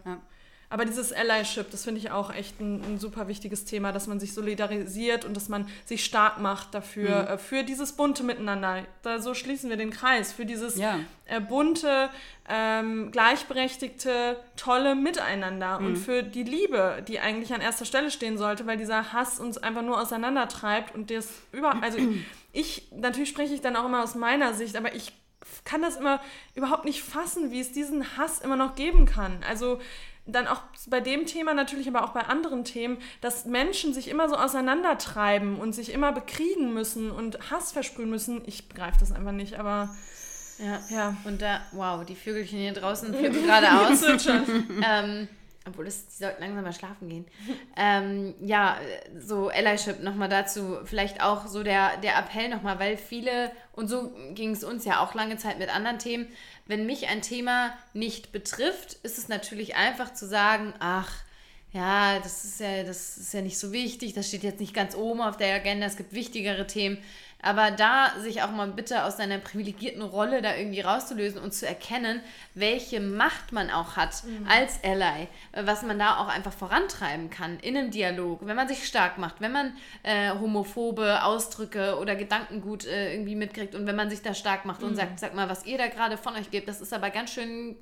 [0.72, 4.18] Aber dieses Allyship, das finde ich auch echt ein, ein super wichtiges Thema, dass man
[4.18, 8.84] sich solidarisiert und dass man sich stark macht dafür, äh, für dieses bunte Miteinander.
[9.02, 11.00] Da, so schließen wir den Kreis, für dieses Ja.
[11.26, 12.08] äh, bunte,
[12.48, 18.66] ähm, gleichberechtigte, tolle Miteinander und für die Liebe, die eigentlich an erster Stelle stehen sollte,
[18.66, 21.98] weil dieser Hass uns einfach nur auseinandertreibt und das über, also
[22.54, 25.12] ich, natürlich spreche ich dann auch immer aus meiner Sicht, aber ich
[25.64, 26.20] kann das immer
[26.54, 29.44] überhaupt nicht fassen, wie es diesen Hass immer noch geben kann.
[29.48, 29.80] Also
[30.26, 34.28] dann auch bei dem Thema natürlich, aber auch bei anderen Themen, dass Menschen sich immer
[34.28, 38.42] so auseinandertreiben und sich immer bekriegen müssen und Hass versprühen müssen.
[38.46, 39.94] Ich begreife das einfach nicht, aber
[40.58, 40.80] Ja.
[40.90, 41.16] ja.
[41.24, 44.02] Und da, wow, die Vögelchen hier draußen flippen gerade aus.
[44.84, 45.28] Ähm,
[45.64, 47.24] obwohl, das, die sollten langsam mal schlafen gehen.
[47.76, 48.76] ähm, ja,
[49.18, 54.12] so Allyship nochmal dazu, vielleicht auch so der, der Appell nochmal, weil viele, und so
[54.34, 56.26] ging es uns ja auch lange Zeit mit anderen Themen,
[56.66, 61.12] wenn mich ein Thema nicht betrifft, ist es natürlich einfach zu sagen, ach,
[61.72, 64.94] ja, das ist ja, das ist ja nicht so wichtig, das steht jetzt nicht ganz
[64.94, 66.98] oben auf der Agenda, es gibt wichtigere Themen.
[67.42, 71.66] Aber da sich auch mal bitte aus seiner privilegierten Rolle da irgendwie rauszulösen und zu
[71.66, 72.20] erkennen,
[72.54, 77.58] welche Macht man auch hat als Ally, äh, was man da auch einfach vorantreiben kann
[77.58, 79.72] in einem Dialog, wenn man sich stark macht, wenn man
[80.04, 84.82] äh, homophobe Ausdrücke oder Gedankengut äh, irgendwie mitkriegt und wenn man sich da stark macht
[84.84, 87.32] und sagt, sag mal, was ihr da gerade von euch gebt, das ist aber ganz
[87.32, 87.76] schön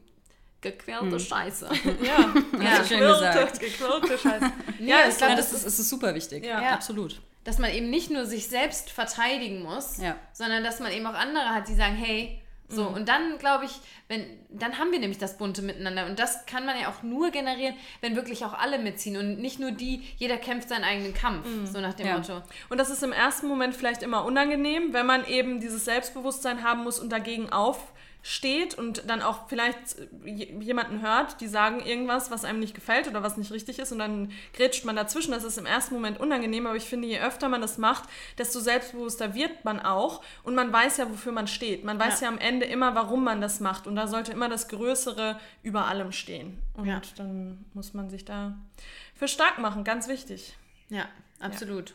[0.62, 1.68] gequälte Scheiße.
[2.02, 2.84] Ja, Ja.
[2.84, 3.60] schön gesagt.
[3.60, 4.52] Gequirlte Scheiße.
[4.78, 6.44] Ja, ich ist glaube, Ja, das das ist, es ist super wichtig.
[6.44, 6.62] Ja.
[6.62, 6.70] Ja.
[6.72, 7.20] Absolut.
[7.44, 10.16] Dass man eben nicht nur sich selbst verteidigen muss, Ja.
[10.32, 12.40] sondern dass man eben auch andere hat, die sagen, hey,
[12.72, 13.72] so, und dann glaube ich,
[14.06, 16.06] wenn, dann haben wir nämlich das bunte Miteinander.
[16.06, 19.58] Und das kann man ja auch nur generieren, wenn wirklich auch alle mitziehen und nicht
[19.58, 22.18] nur die, jeder kämpft seinen eigenen Kampf, so nach dem Ja.
[22.18, 22.42] Motto.
[22.68, 26.84] Und das ist im ersten Moment vielleicht immer unangenehm, wenn man eben dieses Selbstbewusstsein haben
[26.84, 27.50] muss und dagegen
[28.22, 33.22] aufsteht und dann auch vielleicht jemanden hört, die sagen irgendwas, was einem nicht gefällt oder
[33.22, 35.32] was nicht richtig ist und dann grätscht man dazwischen.
[35.32, 38.04] Das ist im ersten Moment unangenehm, aber ich finde, je öfter man das macht,
[38.38, 41.84] desto selbstbewusster wird man auch und man weiß ja, wofür man steht.
[41.84, 42.32] Man weiß ja, Ja.
[42.32, 46.12] am Ende immer, warum man das macht und da sollte immer das Größere über allem
[46.12, 46.58] stehen.
[46.74, 47.00] Und Ja.
[47.16, 48.56] dann muss man sich da
[49.14, 50.56] für stark machen, ganz wichtig.
[50.88, 51.06] Ja,
[51.40, 51.94] absolut.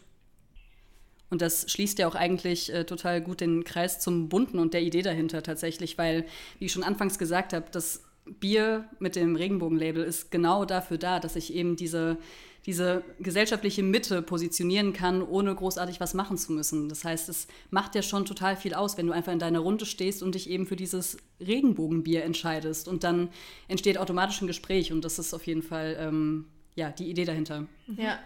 [1.30, 4.84] Und das schließt ja auch eigentlich äh, total gut den Kreis zum Bunten und der
[4.84, 6.26] Idee dahinter tatsächlich, weil,
[6.60, 8.04] wie ich schon anfangs gesagt habe, das
[8.40, 12.18] Bier mit dem Regenbogenlabel ist genau dafür da, dass ich eben diese,
[12.66, 16.90] diese gesellschaftliche Mitte positionieren kann, ohne großartig was machen zu müssen.
[16.90, 19.86] Das heißt, es macht ja schon total viel aus, wenn du einfach in deiner Runde
[19.86, 22.88] stehst und dich eben für dieses Regenbogenbier entscheidest.
[22.88, 23.30] Und dann
[23.68, 26.46] entsteht automatisch ein Gespräch und das ist auf jeden Fall ähm,
[26.76, 27.68] ja, die Idee dahinter.
[27.96, 28.20] Ja,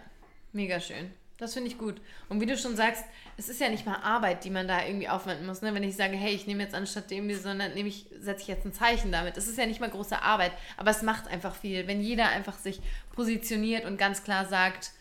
[0.52, 1.10] mega schön.
[1.40, 2.02] Das finde ich gut.
[2.28, 3.02] Und wie du schon sagst,
[3.38, 5.62] es ist ja nicht mal Arbeit, die man da irgendwie aufwenden muss.
[5.62, 5.72] Ne?
[5.74, 8.66] Wenn ich sage, hey, ich nehme jetzt anstatt dem, sondern nehme ich, setze ich jetzt
[8.66, 9.38] ein Zeichen damit.
[9.38, 11.86] Es ist ja nicht mal große Arbeit, aber es macht einfach viel.
[11.86, 12.80] Wenn jeder einfach sich
[13.14, 14.92] positioniert und ganz klar sagt,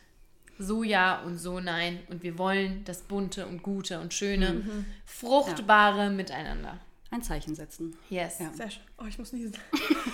[0.58, 2.00] so ja und so nein.
[2.08, 4.64] Und wir wollen das bunte und gute und schöne,
[5.06, 6.80] fruchtbare Miteinander.
[7.12, 7.98] Ein Zeichen setzen.
[8.10, 8.38] Yes.
[8.40, 8.52] Ja.
[8.54, 8.84] Sehr schön.
[9.00, 9.58] Oh, ich muss nicht.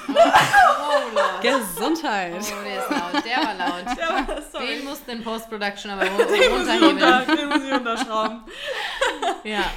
[0.07, 1.41] Oh, Lord.
[1.41, 2.33] Gesundheit!
[2.35, 3.25] Oh, der ist laut.
[3.25, 3.97] Der war laut.
[3.97, 4.67] Ja, sorry.
[4.67, 8.41] Den musste in Post-Production aber unter, den muss ich unterschrauben.
[9.43, 9.71] Ja.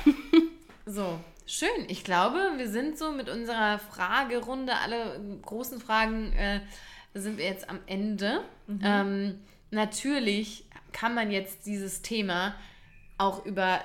[0.86, 1.68] So, schön.
[1.88, 6.60] Ich glaube, wir sind so mit unserer Fragerunde, alle großen Fragen äh,
[7.14, 8.44] sind wir jetzt am Ende.
[8.82, 9.40] Ähm,
[9.70, 12.54] natürlich kann man jetzt dieses Thema
[13.18, 13.80] auch über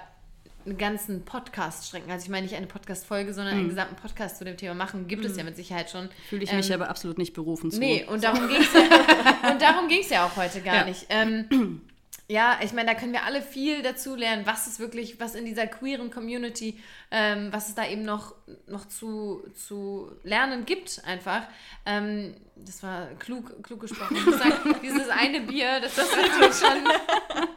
[0.66, 2.12] einen ganzen Podcast strecken.
[2.12, 5.08] Also ich meine nicht eine Podcast-Folge, sondern einen gesamten Podcast zu dem Thema machen.
[5.08, 6.10] Gibt es ja mit Sicherheit schon.
[6.30, 7.80] Fühle ich Ähm, mich aber absolut nicht berufen zu.
[7.80, 8.82] Nee, und darum ging es ja,
[9.52, 10.86] und darum ging's ja auch heute gar Ja.
[10.86, 11.06] nicht.
[11.10, 11.82] Ähm,
[12.28, 15.46] ja, ich meine, da können wir alle viel dazu lernen, was es wirklich, was in
[15.46, 16.80] dieser queeren Community,
[17.12, 18.34] ähm, was es da eben noch,
[18.68, 21.44] noch zu, zu lernen gibt, einfach.
[21.86, 24.16] Ähm, das war klug, klug gesprochen.
[24.16, 27.48] Ich muss sagen, dieses eine Bier, das, das wird schon.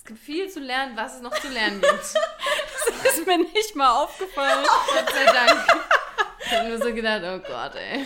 [0.00, 1.92] Es gibt viel zu lernen, was es noch zu lernen gibt.
[3.04, 4.64] Das ist mir nicht mal aufgefallen.
[4.94, 5.66] Gott sei Dank.
[6.44, 8.02] Ich habe nur so gedacht, oh Gott, ey.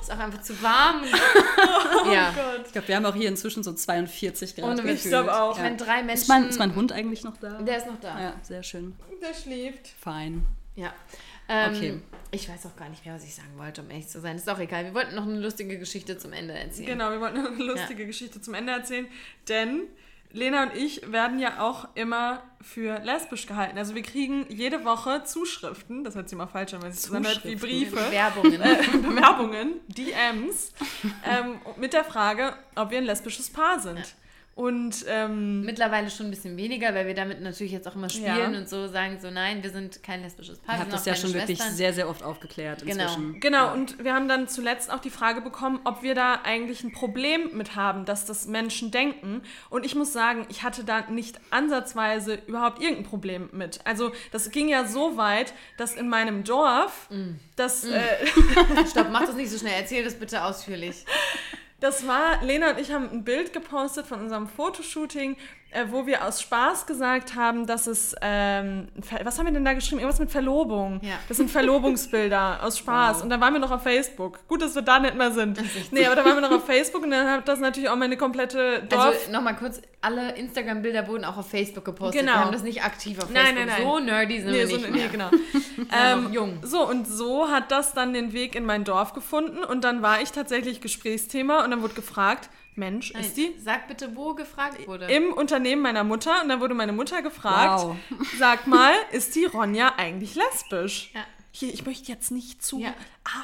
[0.00, 1.04] Ist auch einfach zu warm.
[2.12, 2.34] Ja.
[2.66, 4.78] Ich glaube, wir haben auch hier inzwischen so 42 Grad.
[4.80, 4.92] Ohne.
[4.92, 5.56] Ich glaube auch.
[5.56, 6.22] Ich meine, drei Menschen.
[6.22, 7.60] Ist mein, ist mein Hund eigentlich noch da?
[7.62, 8.20] Der ist noch da.
[8.20, 8.96] Ja, sehr schön.
[9.22, 9.88] Der schläft.
[10.00, 10.44] Fein.
[10.74, 10.92] Ja.
[11.48, 12.00] Ähm, Okay.
[12.32, 14.36] Ich weiß auch gar nicht mehr, was ich sagen wollte, um ehrlich zu sein.
[14.36, 14.84] Ist auch egal.
[14.84, 16.86] Wir wollten noch eine lustige Geschichte zum Ende erzählen.
[16.86, 19.06] Genau, wir wollten noch eine lustige Geschichte zum Ende erzählen,
[19.48, 19.82] denn
[20.32, 23.76] Lena und ich werden ja auch immer für lesbisch gehalten.
[23.76, 27.36] Also wir kriegen jede Woche Zuschriften, das hört sich mal falsch an, weil es sondern
[27.42, 27.56] wie?
[27.56, 28.60] Briefe, Werbungen.
[28.60, 30.72] äh, Bewerbungen, DMs,
[31.24, 34.14] ähm, mit der Frage, ob wir ein lesbisches Paar sind.
[34.54, 38.54] Und ähm, Mittlerweile schon ein bisschen weniger, weil wir damit natürlich jetzt auch immer spielen
[38.54, 40.74] und so sagen so, nein, wir sind kein lesbisches Paar.
[40.78, 41.74] Habt sind das ja schon wirklich Schwestern.
[41.76, 43.04] sehr, sehr oft aufgeklärt Genau.
[43.04, 43.40] inzwischen.
[43.40, 46.92] Genau, und wir haben dann zuletzt auch die Frage bekommen, ob wir da eigentlich ein
[46.92, 49.40] Problem mit haben, dass das Menschen denken.
[49.70, 53.80] Und ich muss sagen, ich hatte da nicht ansatzweise überhaupt irgendein Problem mit.
[53.86, 57.08] Also das ging ja so weit, dass in meinem Dorf,
[57.56, 58.00] das, Äh,
[58.90, 59.74] Stopp, mach das nicht so schnell.
[59.78, 61.04] Erzähl das bitte ausführlich.
[61.82, 65.36] Das war, Lena und ich haben ein Bild gepostet von unserem Fotoshooting,
[65.72, 68.88] äh, wo wir aus Spaß gesagt haben, dass es, ähm,
[69.24, 70.00] was haben wir denn da geschrieben?
[70.00, 71.00] Irgendwas mit Verlobung.
[71.02, 71.14] Ja.
[71.28, 73.16] Das sind Verlobungsbilder aus Spaß.
[73.16, 73.22] Wow.
[73.22, 74.46] Und dann waren wir noch auf Facebook.
[74.48, 75.58] Gut, dass wir da nicht mehr sind.
[75.90, 78.16] Nee, aber da waren wir noch auf Facebook und dann hat das natürlich auch meine
[78.16, 79.06] komplette Dorf...
[79.06, 82.20] Also nochmal kurz, alle Instagram-Bilder wurden auch auf Facebook gepostet.
[82.20, 82.32] Genau.
[82.32, 83.66] Wir haben das nicht aktiv auf Nein, Facebook.
[83.66, 83.86] nein, nein.
[83.86, 85.08] So nerdy sind nee, wir so, nicht nee, mehr.
[85.08, 85.30] genau.
[85.94, 86.58] Ähm, jung.
[86.62, 90.22] So, und so hat das dann den Weg in mein Dorf gefunden und dann war
[90.22, 94.86] ich tatsächlich Gesprächsthema und dann wurde gefragt, Mensch, Nein, ist die Sag bitte, wo gefragt
[94.86, 95.06] wurde.
[95.06, 97.96] im Unternehmen meiner Mutter und dann wurde meine Mutter gefragt, Wow.
[98.38, 101.10] sag mal, ist die Ronja eigentlich lesbisch?
[101.14, 101.20] Ja.
[101.54, 102.94] Hier, ich möchte jetzt nicht zu, Ja.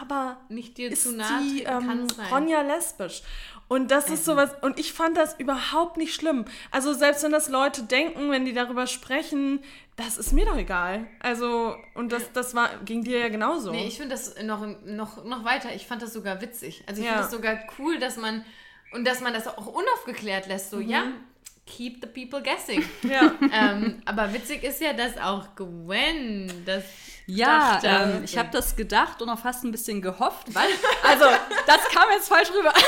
[0.02, 2.06] aber Nicht dir ist zu nahe die ähm.
[2.30, 3.22] Ronja lesbisch?
[3.70, 6.46] Und das ist sowas, und ich fand das überhaupt nicht schlimm.
[6.70, 9.60] Also selbst wenn das Leute denken, wenn die darüber sprechen,
[9.96, 11.06] das ist mir doch egal.
[11.20, 13.72] Also, und das, das war, ging dir ja genauso.
[13.72, 15.74] Nee, ich finde das noch, noch, noch weiter.
[15.74, 16.82] Ich fand das sogar witzig.
[16.86, 17.12] Also ich Ja.
[17.12, 18.42] finde das sogar cool, dass man
[18.92, 20.70] und dass man das auch unaufgeklärt lässt.
[20.70, 21.04] So, ja,
[21.66, 22.84] keep the people guessing.
[23.02, 23.32] ja.
[23.52, 26.84] ähm, aber witzig ist ja, dass auch Gwen das
[27.26, 27.86] Ja, dachte.
[27.86, 30.68] ähm, ich habe das gedacht und auch fast ein bisschen gehofft, weil,
[31.02, 31.24] also,
[31.66, 32.72] das kam jetzt falsch rüber.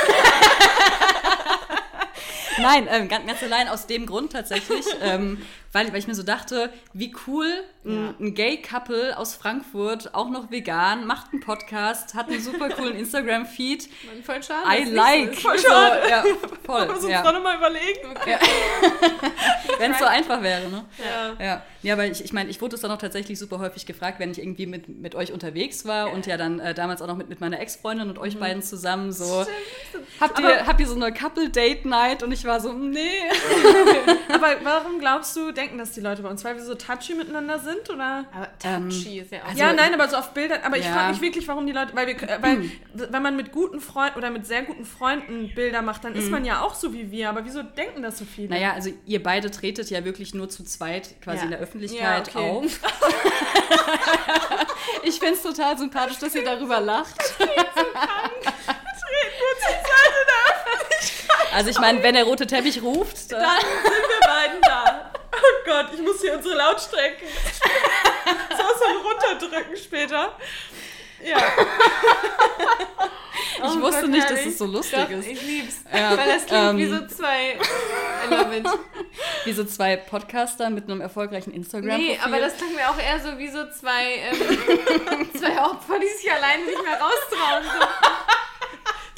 [2.59, 5.41] Nein, ähm, ganz, ganz allein aus dem Grund tatsächlich, ähm,
[5.73, 7.49] weil, weil ich mir so dachte, wie cool
[7.85, 12.95] ein, ein Gay-Couple aus Frankfurt, auch noch vegan, macht einen Podcast, hat einen super coolen
[12.97, 13.89] Instagram-Feed.
[14.25, 14.67] voll schade.
[14.69, 15.35] I like.
[15.35, 16.09] Voll So, schade.
[16.09, 16.89] ja, Müssen wir voll.
[16.89, 17.23] uns Ja.
[17.23, 18.15] doch nochmal überlegen.
[19.79, 20.85] Wenn es so einfach wäre, ne?
[21.39, 21.45] Ja.
[21.45, 24.19] Ja, ja aber ich, ich meine, ich wurde es dann auch tatsächlich super häufig gefragt,
[24.21, 27.17] wenn ich irgendwie mit, mit euch unterwegs war und ja dann äh, damals auch noch
[27.17, 29.47] mit, mit meiner Ex-Freundin und euch beiden zusammen so.
[30.21, 32.23] Habt ihr, habt ihr so eine Couple-Date-Night?
[32.23, 33.01] Und ich war so, nee.
[34.33, 36.45] Aber warum glaubst du, denken das die Leute bei uns?
[36.45, 38.25] Weil wir so touchy miteinander sind, oder?
[38.35, 39.49] Aber touchy ist ja auch.
[39.49, 40.61] also- ja, nein, aber so auf Bildern.
[40.65, 40.93] Aber ich Ja.
[40.93, 44.31] frage mich wirklich, warum die Leute, weil wir, weil, wenn man mit guten Freunden oder
[44.31, 47.29] mit sehr guten Freunden Bilder macht, dann ist man ja auch so wie wir.
[47.29, 48.49] Aber wieso denken das so viele?
[48.49, 51.45] Naja, also ihr beide tretet ja wirklich nur zu zweit quasi Ja.
[51.45, 52.51] in der Öffentlichkeit Ja, okay.
[52.51, 52.65] auf.
[55.03, 57.15] ich finde es total sympathisch, dass ihr darüber lacht.
[61.53, 65.10] Also ich meine, wenn der rote Teppich ruft, dann Dann sind wir beiden da.
[65.33, 67.29] Oh Gott, ich muss hier unsere Lautstrecken.
[68.81, 70.37] so runterdrücken später.
[71.23, 71.37] Ja.
[73.57, 75.27] ich Oh wusste Gott, nicht, dass es so lustig Doch, ist.
[75.27, 75.75] ich lieb's.
[75.93, 77.53] Ja, Weil das klingt ähm, wie so zwei.
[77.53, 78.67] I love it.
[79.45, 82.09] Wie so zwei Podcaster mit einem erfolgreichen Instagram-Profil.
[82.09, 86.07] Nee, aber das klang mir auch eher so wie so zwei, ähm, zwei Opfer, die
[86.09, 87.65] sich alleine nicht mehr raustrauen.
[87.65, 87.81] So.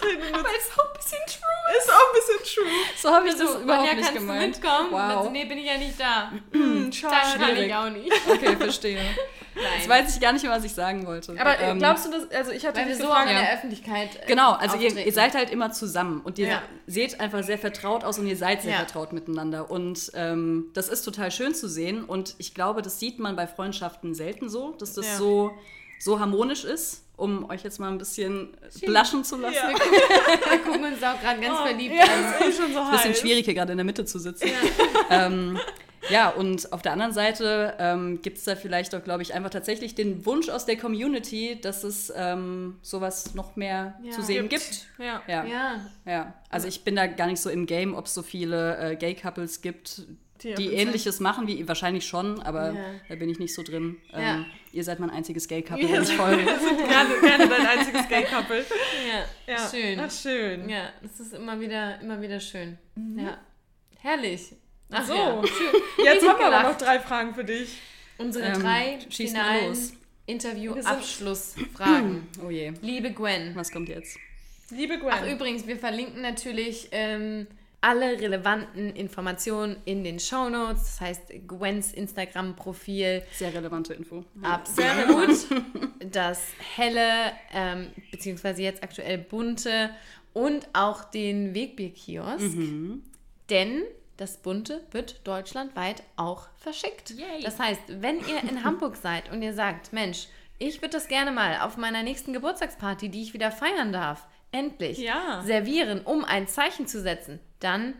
[0.05, 2.73] Weil es auch ein bisschen true Ist auch ein bisschen true.
[2.97, 4.43] so habe ich das So, überhaupt Ronja, nicht kannst gemeint.
[4.57, 4.89] du mitkommen?
[4.91, 5.01] Wow.
[5.18, 6.33] Also, nee, bin ich ja nicht da.
[6.93, 7.14] Schade.
[7.39, 7.66] kann schwierig.
[7.68, 8.12] ich auch nicht.
[8.29, 9.01] Okay, verstehe.
[9.55, 10.03] Jetzt Nein.
[10.05, 11.33] weiß ich gar nicht mehr, was ich sagen wollte.
[11.39, 13.53] Aber äh, Ähm, glaubst du, dass, also ich hatte Weil wir so gefragt, in der
[13.55, 14.16] Öffentlichkeit.
[14.23, 16.62] äh, Genau, also ihr, ihr seid halt immer zusammen und ihr Ja.
[16.87, 18.77] seht einfach sehr vertraut aus und ihr seid sehr Ja.
[18.79, 19.70] vertraut miteinander.
[19.70, 23.47] Und ähm, das ist total schön zu sehen und ich glaube, das sieht man bei
[23.47, 25.16] Freundschaften selten so, dass das Ja.
[25.18, 25.53] so,
[26.01, 28.49] so harmonisch ist, um euch jetzt mal ein bisschen
[28.85, 29.55] bluschen zu lassen.
[29.55, 29.68] Ja.
[30.51, 32.23] Wir gucken uns auch gerade ganz verliebt ja, an.
[32.23, 34.49] das ist eh schon so Ein bisschen schwierig hier gerade in der Mitte zu sitzen.
[34.49, 34.55] Ja,
[35.27, 35.57] ähm,
[36.11, 39.51] ja und auf der anderen Seite ähm, gibt es da vielleicht auch, glaube ich, einfach
[39.51, 44.11] tatsächlich den Wunsch aus der Community, dass es ähm, sowas noch mehr Ja.
[44.11, 44.87] zu sehen gibt.
[44.99, 45.23] Ja.
[45.29, 45.45] Ja.
[45.45, 45.81] Ja.
[46.05, 48.97] Ja, also ich bin da gar nicht so im Game, ob es so viele äh,
[48.97, 50.03] Gay-Couples gibt,
[50.43, 52.84] Die die, ähnliches machen, wie wahrscheinlich schon, aber Ja.
[53.09, 53.97] da bin ich nicht so drin.
[54.12, 54.36] Ja.
[54.36, 56.45] Ähm, ihr seid mein einziges Gay-Couple, Wir wenn ich folge.
[56.47, 58.64] wir sind gerne, gerne dein einziges Gay-Couple.
[59.47, 59.55] Ja.
[59.55, 59.70] Ja.
[59.70, 60.01] Schön.
[60.01, 60.68] Ach, schön.
[60.68, 62.78] Ja, das ist immer wieder, immer wieder schön.
[63.16, 63.38] Ja.
[64.01, 64.55] Herrlich.
[64.90, 65.14] Ach So.
[65.14, 66.05] ja, schön.
[66.05, 67.78] Jetzt haben wir aber noch drei Fragen für dich.
[68.18, 69.93] Unsere Ähm, drei finalen los.
[70.26, 72.26] Interview-Abschlussfragen.
[72.45, 73.55] Oh je, Liebe Gwen.
[73.55, 74.18] was kommt jetzt?
[74.70, 75.11] Liebe Gwen.
[75.12, 77.47] Ach, übrigens, wir verlinken natürlich ähm,
[77.83, 80.85] alle relevanten Informationen in den Show Notes.
[80.85, 83.22] Das heißt, Gwens Instagram-Profil.
[83.33, 84.24] Sehr relevante Info.
[84.41, 85.47] Absolut.
[86.11, 86.43] Das
[86.76, 89.91] helle, ähm, beziehungsweise jetzt aktuell bunte
[90.33, 92.57] und auch den Wegbierkiosk.
[93.51, 93.83] Denn
[94.16, 97.11] das Bunte wird deutschlandweit auch verschickt.
[97.11, 97.43] Yay.
[97.43, 100.28] Das heißt, wenn ihr in Hamburg seid und ihr sagt, Mensch,
[100.59, 104.98] ich würde das gerne mal auf meiner nächsten Geburtstagsparty, die ich wieder feiern darf, endlich
[104.98, 105.42] Ja.
[105.44, 107.95] servieren, um ein Zeichen zu setzen, dann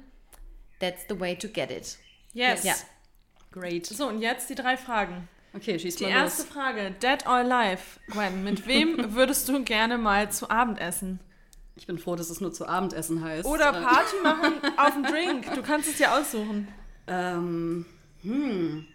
[0.81, 1.99] that's the way to get it.
[2.33, 2.65] Yes.
[2.65, 2.75] Ja.
[3.51, 3.87] Great.
[3.87, 5.29] So, und jetzt die drei Fragen.
[5.55, 6.51] Okay, schieß Die mal erste los.
[6.51, 11.21] Frage, Dead or Alive, Gwen, mit wem würdest du gerne mal zu Abend essen?
[11.77, 13.47] Ich bin froh, dass es nur zu Abendessen heißt.
[13.47, 15.55] Oder Äh, Party machen auf einen Drink.
[15.55, 16.69] Du kannst es dir aussuchen.
[17.07, 17.85] Ähm,
[18.23, 18.87] hm.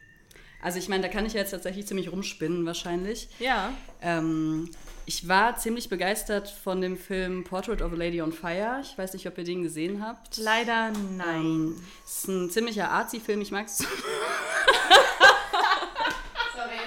[0.61, 3.29] Also ich meine, da kann ich ja jetzt tatsächlich ziemlich rumspinnen wahrscheinlich.
[3.39, 3.71] Ja.
[4.01, 4.69] Ähm,
[5.07, 8.81] ich war ziemlich begeistert von dem Film Portrait of a Lady on Fire.
[8.81, 10.35] Ich weiß nicht, ob ihr den gesehen habt.
[10.35, 11.45] Leider nein.
[11.45, 13.39] Ähm, es ist ein ziemlicher Arzi-Film.
[13.39, 13.77] Ich mag es.
[13.77, 13.87] Sorry,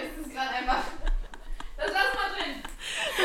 [0.05, 0.85] es ist gerade einfach.
[1.79, 2.63] Das lass mal drin.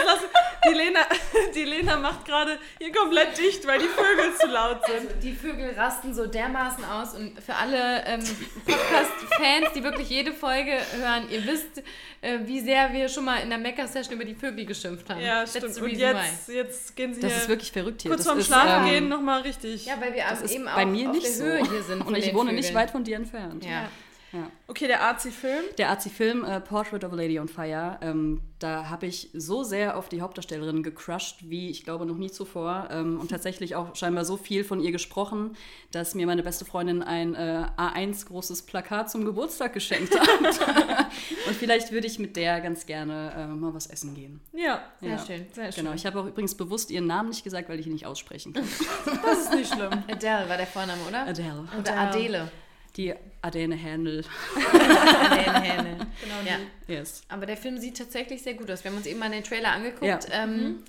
[0.05, 0.19] Lass,
[0.65, 1.01] die, Lena,
[1.56, 5.07] die Lena macht gerade hier komplett dicht, weil die Vögel zu laut sind.
[5.10, 8.22] Also die Vögel rasten so dermaßen aus und für alle ähm,
[8.66, 11.80] Podcast-Fans, die wirklich jede Folge hören, ihr wisst,
[12.22, 15.22] äh, wie sehr wir schon mal in der Mecker-Session über die Vögel geschimpft haben.
[15.22, 15.78] Ja, That's stimmt.
[15.82, 18.12] Und jetzt, jetzt gehen sie Das hier ist wirklich verrückt hier.
[18.12, 19.86] kurz das vorm Schlafen ähm, gehen nochmal richtig.
[19.86, 21.44] Ja, weil wir Das ist eben auch bei mir auf nicht der so.
[21.44, 22.02] Höhe hier sind.
[22.02, 22.56] Und ich wohne Vögeln.
[22.56, 23.64] nicht weit von dir entfernt.
[23.66, 23.90] Ja.
[24.36, 24.49] Ja.
[24.68, 25.64] Okay, der Arzi-Film.
[25.78, 29.95] Der Arzi-Film äh, Portrait of a Lady on Fire, ähm, da habe ich so sehr
[29.95, 32.90] auf die Hauptdarstellerin gecrushed, wie ich glaube noch nie zuvor.
[32.91, 35.56] Ähm, und tatsächlich auch scheinbar so viel von ihr gesprochen,
[35.91, 40.28] dass mir meine beste Freundin ein äh, A1 großes Plakat zum Geburtstag geschenkt hat.
[41.48, 44.41] und vielleicht würde ich mit der ganz gerne äh, mal was essen gehen.
[44.53, 45.18] Ja, Sehr Ja.
[45.26, 45.45] schön.
[45.53, 45.84] sehr schön.
[45.86, 48.52] Genau, ich habe auch übrigens bewusst ihren Namen nicht gesagt, weil ich ihn nicht aussprechen
[48.53, 48.68] kann.
[49.24, 49.91] Das ist nicht schlimm.
[50.12, 51.26] Adele war der Vorname, oder?
[51.28, 51.68] Adele.
[51.80, 51.99] Oder Adele.
[52.40, 52.52] Adele.
[52.97, 54.23] Die Adene Handel.
[54.55, 55.97] Adele Hähne.
[56.22, 56.59] Genau Ja.
[56.95, 57.23] Yes.
[57.27, 58.84] Aber der Film sieht tatsächlich sehr gut aus.
[58.84, 60.03] Wir haben uns eben mal den Trailer angeguckt.
[60.05, 60.19] Ja.
[60.31, 60.84] Ähm,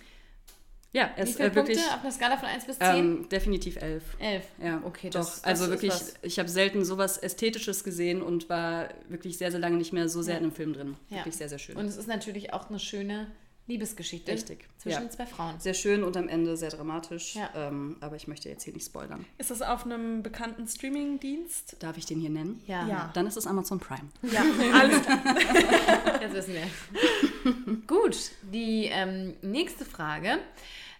[0.92, 2.86] Ja, Wie es viele äh, wirklich Punkte auf einer Skala von 1 bis 10?
[2.96, 4.02] ähm, definitiv elf.
[4.18, 4.44] 11.
[4.62, 5.20] Ja, Okay, doch.
[5.20, 5.92] das- das also ist wirklich,
[6.22, 10.22] ich habe selten sowas Ästhetisches gesehen und war wirklich sehr, sehr lange nicht mehr so
[10.22, 10.38] sehr Ja.
[10.38, 10.96] in einem Film drin.
[11.10, 11.18] Ja.
[11.18, 11.76] Wirklich sehr, sehr schön.
[11.76, 13.26] Und es ist natürlich auch eine schöne
[13.68, 15.10] Liebesgeschichte Richtig, zwischen ja.
[15.10, 15.58] zwei Frauen.
[15.58, 17.34] sehr schön und am Ende sehr dramatisch.
[17.34, 17.50] Ja.
[17.56, 19.24] Ähm, aber ich möchte jetzt hier nicht spoilern.
[19.38, 21.76] Ist das auf einem bekannten Streaming-Dienst?
[21.80, 22.62] Darf ich den hier nennen?
[22.66, 23.10] Ja, Ja.
[23.14, 24.08] Dann ist es Amazon Prime.
[24.22, 25.18] Ja, alles klar.
[26.20, 27.76] jetzt wissen wir.
[27.88, 30.38] Gut, die ähm, nächste Frage.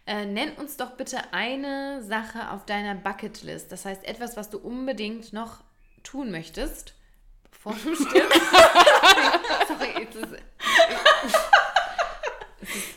[0.08, 3.70] Äh, nenn uns doch bitte eine Sache auf deiner Bucketlist.
[3.72, 5.62] Das heißt, etwas, was du unbedingt noch
[6.04, 6.94] tun möchtest,
[7.50, 8.40] bevor du stirbst.
[9.68, 10.28] Sorry, jetzt ist,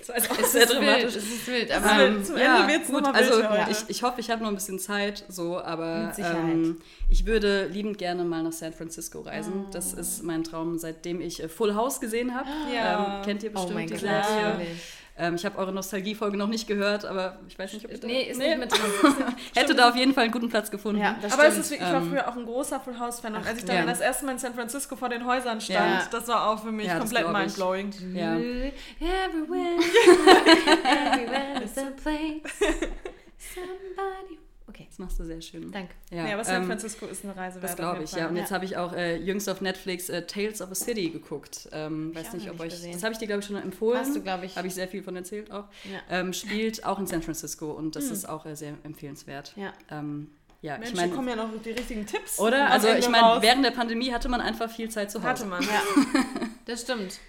[0.07, 1.03] Das ist es ist wild.
[1.03, 2.17] Es ist wild, aber wild.
[2.17, 3.71] Ähm, Zum Ende wird's gut, noch mal also heute.
[3.71, 6.77] ich, ich hoffe, ich habe noch ein bisschen Zeit, so, aber ähm,
[7.09, 9.65] ich würde liebend gerne mal nach San Francisco reisen.
[9.67, 9.71] Oh.
[9.71, 12.49] Das ist mein Traum, seitdem ich äh, Full House gesehen habe.
[12.73, 13.19] Ja.
[13.19, 14.23] Ähm, kennt ihr oh bestimmt mein die Gott, Serie?
[14.23, 14.98] natürlich.
[15.21, 18.07] Ähm, ich habe eure Nostalgie-Folge noch nicht gehört, aber ich weiß nicht, ob ich da...
[18.07, 18.79] Nee, ist nicht mit drin.
[19.53, 21.01] Hätte da auf jeden Fall einen guten Platz gefunden.
[21.01, 23.35] Ja, das Aber es ist wirklich, ich war Ähm, früher auch ein großer Full House-Fan.
[23.35, 23.85] Und als ich dann ja.
[23.85, 26.07] das erste Mal in San Francisco vor den Häusern stand, Ja.
[26.09, 27.93] das war auch für mich Ja, komplett mindblowing.
[28.15, 28.35] Ja.
[28.37, 29.79] Everywhere,
[30.83, 32.41] everywhere is a place.
[33.37, 34.39] Somebody.
[34.79, 35.71] Okay, Das machst du sehr schön.
[35.71, 35.93] danke.
[36.09, 37.81] Ja, Ja, aber San ähm, Francisco ist eine Reise Das wert.
[37.81, 38.27] auf glaube ich, ja.
[38.29, 38.41] Und Ja.
[38.43, 41.67] jetzt habe ich auch äh, jüngst auf Netflix äh, Tales of a City geguckt.
[41.73, 42.69] Ähm, weiß nicht, ob nicht euch.
[42.69, 42.93] gesehen.
[42.93, 43.99] Das habe ich dir, glaube ich, schon empfohlen.
[43.99, 44.55] Hast du, glaub ich.
[44.55, 45.65] Habe ich sehr viel von erzählt auch.
[45.83, 45.99] Ja.
[46.19, 49.53] Ähm, spielt auch in San Francisco und das ist auch äh, sehr empfehlenswert.
[49.57, 49.73] Ja.
[49.91, 50.29] Ähm,
[50.61, 51.13] ja, Mensch, ich meine.
[51.13, 52.39] kommen ja noch die richtigen Tipps.
[52.39, 52.69] Oder?
[52.71, 55.27] Also Ende ich meine, während der Pandemie hatte man einfach viel Zeit zu Hause.
[55.29, 55.61] Hatte man.
[55.63, 55.81] Ja,
[56.65, 57.19] das stimmt.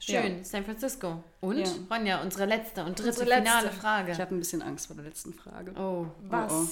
[0.00, 0.44] Schön, Ja.
[0.44, 1.22] San Francisco.
[1.40, 1.66] Und, Ja.
[1.90, 3.34] Ronja, unsere letzte und dritte letzte.
[3.36, 4.12] finale Frage.
[4.12, 5.72] Ich habe ein bisschen Angst vor der letzten Frage.
[5.78, 6.66] Oh, Was Oh,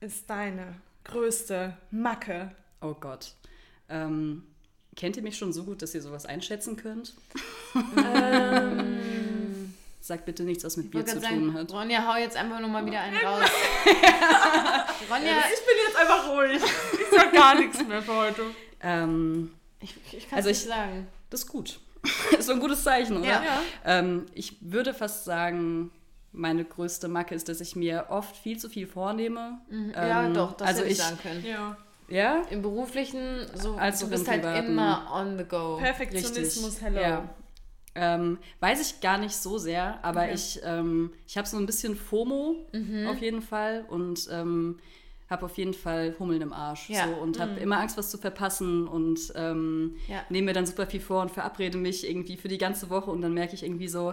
[0.00, 0.74] ist deine
[1.04, 2.50] größte Macke?
[2.80, 3.32] Oh Gott.
[3.90, 4.44] Ähm,
[4.96, 7.14] kennt ihr mich schon so gut, dass ihr sowas einschätzen könnt?
[10.02, 11.72] Sagt bitte nichts, was mit ich Bier wollte zu gerade tun sagen, hat.
[11.72, 13.42] Ronja, hau jetzt einfach nochmal wieder einen raus.
[15.10, 16.56] Ronja, Ich bin jetzt einfach ruhig.
[16.62, 18.42] Ich sag gar nichts mehr für heute.
[18.82, 21.06] Ähm, ich, ich kann es Also nicht ich- sagen.
[21.28, 21.78] Das ist gut.
[22.38, 23.26] ist so ein gutes Zeichen, oder?
[23.28, 23.42] Ja.
[23.44, 23.62] Ja.
[23.84, 25.90] Ähm, ich würde fast sagen,
[26.32, 29.60] meine größte Macke ist, dass ich mir oft viel zu viel vornehme.
[29.94, 31.44] ja, Ähm, doch, das also hätte ich ich- sagen können.
[31.44, 31.76] Ja.
[32.08, 32.42] Ja?
[32.50, 35.76] Im beruflichen, so, Als du bist im halt immer on the go.
[35.80, 37.00] Perfektionismus, hello.
[37.00, 37.28] Ja.
[37.94, 40.34] Ähm, weiß ich gar nicht so sehr, aber Okay.
[40.34, 43.06] ich, ähm, ich habe so ein bisschen FOMO Mhm.
[43.08, 44.78] auf jeden Fall und ähm,
[45.30, 47.06] habe auf jeden Fall Hummeln im Arsch Ja.
[47.06, 50.22] so, und habe immer Angst, was zu verpassen und ähm, Ja.
[50.28, 53.22] nehme mir dann super viel vor und verabrede mich irgendwie für die ganze Woche und
[53.22, 54.12] dann merke ich irgendwie so,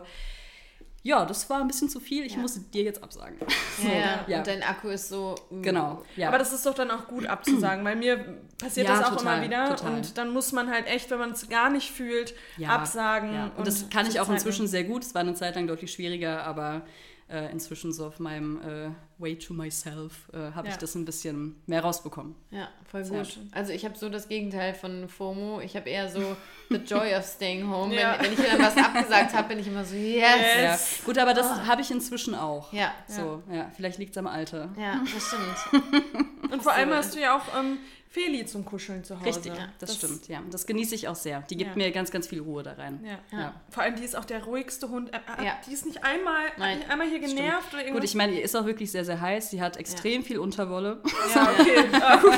[1.03, 2.39] ja, das war ein bisschen zu viel, ich Ja.
[2.39, 3.37] muss dir jetzt absagen.
[3.83, 4.25] Ja, ja.
[4.27, 4.37] ja.
[4.39, 5.35] Und dein Akku ist so.
[5.49, 6.27] mm, Genau, ja.
[6.27, 8.17] Aber das ist doch dann auch gut abzusagen, weil mir
[8.59, 9.75] passiert Ja, das auch total, immer wieder.
[9.75, 9.93] total.
[9.95, 13.33] Und dann muss man halt echt, wenn man es gar nicht fühlt, ja, absagen.
[13.33, 13.51] Ja.
[13.55, 15.03] Und, das kann ich auch inzwischen sehr gut.
[15.03, 16.81] Es war eine Zeit lang deutlich schwieriger, aber
[17.29, 20.73] äh, inzwischen so auf meinem äh, Way to Myself äh, habe Ja.
[20.73, 22.35] ich das ein bisschen mehr rausbekommen.
[22.51, 23.27] Ja, voll Sehr gut.
[23.33, 23.49] schön.
[23.51, 25.59] Also ich habe so das Gegenteil von FOMO.
[25.61, 26.37] Ich habe eher so
[26.69, 27.93] the joy of staying home.
[27.93, 28.13] Ja.
[28.19, 30.23] Wenn, wenn ich dann was abgesagt habe, bin ich immer so, yes.
[30.55, 30.97] Yes.
[30.99, 31.05] Ja.
[31.05, 32.71] Gut, aber das habe ich inzwischen auch.
[32.71, 34.69] Ja, So, ja, vielleicht liegt es am Alter.
[34.79, 36.23] ja, das stimmt.
[36.51, 37.79] Und vor allem hast du ja auch ähm,
[38.17, 39.25] Feli zum Kuscheln zu Hause.
[39.27, 40.41] Richtig, das, stimmt, ja.
[40.49, 41.41] Das genieße ich auch sehr.
[41.49, 41.75] Die gibt Ja.
[41.77, 42.99] mir ganz, ganz viel Ruhe da rein.
[43.05, 43.37] Ja.
[43.37, 43.53] Ja.
[43.69, 45.13] Vor allem, die ist auch der ruhigste Hund.
[45.13, 45.57] Äh, äh, Ja.
[45.67, 48.41] Die ist nicht einmal, hat Nein, nicht einmal hier genervt oder Gut, ich meine, ihr
[48.43, 49.51] ist auch wirklich sehr, sehr heiß.
[49.51, 51.01] Sie hat extrem viel Unterwolle.
[51.35, 51.77] ja, okay.
[52.01, 52.33] ah, gut.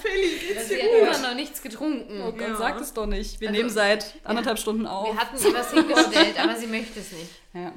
[0.00, 1.18] Feli, geht's Sie dir hat gut?
[1.18, 2.22] immer noch nichts getrunken.
[2.22, 2.56] Oh Gott, Ja.
[2.56, 3.40] sag es doch nicht.
[3.40, 5.06] Wir Also, nehmen seit anderthalb Stunden auf.
[5.14, 7.30] Wir hatten ihr was hingestellt, aber sie möchte es nicht.
[7.54, 7.72] Ja.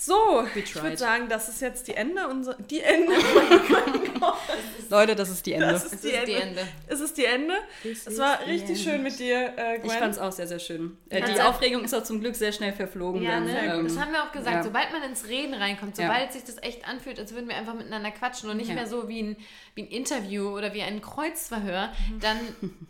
[0.00, 0.14] So,
[0.54, 3.12] We ich würde sagen, das ist jetzt die Ende unser, die Ende.
[4.90, 5.66] Leute, das ist die Ende.
[5.72, 6.60] Das ist Das die ist die Ende.
[6.60, 6.68] Ende.
[6.86, 7.54] Es ist die Ende.
[7.82, 8.78] This Es war the richtig end.
[8.78, 9.86] schön mit dir, äh, Gwen.
[9.86, 10.96] Ich fand es auch sehr, sehr schön.
[11.08, 13.22] Äh, die Aufregung ist auch zum Glück sehr schnell verflogen.
[13.22, 13.74] Ja, dann, ne?
[13.74, 14.54] ähm, das haben wir auch gesagt.
[14.54, 14.62] ja.
[14.62, 16.06] Sobald man ins Reden reinkommt, Ja.
[16.06, 18.74] sobald sich das echt anfühlt, als würden wir einfach miteinander quatschen und nicht Ja.
[18.76, 19.36] mehr so wie ein,
[19.74, 22.38] wie ein Interview oder wie ein Kreuzverhör, dann,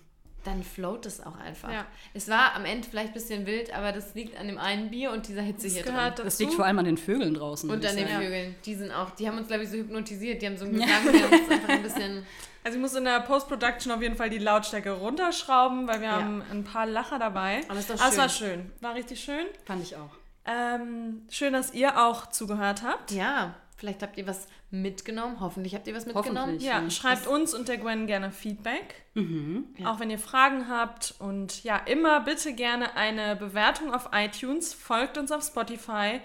[0.48, 1.70] dann float es auch einfach.
[1.72, 1.86] Ja.
[2.14, 5.12] Es war am Ende vielleicht ein bisschen wild, aber das liegt an dem einen Bier
[5.12, 6.10] und dieser Hitze Das hier gehört drin.
[6.16, 6.22] dazu.
[6.24, 7.70] Das liegt vor allem an den Vögeln draußen.
[7.70, 8.22] Und an den sagen.
[8.22, 8.54] Vögeln.
[8.64, 10.42] Die sind auch, die haben uns, glaube ich, so hypnotisiert.
[10.42, 12.26] Die haben so einen Gesang, der uns einfach ein bisschen.
[12.64, 16.16] Also ich muss in der Post-Production auf jeden Fall die Lautstärke runterschrauben, weil wir Ja.
[16.16, 17.62] haben ein paar Lacher dabei.
[17.68, 18.18] Aber ist doch Ah, es schön.
[18.18, 18.72] war schön.
[18.80, 19.46] War richtig schön.
[19.64, 20.10] Fand ich auch.
[20.44, 23.10] Ähm, schön, dass ihr auch zugehört habt.
[23.12, 25.40] Ja, vielleicht habt ihr was mitgenommen.
[25.40, 26.58] Hoffentlich habt ihr was mitgenommen.
[26.60, 29.06] Ja, schreibt uns und der Gwen gerne Feedback.
[29.14, 29.90] Ja.
[29.90, 31.14] Auch wenn ihr Fragen habt.
[31.18, 34.74] Und ja, immer bitte gerne eine Bewertung auf iTunes.
[34.74, 36.20] Folgt uns auf Spotify.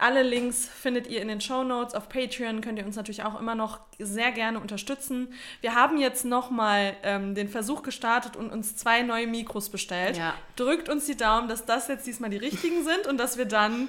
[0.00, 1.94] Alle Links findet ihr in den Show Notes.
[1.94, 5.32] Auf Patreon könnt ihr uns natürlich auch immer noch sehr gerne unterstützen.
[5.60, 10.16] Wir haben jetzt nochmal ähm, den Versuch gestartet und uns zwei neue Mikros bestellt.
[10.16, 10.34] Ja.
[10.54, 13.88] Drückt uns die Daumen, dass das jetzt diesmal die richtigen sind und dass wir dann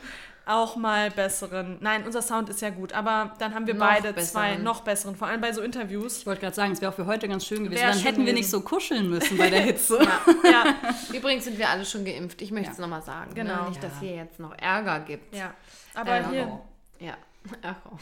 [0.49, 1.77] auch mal besseren.
[1.79, 4.63] Nein, unser Sound ist ja gut, aber dann haben wir Noch beide zwei besseren.
[4.63, 6.17] noch besseren, vor allem bei so Interviews.
[6.19, 7.79] Ich wollte gerade sagen, es wäre auch für heute ganz schön gewesen.
[7.81, 8.35] Wär Dann schön hätten wir gewesen.
[8.39, 9.99] nicht so kuscheln müssen bei der Hitze.
[10.01, 10.21] Ja.
[10.49, 10.75] Ja,
[11.13, 12.41] Übrigens sind wir alle schon geimpft.
[12.41, 12.81] Ich möchte es Ja.
[12.81, 13.33] nochmal sagen.
[13.35, 13.63] Genau.
[13.63, 13.69] Ne?
[13.69, 15.35] Nicht, dass hier jetzt noch Ärger gibt.
[15.35, 15.53] ja.
[15.93, 16.59] Aber Ähm, hier.
[16.99, 17.17] Ja.
[17.61, 17.97] Ach, oh.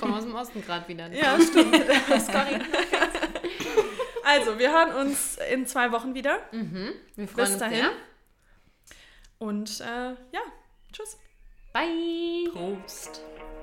[0.00, 1.10] Komm aus dem Osten gerade wieder.
[1.12, 1.74] Ja, stimmt.
[2.20, 2.60] Sorry.
[4.24, 6.38] Also, wir hören uns in zwei Wochen wieder.
[6.50, 7.76] Wir freuen Bis uns dahin.
[7.78, 7.90] sehr.
[9.38, 10.40] Und äh, ja,
[10.92, 11.16] tschüss.
[11.72, 12.50] Bye.
[12.52, 13.22] Prost.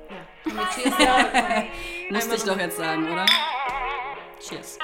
[0.09, 0.65] Ja.
[0.73, 0.93] Cheers.
[0.99, 1.63] ja
[2.11, 3.25] Musste ich doch jetzt sagen, oder?
[4.39, 4.77] Cheers.